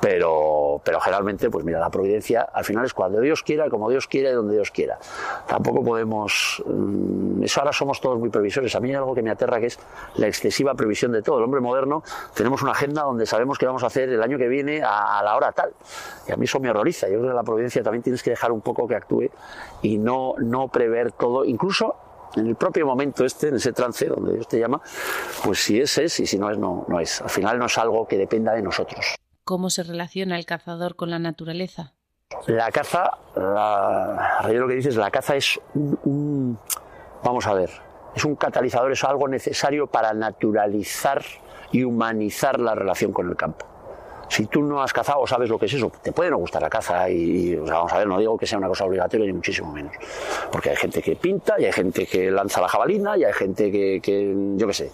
pero, 0.00 0.80
pero 0.84 1.00
generalmente, 1.00 1.50
pues 1.50 1.64
mira, 1.64 1.80
la 1.80 1.90
providencia 1.90 2.42
al 2.52 2.64
final 2.64 2.84
es 2.84 2.94
cuando 2.94 3.20
Dios 3.20 3.42
quiera, 3.42 3.68
como 3.68 3.90
Dios 3.90 4.06
quiera 4.06 4.30
y 4.30 4.32
donde 4.32 4.54
Dios 4.54 4.70
quiera. 4.70 4.98
Tampoco 5.46 5.82
podemos, 5.82 6.62
mm, 6.66 7.42
eso 7.42 7.60
ahora 7.60 7.72
somos 7.72 8.00
todos 8.00 8.18
muy 8.18 8.30
previsores. 8.30 8.74
A 8.76 8.80
mí 8.80 8.90
hay 8.90 8.96
algo 8.96 9.14
que 9.14 9.22
me 9.22 9.30
aterra 9.30 9.58
que 9.58 9.66
es 9.66 9.78
la 10.16 10.28
excesiva 10.28 10.74
previsión 10.74 11.12
de 11.12 11.22
todo. 11.22 11.38
El 11.38 11.44
hombre 11.44 11.60
moderno 11.60 12.02
tenemos 12.34 12.62
una 12.62 12.72
agenda 12.72 13.02
donde 13.02 13.26
sabemos 13.26 13.58
qué 13.58 13.66
vamos 13.66 13.82
a 13.82 13.86
hacer 13.86 14.08
el 14.08 14.22
año 14.22 14.38
que 14.38 14.48
viene 14.48 14.82
a, 14.82 15.20
la 15.22 15.36
hora 15.36 15.52
tal. 15.52 15.72
Y 16.26 16.32
a 16.32 16.36
mí 16.36 16.44
eso 16.44 16.60
me 16.60 16.70
horroriza. 16.70 17.08
Yo 17.08 17.18
creo 17.18 17.30
que 17.30 17.36
la 17.36 17.42
providencia 17.42 17.82
también 17.82 18.02
tienes 18.02 18.22
que 18.22 18.30
dejar 18.30 18.52
un 18.52 18.60
poco 18.60 18.86
que 18.86 18.94
actúe 18.94 19.30
y 19.82 19.98
no, 19.98 20.34
no 20.38 20.68
prever 20.68 21.12
todo, 21.12 21.44
incluso 21.44 21.96
en 22.36 22.46
el 22.46 22.56
propio 22.56 22.86
momento 22.86 23.24
este, 23.24 23.48
en 23.48 23.56
ese 23.56 23.72
trance 23.72 24.06
donde 24.06 24.34
Dios 24.34 24.46
te 24.46 24.58
llama, 24.58 24.80
pues 25.44 25.58
si 25.64 25.80
es, 25.80 25.96
es 25.98 26.20
y 26.20 26.26
si 26.26 26.38
no 26.38 26.50
es, 26.50 26.58
no, 26.58 26.84
no 26.86 27.00
es. 27.00 27.20
Al 27.20 27.30
final 27.30 27.58
no 27.58 27.66
es 27.66 27.78
algo 27.78 28.06
que 28.06 28.16
dependa 28.16 28.52
de 28.52 28.62
nosotros 28.62 29.18
cómo 29.48 29.70
se 29.70 29.82
relaciona 29.82 30.38
el 30.38 30.44
cazador 30.44 30.94
con 30.94 31.08
la 31.08 31.18
naturaleza. 31.18 31.94
La 32.48 32.70
caza, 32.70 33.16
la, 33.34 34.46
lo 34.52 34.68
que 34.68 34.74
dices, 34.74 34.94
la 34.96 35.10
caza 35.10 35.36
es 35.36 35.58
un, 35.74 36.58
vamos 37.24 37.46
a 37.46 37.54
ver, 37.54 37.70
es 38.14 38.26
un 38.26 38.36
catalizador, 38.36 38.92
es 38.92 39.02
algo 39.04 39.26
necesario 39.26 39.86
para 39.86 40.12
naturalizar 40.12 41.24
y 41.72 41.82
humanizar 41.82 42.60
la 42.60 42.74
relación 42.74 43.10
con 43.10 43.26
el 43.26 43.36
campo. 43.36 43.64
Si 44.28 44.44
tú 44.44 44.60
no 44.60 44.82
has 44.82 44.92
cazado 44.92 45.26
sabes 45.26 45.48
lo 45.48 45.58
que 45.58 45.64
es 45.64 45.72
eso, 45.72 45.90
te 46.02 46.12
puede 46.12 46.30
no 46.30 46.36
gustar 46.36 46.60
la 46.60 46.68
caza 46.68 47.08
y, 47.08 47.54
vamos 47.54 47.90
a 47.90 47.96
ver, 47.96 48.06
no 48.06 48.18
digo 48.18 48.36
que 48.36 48.46
sea 48.46 48.58
una 48.58 48.68
cosa 48.68 48.84
obligatoria 48.84 49.24
ni 49.24 49.32
muchísimo 49.32 49.72
menos, 49.72 49.94
porque 50.52 50.68
hay 50.68 50.76
gente 50.76 51.00
que 51.00 51.16
pinta 51.16 51.58
y 51.58 51.64
hay 51.64 51.72
gente 51.72 52.04
que 52.04 52.30
lanza 52.30 52.60
la 52.60 52.68
jabalina 52.68 53.16
y 53.16 53.24
hay 53.24 53.32
gente 53.32 53.70
que 53.72 54.54
yo 54.56 54.66
qué 54.66 54.74
sé, 54.74 54.92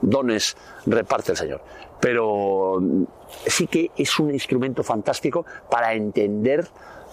dones 0.00 0.56
reparte 0.86 1.32
el 1.32 1.36
Señor 1.36 1.60
pero 2.02 2.82
sí 3.46 3.68
que 3.68 3.92
es 3.96 4.18
un 4.18 4.32
instrumento 4.32 4.82
fantástico 4.82 5.46
para 5.70 5.94
entender 5.94 6.66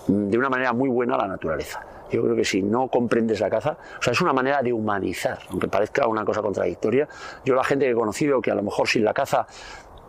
de 0.07 0.35
una 0.35 0.49
manera 0.49 0.73
muy 0.73 0.89
buena 0.89 1.15
la 1.15 1.27
naturaleza. 1.27 1.85
Yo 2.09 2.23
creo 2.23 2.35
que 2.35 2.43
si 2.43 2.63
no 2.63 2.87
comprendes 2.87 3.39
la 3.39 3.51
caza, 3.51 3.77
o 3.99 4.01
sea, 4.01 4.13
es 4.13 4.21
una 4.21 4.33
manera 4.33 4.63
de 4.63 4.73
humanizar, 4.73 5.37
aunque 5.51 5.67
parezca 5.67 6.07
una 6.07 6.25
cosa 6.25 6.41
contradictoria. 6.41 7.07
Yo 7.45 7.53
la 7.53 7.63
gente 7.63 7.85
que 7.85 7.91
he 7.91 7.93
conocido 7.93 8.41
que 8.41 8.49
a 8.49 8.55
lo 8.55 8.63
mejor 8.63 8.87
sin 8.87 9.05
la 9.05 9.13
caza 9.13 9.45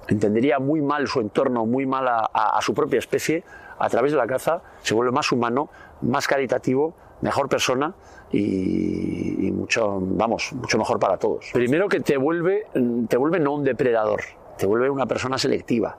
entendería 0.09 0.59
muy 0.59 0.81
mal 0.81 1.07
su 1.09 1.21
entorno, 1.21 1.67
muy 1.67 1.85
mal 1.85 2.09
a, 2.09 2.59
su 2.63 2.73
propia 2.73 3.01
especie, 3.01 3.45
a 3.79 3.91
través 3.91 4.13
de 4.13 4.17
la 4.17 4.27
caza 4.27 4.63
se 4.83 4.95
vuelve 4.95 5.13
más 5.13 5.31
humano, 5.31 5.69
más 6.01 6.27
caritativo, 6.27 6.95
mejor 7.21 7.51
persona 7.51 7.93
y, 8.33 9.47
y, 9.47 9.53
mucho, 9.53 9.99
vamos, 10.01 10.55
mucho 10.55 10.79
mejor 10.79 10.99
para 10.99 11.19
todos. 11.19 11.51
Primero 11.53 11.87
que 11.87 12.01
te 12.01 12.17
vuelve, 12.17 12.65
te 13.11 13.19
vuelve 13.19 13.41
no 13.41 13.53
un 13.53 13.63
depredador, 13.63 14.23
te 14.61 14.67
vuelve 14.67 14.91
una 14.91 15.07
persona 15.07 15.39
selectiva, 15.39 15.97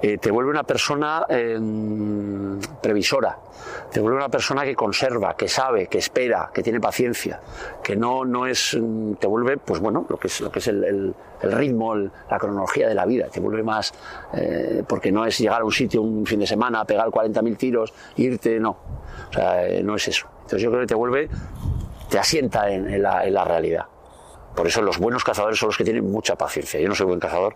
eh, 0.00 0.16
te 0.16 0.30
vuelve 0.30 0.50
una 0.50 0.62
persona 0.62 1.26
em, 1.28 2.58
previsora, 2.80 3.38
te 3.92 4.00
vuelve 4.00 4.16
una 4.16 4.30
persona 4.30 4.64
que 4.64 4.74
conserva, 4.74 5.36
que 5.36 5.46
sabe, 5.46 5.88
que 5.88 5.98
espera, 5.98 6.50
que 6.52 6.62
tiene 6.62 6.80
paciencia, 6.80 7.38
que 7.82 7.96
no, 7.96 8.24
no 8.24 8.46
es, 8.46 8.74
mm, 8.80 9.16
te 9.16 9.26
vuelve, 9.26 9.58
pues 9.58 9.82
bueno, 9.82 10.06
lo 10.08 10.16
que 10.16 10.28
es, 10.28 10.40
lo 10.40 10.50
que 10.50 10.60
es 10.60 10.68
el, 10.68 11.14
ritmo, 11.42 11.94
la 11.96 12.38
cronología 12.38 12.88
de 12.88 12.94
la 12.94 13.04
vida, 13.04 13.26
te 13.26 13.40
vuelve 13.40 13.62
más, 13.62 13.92
eh, 14.32 14.82
porque 14.88 15.12
no 15.12 15.26
es 15.26 15.38
llegar 15.38 15.60
a 15.60 15.64
un 15.64 15.70
sitio 15.70 16.00
un 16.00 16.24
fin 16.24 16.40
de 16.40 16.46
semana, 16.46 16.86
pegar 16.86 17.08
40.000 17.08 17.56
tiros, 17.58 17.92
irte, 18.16 18.58
no, 18.58 18.70
o 19.28 19.32
sea, 19.34 19.66
eh, 19.68 19.82
no 19.82 19.96
es 19.96 20.08
eso. 20.08 20.26
Entonces 20.44 20.62
yo 20.62 20.70
creo 20.70 20.80
que 20.80 20.86
te 20.86 20.94
vuelve, 20.94 21.28
te 22.08 22.18
asienta 22.18 22.70
en 22.70 23.02
la 23.02 23.44
realidad. 23.44 23.84
Por 24.58 24.66
eso 24.66 24.82
los 24.82 24.98
buenos 24.98 25.22
cazadores 25.22 25.56
son 25.56 25.68
los 25.68 25.76
que 25.76 25.84
tienen 25.84 26.10
mucha 26.10 26.34
paciencia. 26.34 26.80
Yo 26.80 26.88
no 26.88 26.94
soy 26.96 27.06
buen 27.06 27.20
cazador 27.20 27.54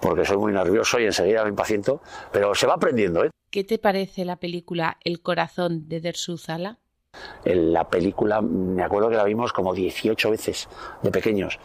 porque 0.00 0.24
soy 0.24 0.36
muy 0.36 0.52
nervioso 0.52 1.00
y 1.00 1.04
enseguida 1.04 1.42
me 1.42 1.48
impaciento, 1.48 2.00
pero 2.30 2.54
se 2.54 2.68
va 2.68 2.74
aprendiendo. 2.74 3.24
¿eh? 3.24 3.30
¿Qué 3.50 3.64
te 3.64 3.76
parece 3.76 4.24
la 4.24 4.36
película 4.36 4.96
El 5.02 5.20
corazón 5.20 5.88
de 5.88 6.00
Dersuzala? 6.00 6.78
La 7.44 7.84
película, 7.84 8.40
me 8.40 8.82
acuerdo 8.82 9.10
que 9.10 9.16
la 9.16 9.24
vimos 9.24 9.52
como 9.52 9.74
18 9.74 10.30
veces 10.30 10.68
de 11.02 11.10
pequeños, 11.10 11.58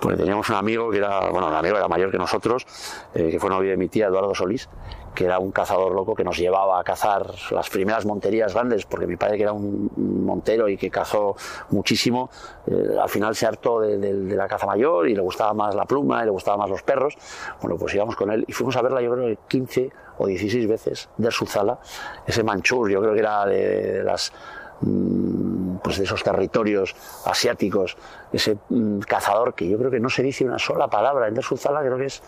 porque 0.00 0.16
teníamos 0.16 0.48
un 0.48 0.56
amigo 0.56 0.90
que 0.90 0.98
era, 0.98 1.30
bueno, 1.30 1.48
un 1.48 1.54
amigo 1.54 1.76
era 1.76 1.88
mayor 1.88 2.10
que 2.10 2.18
nosotros, 2.18 2.66
eh, 3.14 3.30
que 3.30 3.38
fue 3.38 3.50
novio 3.50 3.70
de 3.70 3.76
mi 3.76 3.88
tía, 3.88 4.06
Eduardo 4.06 4.34
Solís, 4.34 4.68
que 5.14 5.24
era 5.24 5.38
un 5.38 5.52
cazador 5.52 5.92
loco 5.92 6.14
que 6.14 6.24
nos 6.24 6.36
llevaba 6.36 6.80
a 6.80 6.84
cazar 6.84 7.26
las 7.50 7.70
primeras 7.70 8.04
monterías 8.04 8.52
grandes, 8.52 8.84
porque 8.84 9.06
mi 9.06 9.16
padre 9.16 9.36
que 9.36 9.44
era 9.44 9.52
un 9.52 9.90
montero 9.96 10.68
y 10.68 10.76
que 10.76 10.90
cazó 10.90 11.36
muchísimo, 11.70 12.30
eh, 12.66 12.96
al 13.00 13.08
final 13.08 13.34
se 13.34 13.46
hartó 13.46 13.80
de, 13.80 14.12
la 14.34 14.48
caza 14.48 14.66
mayor 14.66 15.08
y 15.08 15.14
le 15.14 15.20
gustaba 15.20 15.54
más 15.54 15.74
la 15.74 15.84
pluma 15.84 16.22
y 16.22 16.24
le 16.24 16.30
gustaban 16.30 16.58
más 16.58 16.70
los 16.70 16.82
perros. 16.82 17.16
Bueno, 17.60 17.76
pues 17.76 17.94
íbamos 17.94 18.16
con 18.16 18.30
él 18.30 18.44
y 18.46 18.52
fuimos 18.52 18.76
a 18.76 18.82
verla 18.82 19.00
yo 19.00 19.12
creo 19.12 19.26
que 19.26 19.38
15 19.48 19.90
o 20.18 20.26
16 20.26 20.68
veces 20.68 21.08
de 21.16 21.30
Suzala, 21.30 21.78
ese 22.26 22.42
manchur, 22.42 22.90
yo 22.90 23.00
creo 23.00 23.14
que 23.14 23.20
era 23.20 23.46
de 23.46 24.02
las 24.04 24.32
Mm, 24.32 24.53
pues 24.80 25.98
de 25.98 26.04
esos 26.04 26.22
territorios 26.22 26.94
asiáticos, 27.24 27.96
ese 28.32 28.58
mm, 28.68 29.00
cazador 29.00 29.54
que 29.54 29.68
yo 29.68 29.78
creo 29.78 29.90
que 29.90 30.00
no 30.00 30.10
se 30.10 30.22
dice 30.22 30.44
una 30.44 30.58
sola 30.58 30.88
palabra. 30.88 31.28
En 31.28 31.34
Dersuzala 31.34 31.80
creo 31.80 31.96
que 31.96 32.06
es 32.06 32.22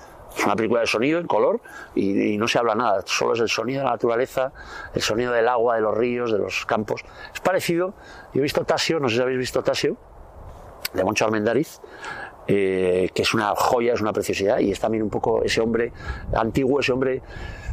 una 0.45 0.57
película 0.57 0.81
de 0.81 0.87
sonido 0.87 1.19
en 1.19 1.27
color 1.27 1.61
y, 1.95 2.37
no 2.37 2.49
se 2.49 2.59
habla 2.59 2.75
nada, 2.75 3.03
solo 3.07 3.35
es 3.35 3.41
el 3.41 3.49
sonido 3.49 3.81
de 3.81 3.85
la 3.85 3.93
naturaleza, 3.93 4.53
el 4.95 5.03
sonido 5.03 5.33
del 5.33 5.49
agua, 5.49 5.77
de 5.77 5.81
los 5.83 5.97
ríos, 5.97 6.33
de 6.33 6.39
los 6.39 6.67
campos. 6.67 7.05
Es 7.35 7.41
parecido, 7.41 7.95
yo 8.33 8.41
he 8.41 8.43
visto 8.43 8.65
Tasio, 8.65 9.01
no 9.01 9.09
sé 9.09 9.17
si 9.17 9.23
habéis 9.23 9.39
visto 9.39 9.63
Tasio, 9.63 9.97
de 10.93 11.05
Moncho 11.05 11.25
Armendariz, 11.25 11.81
eh, 12.49 13.11
que 13.15 13.23
es 13.23 13.35
una 13.35 13.55
joya, 13.57 13.95
es 13.95 14.01
una 14.01 14.13
preciosidad 14.13 14.59
y 14.59 14.71
es 14.71 14.79
también 14.79 15.03
un 15.03 15.11
poco 15.11 15.43
ese 15.43 15.61
hombre 15.61 15.93
antiguo, 16.35 16.81
ese 16.81 16.93
hombre 16.93 17.23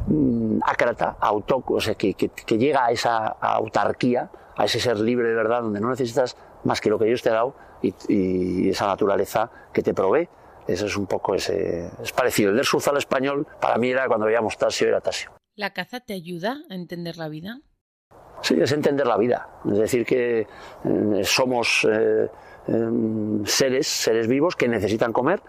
mm, 0.07 0.59
ácrata, 0.63 1.17
o 1.21 1.81
sea, 1.81 1.95
que, 1.95 2.15
llega 2.57 2.85
a 2.85 2.91
esa 2.91 3.27
autarquía 3.27 4.29
a 4.55 4.65
ese 4.65 4.79
ser 4.79 4.99
libre 4.99 5.29
de 5.29 5.35
verdad, 5.35 5.61
donde 5.61 5.79
no 5.79 5.89
necesitas 5.89 6.37
más 6.63 6.79
que 6.81 6.89
lo 6.89 6.99
que 6.99 7.05
Dios 7.05 7.21
te 7.21 7.29
ha 7.29 7.33
dado 7.33 7.55
y, 7.81 8.69
esa 8.69 8.87
naturaleza 8.87 9.49
que 9.71 9.81
te 9.81 9.93
provee. 9.93 10.27
Eso 10.67 10.85
es 10.85 10.95
un 10.95 11.07
poco 11.07 11.35
ese. 11.35 11.89
Es 12.01 12.13
parecido. 12.13 12.51
El 12.51 12.55
del 12.55 12.65
al 12.85 12.97
español, 12.97 13.47
para 13.59 13.77
mí 13.77 13.89
era 13.89 14.07
cuando 14.07 14.25
veíamos 14.25 14.57
Tasio, 14.57 14.87
era 14.87 15.01
Tasio. 15.01 15.31
¿La 15.55 15.73
caza 15.73 15.99
te 15.99 16.13
ayuda 16.13 16.57
a 16.69 16.75
entender 16.75 17.17
la 17.17 17.27
vida? 17.27 17.59
Sí, 18.41 18.55
es 18.59 18.71
entender 18.71 19.05
la 19.05 19.17
vida. 19.17 19.49
Es 19.69 19.77
decir, 19.77 20.05
que 20.05 20.39
eh, 20.39 21.23
somos 21.23 21.85
eh, 21.89 22.29
em, 22.67 23.45
seres, 23.45 23.87
seres 23.87 24.27
vivos 24.27 24.55
que 24.55 24.69
necesitan 24.69 25.11
comer, 25.11 25.41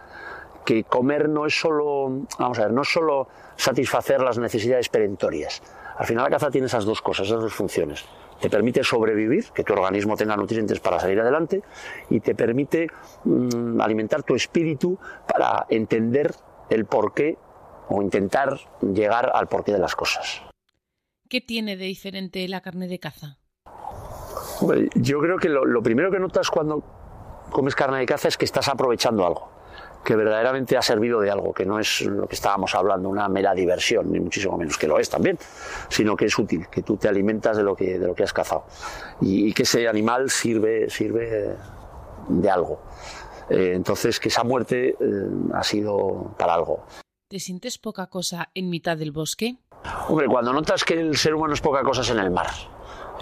que 0.64 0.82
comer 0.84 1.28
no 1.28 1.46
es 1.46 1.59
solo, 1.59 2.26
vamos 2.38 2.59
a 2.59 2.62
ver, 2.62 2.72
no 2.72 2.82
es 2.82 2.88
solo 2.88 3.28
satisfacer 3.57 4.20
las 4.20 4.38
necesidades 4.38 4.88
perentorias. 4.88 5.62
Al 5.96 6.07
final 6.07 6.24
la 6.24 6.30
caza 6.30 6.50
tiene 6.50 6.66
esas 6.66 6.84
dos 6.84 7.00
cosas, 7.00 7.28
esas 7.28 7.40
dos 7.40 7.55
funciones 7.55 8.05
te 8.41 8.51
permite 8.51 8.85
sobrevivir, 8.85 9.47
que 9.55 9.64
tu 9.64 9.72
organismo 9.72 10.16
tenga 10.16 10.37
nutrientes 10.37 10.80
para 10.80 11.01
salir 11.01 11.20
adelante 11.20 11.62
y 12.11 12.20
te 12.20 12.35
permite 12.35 12.89
mm, 13.24 13.80
alimentar 13.80 14.22
tu 14.22 14.35
espíritu 14.35 14.99
para 15.26 15.66
entender 15.68 16.35
el 16.70 16.87
porqué 16.87 17.39
o 17.89 18.03
intentar 18.03 18.59
llegar 18.80 19.30
al 19.35 19.47
porqué 19.47 19.72
de 19.72 19.78
las 19.78 19.95
cosas. 19.95 20.43
¿Qué 21.28 21.41
tiene 21.41 21.76
de 21.76 21.87
diferente 21.87 22.47
la 22.49 22.61
carne 22.61 22.89
de 22.89 22.99
caza? 22.99 23.39
yo 24.95 25.20
creo 25.20 25.37
que 25.37 25.49
lo 25.49 25.82
primero 25.82 26.11
que 26.12 26.20
notas 26.20 26.49
cuando 26.49 26.82
comes 27.51 27.74
carne 27.74 27.99
de 27.99 28.07
caza 28.07 28.28
es 28.28 28.39
que 28.39 28.45
estás 28.45 28.68
aprovechando 28.68 29.26
algo 29.26 29.53
que 30.05 30.14
verdaderamente 30.14 30.76
ha 30.76 30.82
servido 30.82 31.20
de 31.20 31.30
algo, 31.30 31.52
que 31.52 31.64
no 31.64 31.78
es 31.78 32.02
lo 32.02 32.26
que 32.28 32.34
estábamos 32.34 32.74
hablando, 32.74 33.09
una 33.09 33.28
mera 33.28 33.55
diversión, 33.55 34.12
ni 34.12 34.20
muchísimo 34.20 34.57
menos, 34.57 34.76
que 34.76 34.86
lo 34.86 34.98
es 34.98 35.09
también, 35.09 35.38
sino 35.88 36.16
que 36.16 36.26
es 36.26 36.38
útil, 36.38 36.66
que 36.70 36.82
tú 36.82 36.96
te 36.96 37.09
alimentas 37.09 37.57
de 37.57 37.62
lo 37.62 37.74
que, 37.74 37.98
de 37.98 38.07
lo 38.07 38.14
que 38.14 38.22
has 38.22 38.32
cazado 38.32 38.66
y, 39.20 39.52
que 39.55 39.62
ese 39.62 39.88
animal 39.88 40.30
sirve, 40.30 40.90
sirve 40.90 41.57
de 42.28 42.50
algo. 42.50 42.80
Eh, 43.48 43.72
entonces, 43.74 44.20
que 44.20 44.28
esa 44.28 44.44
muerte 44.44 44.90
eh, 44.90 44.96
ha 45.52 45.62
sido 45.62 46.34
para 46.38 46.55
algo. 46.55 46.84
¿Te 47.28 47.40
sientes 47.40 47.78
poca 47.78 48.07
cosa 48.07 48.50
en 48.55 48.70
mitad 48.70 48.96
del 48.96 49.12
bosque? 49.12 49.57
Hombre, 50.09 50.26
cuando 50.26 50.52
notas 50.52 50.84
que 50.84 50.94
el 50.94 51.16
ser 51.16 51.34
humano 51.34 51.55
es 51.55 51.61
poca 51.61 51.82
cosa 51.82 52.02
es 52.02 52.11
en 52.11 52.18
el 52.18 52.30
mar. 52.30 52.46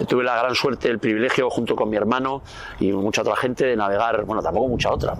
tuve 0.07 0.23
la 0.23 0.37
gran 0.37 0.55
suerte, 0.55 0.89
el 0.89 0.99
privilegio, 0.99 1.49
junto 1.49 1.75
con 1.75 1.89
mi 1.89 1.97
hermano 1.97 2.41
y 2.79 2.91
mucha 2.91 3.21
otra 3.21 3.35
gente, 3.35 3.65
de 3.65 3.75
navegar, 3.75 4.23
bueno, 4.25 4.41
tampoco 4.41 4.67
mucha 4.67 4.91
otra, 4.91 5.17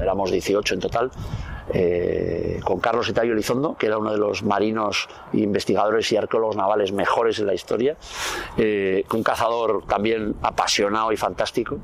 éramos 0.00 0.30
18 0.30 0.74
en 0.74 0.80
total, 0.80 1.10
eh, 1.72 2.60
con 2.64 2.80
Carlos 2.80 3.08
Etayo 3.08 3.32
Elizondo, 3.32 3.76
que 3.76 3.86
era 3.86 3.98
uno 3.98 4.12
de 4.12 4.18
los 4.18 4.42
marinos, 4.42 5.08
investigadores 5.32 6.10
y 6.12 6.16
arqueólogos 6.16 6.56
navales 6.56 6.92
mejores 6.92 7.38
en 7.38 7.46
la 7.46 7.54
historia, 7.54 7.96
eh, 8.56 9.04
un 9.12 9.22
cazador 9.22 9.84
también 9.86 10.34
apasionado 10.42 11.12
y 11.12 11.16
fantástico, 11.16 11.78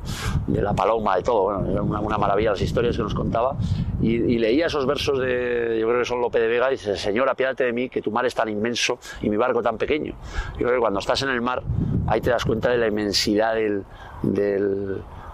de 0.46 0.62
la 0.62 0.74
paloma, 0.74 1.16
de 1.16 1.22
todo, 1.22 1.42
bueno, 1.44 1.70
era 1.70 1.82
una, 1.82 2.18
maravilla 2.18 2.50
las 2.50 2.60
historias 2.60 2.96
que 2.96 3.02
nos 3.02 3.14
contaba, 3.14 3.56
y, 4.02 4.38
leía 4.38 4.66
esos 4.66 4.86
versos 4.86 5.18
de, 5.18 5.78
yo 5.80 5.88
creo 5.88 6.00
que 6.00 6.04
son 6.04 6.20
Lope 6.20 6.38
de 6.38 6.48
Vega, 6.48 6.68
y 6.68 6.72
dice, 6.72 6.96
Señor, 6.96 7.28
apiádate 7.28 7.64
de 7.64 7.72
mí, 7.72 7.88
que 7.88 8.02
tu 8.02 8.10
mar 8.10 8.26
es 8.26 8.34
tan 8.34 8.48
inmenso 8.48 8.98
y 9.22 9.30
mi 9.30 9.36
barco 9.36 9.62
tan 9.62 9.78
pequeño. 9.78 10.14
Yo 10.52 10.66
creo 10.66 10.74
que 10.74 10.80
cuando 10.80 11.00
estás 11.00 11.22
en 11.22 11.30
el 11.30 11.40
mar, 11.40 11.62
ahí 12.06 12.20
te 12.20 12.30
das 12.30 12.44
cuenta 12.44 12.70
de 12.70 12.78
la 12.78 12.86
inmensidad 12.86 13.54
del, 13.54 13.84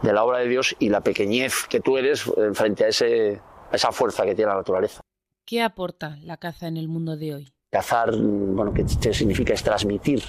de 0.05 0.13
la 0.13 0.23
obra 0.23 0.39
de 0.39 0.49
Dios 0.49 0.77
y 0.79 0.91
la 0.91 1.01
pequeñez 1.01 1.67
que 1.69 1.81
tú 1.81 1.97
eres 1.97 2.31
frente 2.53 2.85
a 2.85 2.89
ese 2.89 3.41
esa 3.75 3.93
fuerza 3.93 4.25
que 4.25 4.35
tiene 4.35 4.51
la 4.51 4.59
naturaleza. 4.59 5.01
¿Qué 5.45 5.63
aporta 5.63 6.17
la 6.23 6.37
caza 6.37 6.69
en 6.69 6.77
el 6.77 6.89
mundo 6.89 7.17
de 7.17 7.35
hoy? 7.35 7.53
Cazar, 7.71 8.15
bueno, 8.17 8.73
que 8.73 8.87
significa 9.13 9.53
es 9.53 9.63
transmitir 9.63 10.23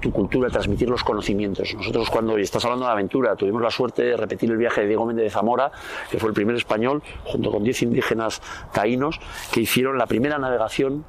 tu 0.00 0.12
cultura, 0.12 0.48
transmitir 0.48 0.88
los 0.88 1.02
conocimientos. 1.02 1.74
Nosotros 1.74 2.08
cuando 2.08 2.38
estás 2.38 2.64
hablando 2.64 2.86
de 2.86 2.92
aventura, 2.92 3.34
tuvimos 3.34 3.60
la 3.60 3.70
suerte 3.70 4.02
de 4.04 4.16
repetir 4.16 4.50
el 4.50 4.56
viaje 4.56 4.82
de 4.82 4.86
Diego 4.86 5.04
Méndez 5.04 5.24
de 5.24 5.30
Zamora, 5.30 5.72
que 6.08 6.18
fue 6.18 6.28
el 6.28 6.34
primer 6.34 6.54
español, 6.54 7.02
junto 7.24 7.50
con 7.50 7.64
10 7.64 7.82
indígenas 7.82 8.40
taínos, 8.72 9.18
que 9.52 9.60
hicieron 9.60 9.98
la 9.98 10.06
primera 10.06 10.38
navegación 10.38 11.04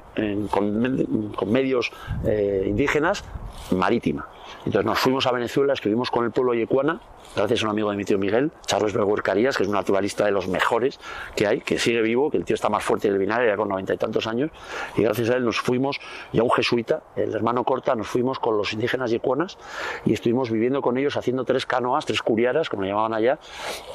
con, 0.50 1.52
medios 1.52 1.92
eh, 2.24 2.64
indígenas 2.66 3.24
marítima. 3.70 4.26
Entonces 4.66 4.84
nos 4.84 4.98
fuimos 4.98 5.26
a 5.26 5.32
Venezuela, 5.32 5.72
escribimos 5.72 6.10
con 6.10 6.24
el 6.24 6.30
pueblo 6.30 6.52
yecuana, 6.52 7.00
gracias 7.34 7.62
a 7.62 7.66
un 7.66 7.70
amigo 7.70 7.90
de 7.90 7.96
mi 7.96 8.04
tío 8.04 8.18
Miguel, 8.18 8.50
Charles 8.66 8.92
Berguer 8.92 9.22
Carías, 9.22 9.56
que 9.56 9.62
es 9.62 9.68
un 9.68 9.74
naturalista 9.74 10.24
de 10.24 10.30
los 10.30 10.48
mejores 10.48 10.98
que 11.36 11.46
hay, 11.46 11.60
que 11.60 11.78
sigue 11.78 12.02
vivo, 12.02 12.30
que 12.30 12.36
el 12.36 12.44
tío 12.44 12.54
está 12.54 12.68
más 12.68 12.84
fuerte 12.84 13.08
del 13.08 13.18
vinagre, 13.18 13.46
ya 13.46 13.56
con 13.56 13.68
noventa 13.68 13.94
y 13.94 13.96
tantos 13.96 14.26
años, 14.26 14.50
y 14.96 15.02
gracias 15.02 15.30
a 15.30 15.36
él 15.36 15.44
nos 15.44 15.60
fuimos, 15.60 16.00
y 16.32 16.38
a 16.38 16.42
un 16.42 16.50
jesuita, 16.50 17.02
el 17.16 17.34
hermano 17.34 17.64
Corta, 17.64 17.94
nos 17.94 18.08
fuimos 18.08 18.38
con 18.38 18.56
los 18.56 18.72
indígenas 18.72 19.10
yecuanas 19.10 19.58
y 20.04 20.12
estuvimos 20.12 20.50
viviendo 20.50 20.82
con 20.82 20.98
ellos 20.98 21.16
haciendo 21.16 21.44
tres 21.44 21.64
canoas, 21.64 22.04
tres 22.04 22.20
curiaras, 22.20 22.68
como 22.68 22.82
le 22.82 22.88
llamaban 22.88 23.14
allá, 23.14 23.38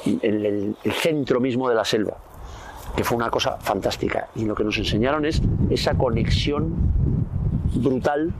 en 0.06 0.20
el, 0.22 0.76
el 0.82 0.92
centro 0.92 1.40
mismo 1.40 1.68
de 1.68 1.74
la 1.74 1.84
selva 1.84 2.16
que 2.96 3.02
fue 3.02 3.16
una 3.16 3.28
cosa 3.28 3.56
fantástica. 3.60 4.28
Y 4.36 4.44
lo 4.44 4.54
que 4.54 4.62
nos 4.62 4.78
enseñaron 4.78 5.24
es 5.24 5.42
esa 5.68 5.94
conexión 5.98 6.74
brutal 7.74 8.32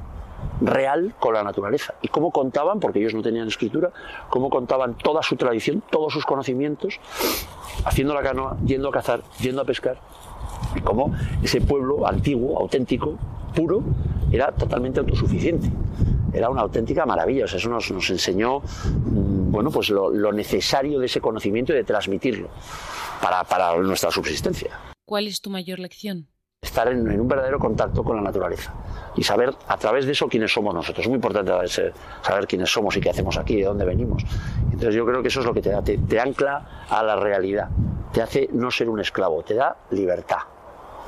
real 0.60 1.14
con 1.18 1.34
la 1.34 1.42
naturaleza. 1.42 1.94
Y 2.02 2.08
cómo 2.08 2.30
contaban, 2.30 2.80
porque 2.80 3.00
ellos 3.00 3.14
no 3.14 3.22
tenían 3.22 3.48
escritura, 3.48 3.90
cómo 4.28 4.50
contaban 4.50 4.94
toda 4.94 5.22
su 5.22 5.36
tradición, 5.36 5.82
todos 5.90 6.12
sus 6.12 6.24
conocimientos, 6.24 7.00
haciendo 7.84 8.14
la 8.14 8.22
canoa, 8.22 8.56
yendo 8.64 8.88
a 8.88 8.92
cazar, 8.92 9.22
yendo 9.40 9.62
a 9.62 9.64
pescar, 9.64 9.98
y 10.74 10.80
cómo 10.80 11.14
ese 11.42 11.60
pueblo 11.60 12.06
antiguo, 12.06 12.58
auténtico, 12.58 13.18
puro, 13.54 13.82
era 14.32 14.52
totalmente 14.52 15.00
autosuficiente. 15.00 15.70
Era 16.32 16.50
una 16.50 16.62
auténtica 16.62 17.06
maravilla. 17.06 17.44
eso 17.44 17.68
nos, 17.68 17.90
nos 17.92 18.10
enseñó 18.10 18.58
mm, 18.58 19.52
bueno, 19.52 19.70
pues 19.70 19.88
lo, 19.90 20.32
necesario 20.32 20.98
de 20.98 21.06
ese 21.06 21.20
conocimiento 21.20 21.72
y 21.72 21.76
de 21.76 21.84
transmitirlo 21.84 22.48
para, 23.22 23.44
para 23.44 23.76
nuestra 23.76 24.10
subsistencia. 24.10 24.76
¿Cuál 25.06 25.28
es 25.28 25.40
tu 25.40 25.50
mayor 25.50 25.78
lección? 25.78 26.26
Estar 26.64 26.88
en, 26.88 27.20
un 27.20 27.28
verdadero 27.28 27.58
contacto 27.58 28.02
con 28.02 28.16
la 28.16 28.22
naturaleza 28.22 28.72
y 29.16 29.22
saber 29.22 29.54
a 29.68 29.76
través 29.76 30.06
de 30.06 30.12
eso 30.12 30.28
quiénes 30.28 30.52
somos 30.52 30.74
nosotros. 30.74 31.04
Es 31.04 31.08
muy 31.08 31.16
importante 31.16 31.52
saber 32.22 32.46
quiénes 32.46 32.70
somos 32.70 32.96
y 32.96 33.00
qué 33.00 33.10
hacemos 33.10 33.36
aquí, 33.36 33.56
de 33.56 33.64
dónde 33.64 33.84
venimos. 33.84 34.24
Entonces 34.64 34.94
yo 34.94 35.06
creo 35.06 35.22
que 35.22 35.28
eso 35.28 35.40
es 35.40 35.46
lo 35.46 35.54
que 35.54 35.62
te 35.62 35.70
da, 35.70 35.82
te 35.82 36.20
ancla 36.20 36.86
a 36.88 37.02
la 37.02 37.16
realidad, 37.16 37.68
te 38.12 38.22
hace 38.22 38.48
no 38.52 38.70
ser 38.70 38.88
un 38.88 39.00
esclavo, 39.00 39.42
te 39.42 39.54
da 39.54 39.76
libertad 39.90 40.53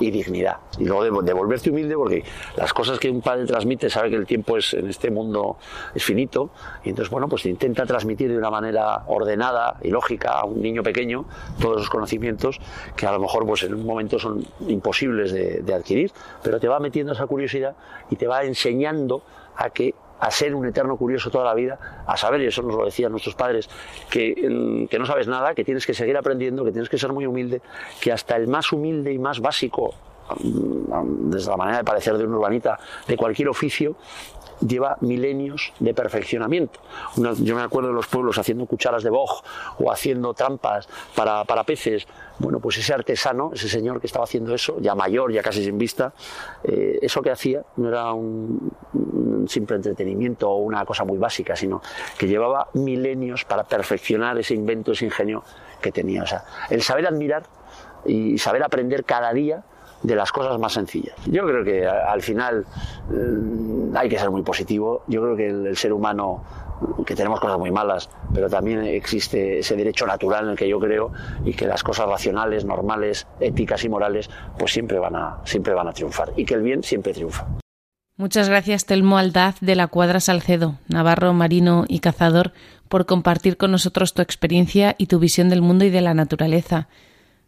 y 0.00 0.10
dignidad. 0.10 0.56
Y 0.78 0.84
luego 0.84 1.22
de, 1.22 1.32
humilde 1.70 1.96
porque 1.96 2.22
las 2.56 2.72
cosas 2.72 2.98
que 2.98 3.10
un 3.10 3.20
padre 3.20 3.46
transmite 3.46 3.88
sabe 3.88 4.10
que 4.10 4.16
el 4.16 4.26
tiempo 4.26 4.56
es 4.56 4.74
en 4.74 4.88
este 4.88 5.10
mundo 5.10 5.56
es 5.94 6.04
finito 6.04 6.50
y 6.84 6.90
entonces 6.90 7.10
bueno 7.10 7.28
pues 7.28 7.46
intenta 7.46 7.86
transmitir 7.86 8.30
de 8.30 8.38
una 8.38 8.50
manera 8.50 9.04
ordenada 9.06 9.78
y 9.82 9.88
lógica 9.88 10.32
a 10.32 10.44
un 10.44 10.60
niño 10.60 10.82
pequeño 10.82 11.24
todos 11.60 11.78
esos 11.78 11.90
conocimientos 11.90 12.60
que 12.94 13.06
a 13.06 13.12
lo 13.12 13.20
mejor 13.20 13.46
pues 13.46 13.62
en 13.64 13.74
un 13.74 13.84
momento 13.84 14.18
son 14.18 14.44
imposibles 14.68 15.32
de, 15.32 15.62
de 15.62 15.74
adquirir 15.74 16.12
pero 16.42 16.60
te 16.60 16.68
va 16.68 16.78
metiendo 16.78 17.12
esa 17.12 17.26
curiosidad 17.26 17.74
y 18.10 18.16
te 18.16 18.26
va 18.26 18.44
enseñando 18.44 19.22
a 19.56 19.70
que 19.70 19.94
a 20.18 20.30
ser 20.30 20.54
un 20.54 20.66
eterno 20.66 20.96
curioso 20.96 21.30
toda 21.30 21.44
la 21.44 21.54
vida, 21.54 22.04
a 22.06 22.16
saber, 22.16 22.40
y 22.42 22.46
eso 22.46 22.62
nos 22.62 22.74
lo 22.74 22.84
decían 22.84 23.10
nuestros 23.12 23.34
padres, 23.34 23.68
que, 24.10 24.86
que, 24.90 24.98
no 24.98 25.06
sabes 25.06 25.28
nada, 25.28 25.54
que 25.54 25.64
tienes 25.64 25.86
que 25.86 25.94
seguir 25.94 26.16
aprendiendo, 26.16 26.64
que 26.64 26.72
tienes 26.72 26.88
que 26.88 26.98
ser 26.98 27.12
muy 27.12 27.26
humilde, 27.26 27.60
que 28.00 28.12
hasta 28.12 28.36
el 28.36 28.48
más 28.48 28.72
humilde 28.72 29.12
y 29.12 29.18
más 29.18 29.40
básico, 29.40 29.94
desde 30.40 31.50
la 31.50 31.56
manera 31.56 31.78
de 31.78 31.84
parecer 31.84 32.16
de 32.18 32.24
un 32.24 32.34
urbanita, 32.34 32.78
de 33.06 33.16
cualquier 33.16 33.48
oficio, 33.48 33.96
lleva 34.60 34.96
milenios 35.00 35.72
de 35.78 35.94
perfeccionamiento. 35.94 36.80
yo 37.16 37.56
me 37.56 37.62
acuerdo 37.62 37.88
de 37.88 37.94
los 37.94 38.06
pueblos 38.06 38.38
haciendo 38.38 38.66
cucharas 38.66 39.02
de 39.02 39.10
boj 39.10 39.42
o 39.78 39.92
haciendo 39.92 40.34
trampas 40.34 40.88
para, 41.14 41.44
para, 41.44 41.64
peces. 41.64 42.06
Bueno, 42.38 42.60
pues 42.60 42.78
ese 42.78 42.94
artesano, 42.94 43.50
ese 43.54 43.68
señor 43.68 44.00
que 44.00 44.06
estaba 44.06 44.24
haciendo 44.24 44.54
eso, 44.54 44.78
ya 44.80 44.94
mayor, 44.94 45.32
ya 45.32 45.42
casi 45.42 45.64
sin 45.64 45.78
vista, 45.78 46.12
eh, 46.64 46.98
eso 47.02 47.22
que 47.22 47.30
hacía 47.30 47.62
no 47.76 47.88
era 47.88 48.12
un, 48.12 48.72
un, 48.94 49.48
simple 49.48 49.76
entretenimiento 49.76 50.50
o 50.50 50.56
una 50.58 50.84
cosa 50.84 51.04
muy 51.04 51.18
básica, 51.18 51.56
sino 51.56 51.80
que 52.18 52.26
llevaba 52.26 52.68
milenios 52.74 53.44
para 53.44 53.64
perfeccionar 53.64 54.38
ese 54.38 54.54
invento, 54.54 54.92
ese 54.92 55.06
ingenio 55.06 55.42
que 55.80 55.92
tenía. 55.92 56.22
O 56.22 56.26
sea, 56.26 56.44
el 56.70 56.82
saber 56.82 57.06
admirar 57.06 57.44
y 58.04 58.38
saber 58.38 58.62
aprender 58.62 59.04
cada 59.04 59.32
día 59.32 59.64
de 60.02 60.14
las 60.14 60.32
cosas 60.32 60.58
más 60.58 60.72
sencillas. 60.72 61.16
Yo 61.26 61.46
creo 61.46 61.64
que 61.64 61.86
al 61.86 62.22
final 62.22 62.64
mm, 63.10 63.96
hay 63.96 64.08
que 64.08 64.18
ser 64.18 64.30
muy 64.30 64.42
positivo. 64.42 65.02
Yo 65.06 65.22
creo 65.22 65.36
que 65.36 65.48
el, 65.48 65.76
ser 65.76 65.92
humano 65.92 66.44
que 67.06 67.14
tenemos 67.14 67.40
cosas 67.40 67.58
muy 67.58 67.70
malas, 67.70 68.10
pero 68.34 68.50
también 68.50 68.84
existe 68.84 69.60
ese 69.60 69.76
derecho 69.76 70.06
natural 70.06 70.44
en 70.44 70.50
el 70.50 70.56
que 70.56 70.68
yo 70.68 70.78
creo 70.78 71.10
y 71.44 71.54
que 71.54 71.66
las 71.66 71.82
cosas 71.82 72.06
racionales, 72.06 72.64
normales, 72.64 73.26
éticas 73.40 73.82
y 73.84 73.88
morales, 73.88 74.28
pues 74.58 74.72
siempre 74.72 74.98
van 74.98 75.16
a, 75.16 75.38
siempre 75.44 75.72
van 75.72 75.88
a 75.88 75.92
triunfar 75.92 76.32
y 76.36 76.44
que 76.44 76.54
el 76.54 76.62
bien 76.62 76.82
siempre 76.82 77.14
triunfa. 77.14 77.46
Muchas 78.18 78.48
gracias 78.48 78.86
Telmo 78.86 79.18
Aldaz 79.18 79.56
de 79.60 79.74
la 79.74 79.88
Cuadra 79.88 80.20
Salcedo, 80.20 80.78
navarro, 80.88 81.34
marino 81.34 81.84
y 81.86 82.00
cazador, 82.00 82.52
por 82.88 83.04
compartir 83.04 83.58
con 83.58 83.70
nosotros 83.70 84.14
tu 84.14 84.22
experiencia 84.22 84.94
y 84.96 85.06
tu 85.06 85.18
visión 85.18 85.50
del 85.50 85.60
mundo 85.60 85.84
y 85.84 85.90
de 85.90 86.00
la 86.00 86.14
naturaleza. 86.14 86.88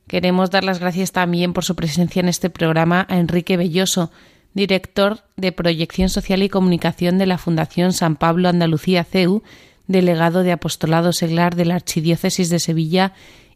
Queremos 0.08 0.50
dar 0.50 0.64
las 0.64 0.80
gracias 0.80 1.12
también 1.12 1.52
por 1.52 1.64
su 1.64 1.76
presencia 1.76 2.20
en 2.20 2.30
este 2.30 2.48
programa 2.48 3.06
a 3.10 3.18
Enrique 3.18 3.58
Belloso, 3.58 4.10
director 4.54 5.20
de 5.36 5.52
Proyección 5.52 6.08
Social 6.08 6.42
y 6.42 6.48
Comunicación 6.48 7.18
de 7.18 7.26
la 7.26 7.36
Fundación 7.36 7.92
San 7.92 8.16
Pablo 8.16 8.48
Andalucía 8.48 9.04
CEU, 9.04 9.42
delegado 9.86 10.42
de 10.42 10.52
Apostolado 10.52 11.12
Seglar 11.12 11.56
de 11.56 11.66
la 11.66 11.74
Archidiócesis 11.74 12.48
de 12.48 12.58
Sevilla 12.58 13.12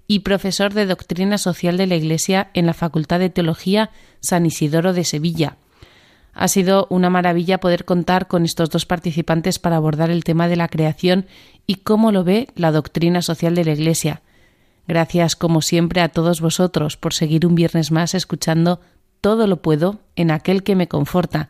y 0.07 0.21
profesor 0.21 0.75
de 0.75 0.85
Doctrina 0.85 1.39
Social 1.39 1.79
de 1.79 1.87
la 1.87 1.95
Iglesia 1.97 2.51
en 2.53 2.67
la 2.67 2.75
Facultad 2.75 3.19
de 3.19 3.31
Teología 3.31 3.91
San 4.21 4.45
Isidoro 4.45 4.93
de 4.93 5.05
Sevilla. 5.05 5.57
Ha 6.35 6.49
sido 6.49 6.87
una 6.91 7.09
maravilla 7.09 7.61
poder 7.61 7.87
contar 7.87 8.27
con 8.27 8.45
estos 8.45 8.69
dos 8.69 8.85
participantes 8.85 9.59
para 9.59 9.77
abordar 9.77 10.11
el 10.11 10.23
tema 10.23 10.49
de 10.49 10.57
la 10.57 10.69
creación 10.69 11.25
y 11.67 11.77
cómo 11.77 12.13
lo 12.13 12.25
ve 12.25 12.49
la 12.57 12.73
doctrina 12.73 13.23
social 13.23 13.55
de 13.55 13.65
la 13.65 13.73
Iglesia. 13.73 14.21
Gracias, 14.93 15.37
como 15.37 15.63
siempre, 15.63 16.03
a 16.03 16.11
todos 16.11 16.43
vosotros 16.43 16.99
por 16.99 17.15
seguir 17.15 17.47
un 17.47 17.55
viernes 17.55 17.91
más 17.93 18.15
escuchando 18.15 18.79
Todo 19.23 19.47
lo 19.47 19.63
puedo 19.63 20.01
en 20.17 20.31
aquel 20.31 20.63
que 20.63 20.77
me 20.77 20.87
conforta, 20.87 21.49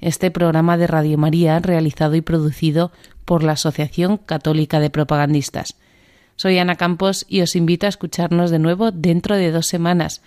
este 0.00 0.32
programa 0.32 0.76
de 0.76 0.88
Radio 0.88 1.16
María 1.16 1.60
realizado 1.60 2.16
y 2.16 2.20
producido 2.20 2.90
por 3.24 3.44
la 3.44 3.52
Asociación 3.52 4.16
Católica 4.16 4.80
de 4.80 4.90
Propagandistas. 4.90 5.76
Soy 6.34 6.58
Ana 6.58 6.74
Campos 6.74 7.24
y 7.28 7.42
os 7.42 7.54
invito 7.54 7.86
a 7.86 7.90
escucharnos 7.90 8.50
de 8.50 8.58
nuevo 8.58 8.90
dentro 8.90 9.36
de 9.36 9.52
dos 9.52 9.68
semanas. 9.68 10.20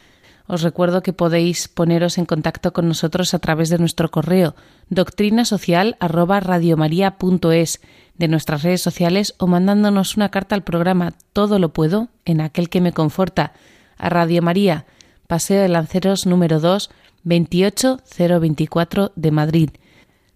Os 0.45 0.61
recuerdo 0.61 1.03
que 1.03 1.13
podéis 1.13 1.69
poneros 1.69 2.17
en 2.17 2.25
contacto 2.25 2.73
con 2.73 2.85
nosotros 2.87 3.33
a 3.33 3.39
través 3.39 3.69
de 3.69 3.77
nuestro 3.77 4.11
correo 4.11 4.55
doctrinasocial@radiomaria.es 4.89 7.79
de 8.17 8.27
nuestras 8.27 8.63
redes 8.63 8.81
sociales 8.81 9.35
o 9.37 9.47
mandándonos 9.47 10.17
una 10.17 10.27
carta 10.29 10.55
al 10.55 10.63
programa 10.63 11.13
Todo 11.31 11.59
lo 11.59 11.69
puedo 11.69 12.09
en 12.25 12.41
aquel 12.41 12.67
que 12.69 12.81
me 12.81 12.91
conforta 12.91 13.53
a 13.97 14.09
Radio 14.09 14.41
María, 14.41 14.85
Paseo 15.27 15.61
de 15.61 15.69
Lanceros 15.69 16.25
número 16.25 16.59
2, 16.59 16.89
28024 17.23 19.13
de 19.15 19.31
Madrid. 19.31 19.69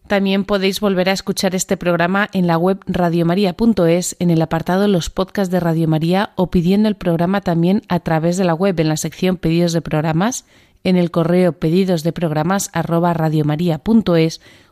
También 0.08 0.46
podéis 0.46 0.80
volver 0.80 1.10
a 1.10 1.12
escuchar 1.12 1.54
este 1.54 1.76
programa 1.76 2.30
en 2.32 2.48
la 2.48 2.58
web 2.58 2.80
radiomaria.es 2.88 4.16
en 4.20 4.30
el 4.30 4.42
apartado 4.42 4.88
Los 4.88 5.10
podcasts 5.10 5.52
de 5.52 5.60
Radio 5.60 5.90
María 5.90 6.32
o 6.36 6.50
pidiendo 6.50 6.88
el 6.88 6.96
programa 6.96 7.42
también 7.42 7.82
a 7.90 8.00
través 8.00 8.38
de 8.38 8.46
la 8.46 8.54
web 8.54 8.80
en 8.80 8.88
la 8.88 8.96
sección 8.96 9.36
Pedidos 9.36 9.74
de 9.74 9.82
programas, 9.82 10.46
en 10.86 10.96
el 10.96 11.12
correo 11.12 11.52
pedidos 11.52 12.06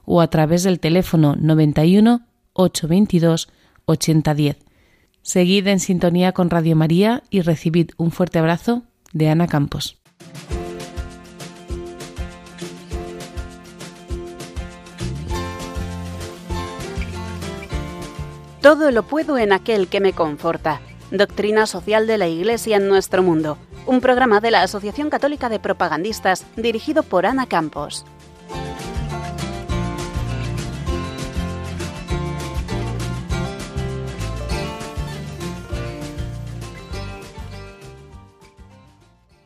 o 0.06 0.22
a 0.22 0.28
través 0.28 0.64
del 0.64 0.80
teléfono 0.80 1.36
91 1.38 2.22
822 2.54 3.50
8010. 3.86 4.58
Seguid 5.22 5.68
en 5.68 5.80
sintonía 5.82 6.32
con 6.32 6.50
Radio 6.50 6.78
María 6.78 7.24
y 7.30 7.42
recibid 7.42 7.90
un 7.98 8.12
fuerte 8.12 8.40
abrazo 8.40 8.84
de 9.12 9.30
Ana 9.30 9.48
Campos. 9.48 9.98
Todo 18.66 18.90
lo 18.90 19.04
puedo 19.04 19.38
en 19.38 19.54
aquel 19.54 19.88
que 19.88 20.00
me 20.00 20.14
conforta. 20.14 20.82
Doctrina 21.12 21.68
social 21.68 22.08
de 22.08 22.18
la 22.18 22.28
Iglesia 22.28 22.78
en 22.78 22.88
nuestro 22.88 23.22
mundo. 23.22 23.60
Un 23.86 24.02
programa 24.02 24.40
de 24.40 24.50
la 24.50 24.64
Asociación 24.64 25.12
Católica 25.12 25.50
de 25.50 25.60
Propagandistas 25.60 26.48
dirigido 26.56 27.04
por 27.04 27.28
Ana 27.28 27.46
Campos. 27.46 28.08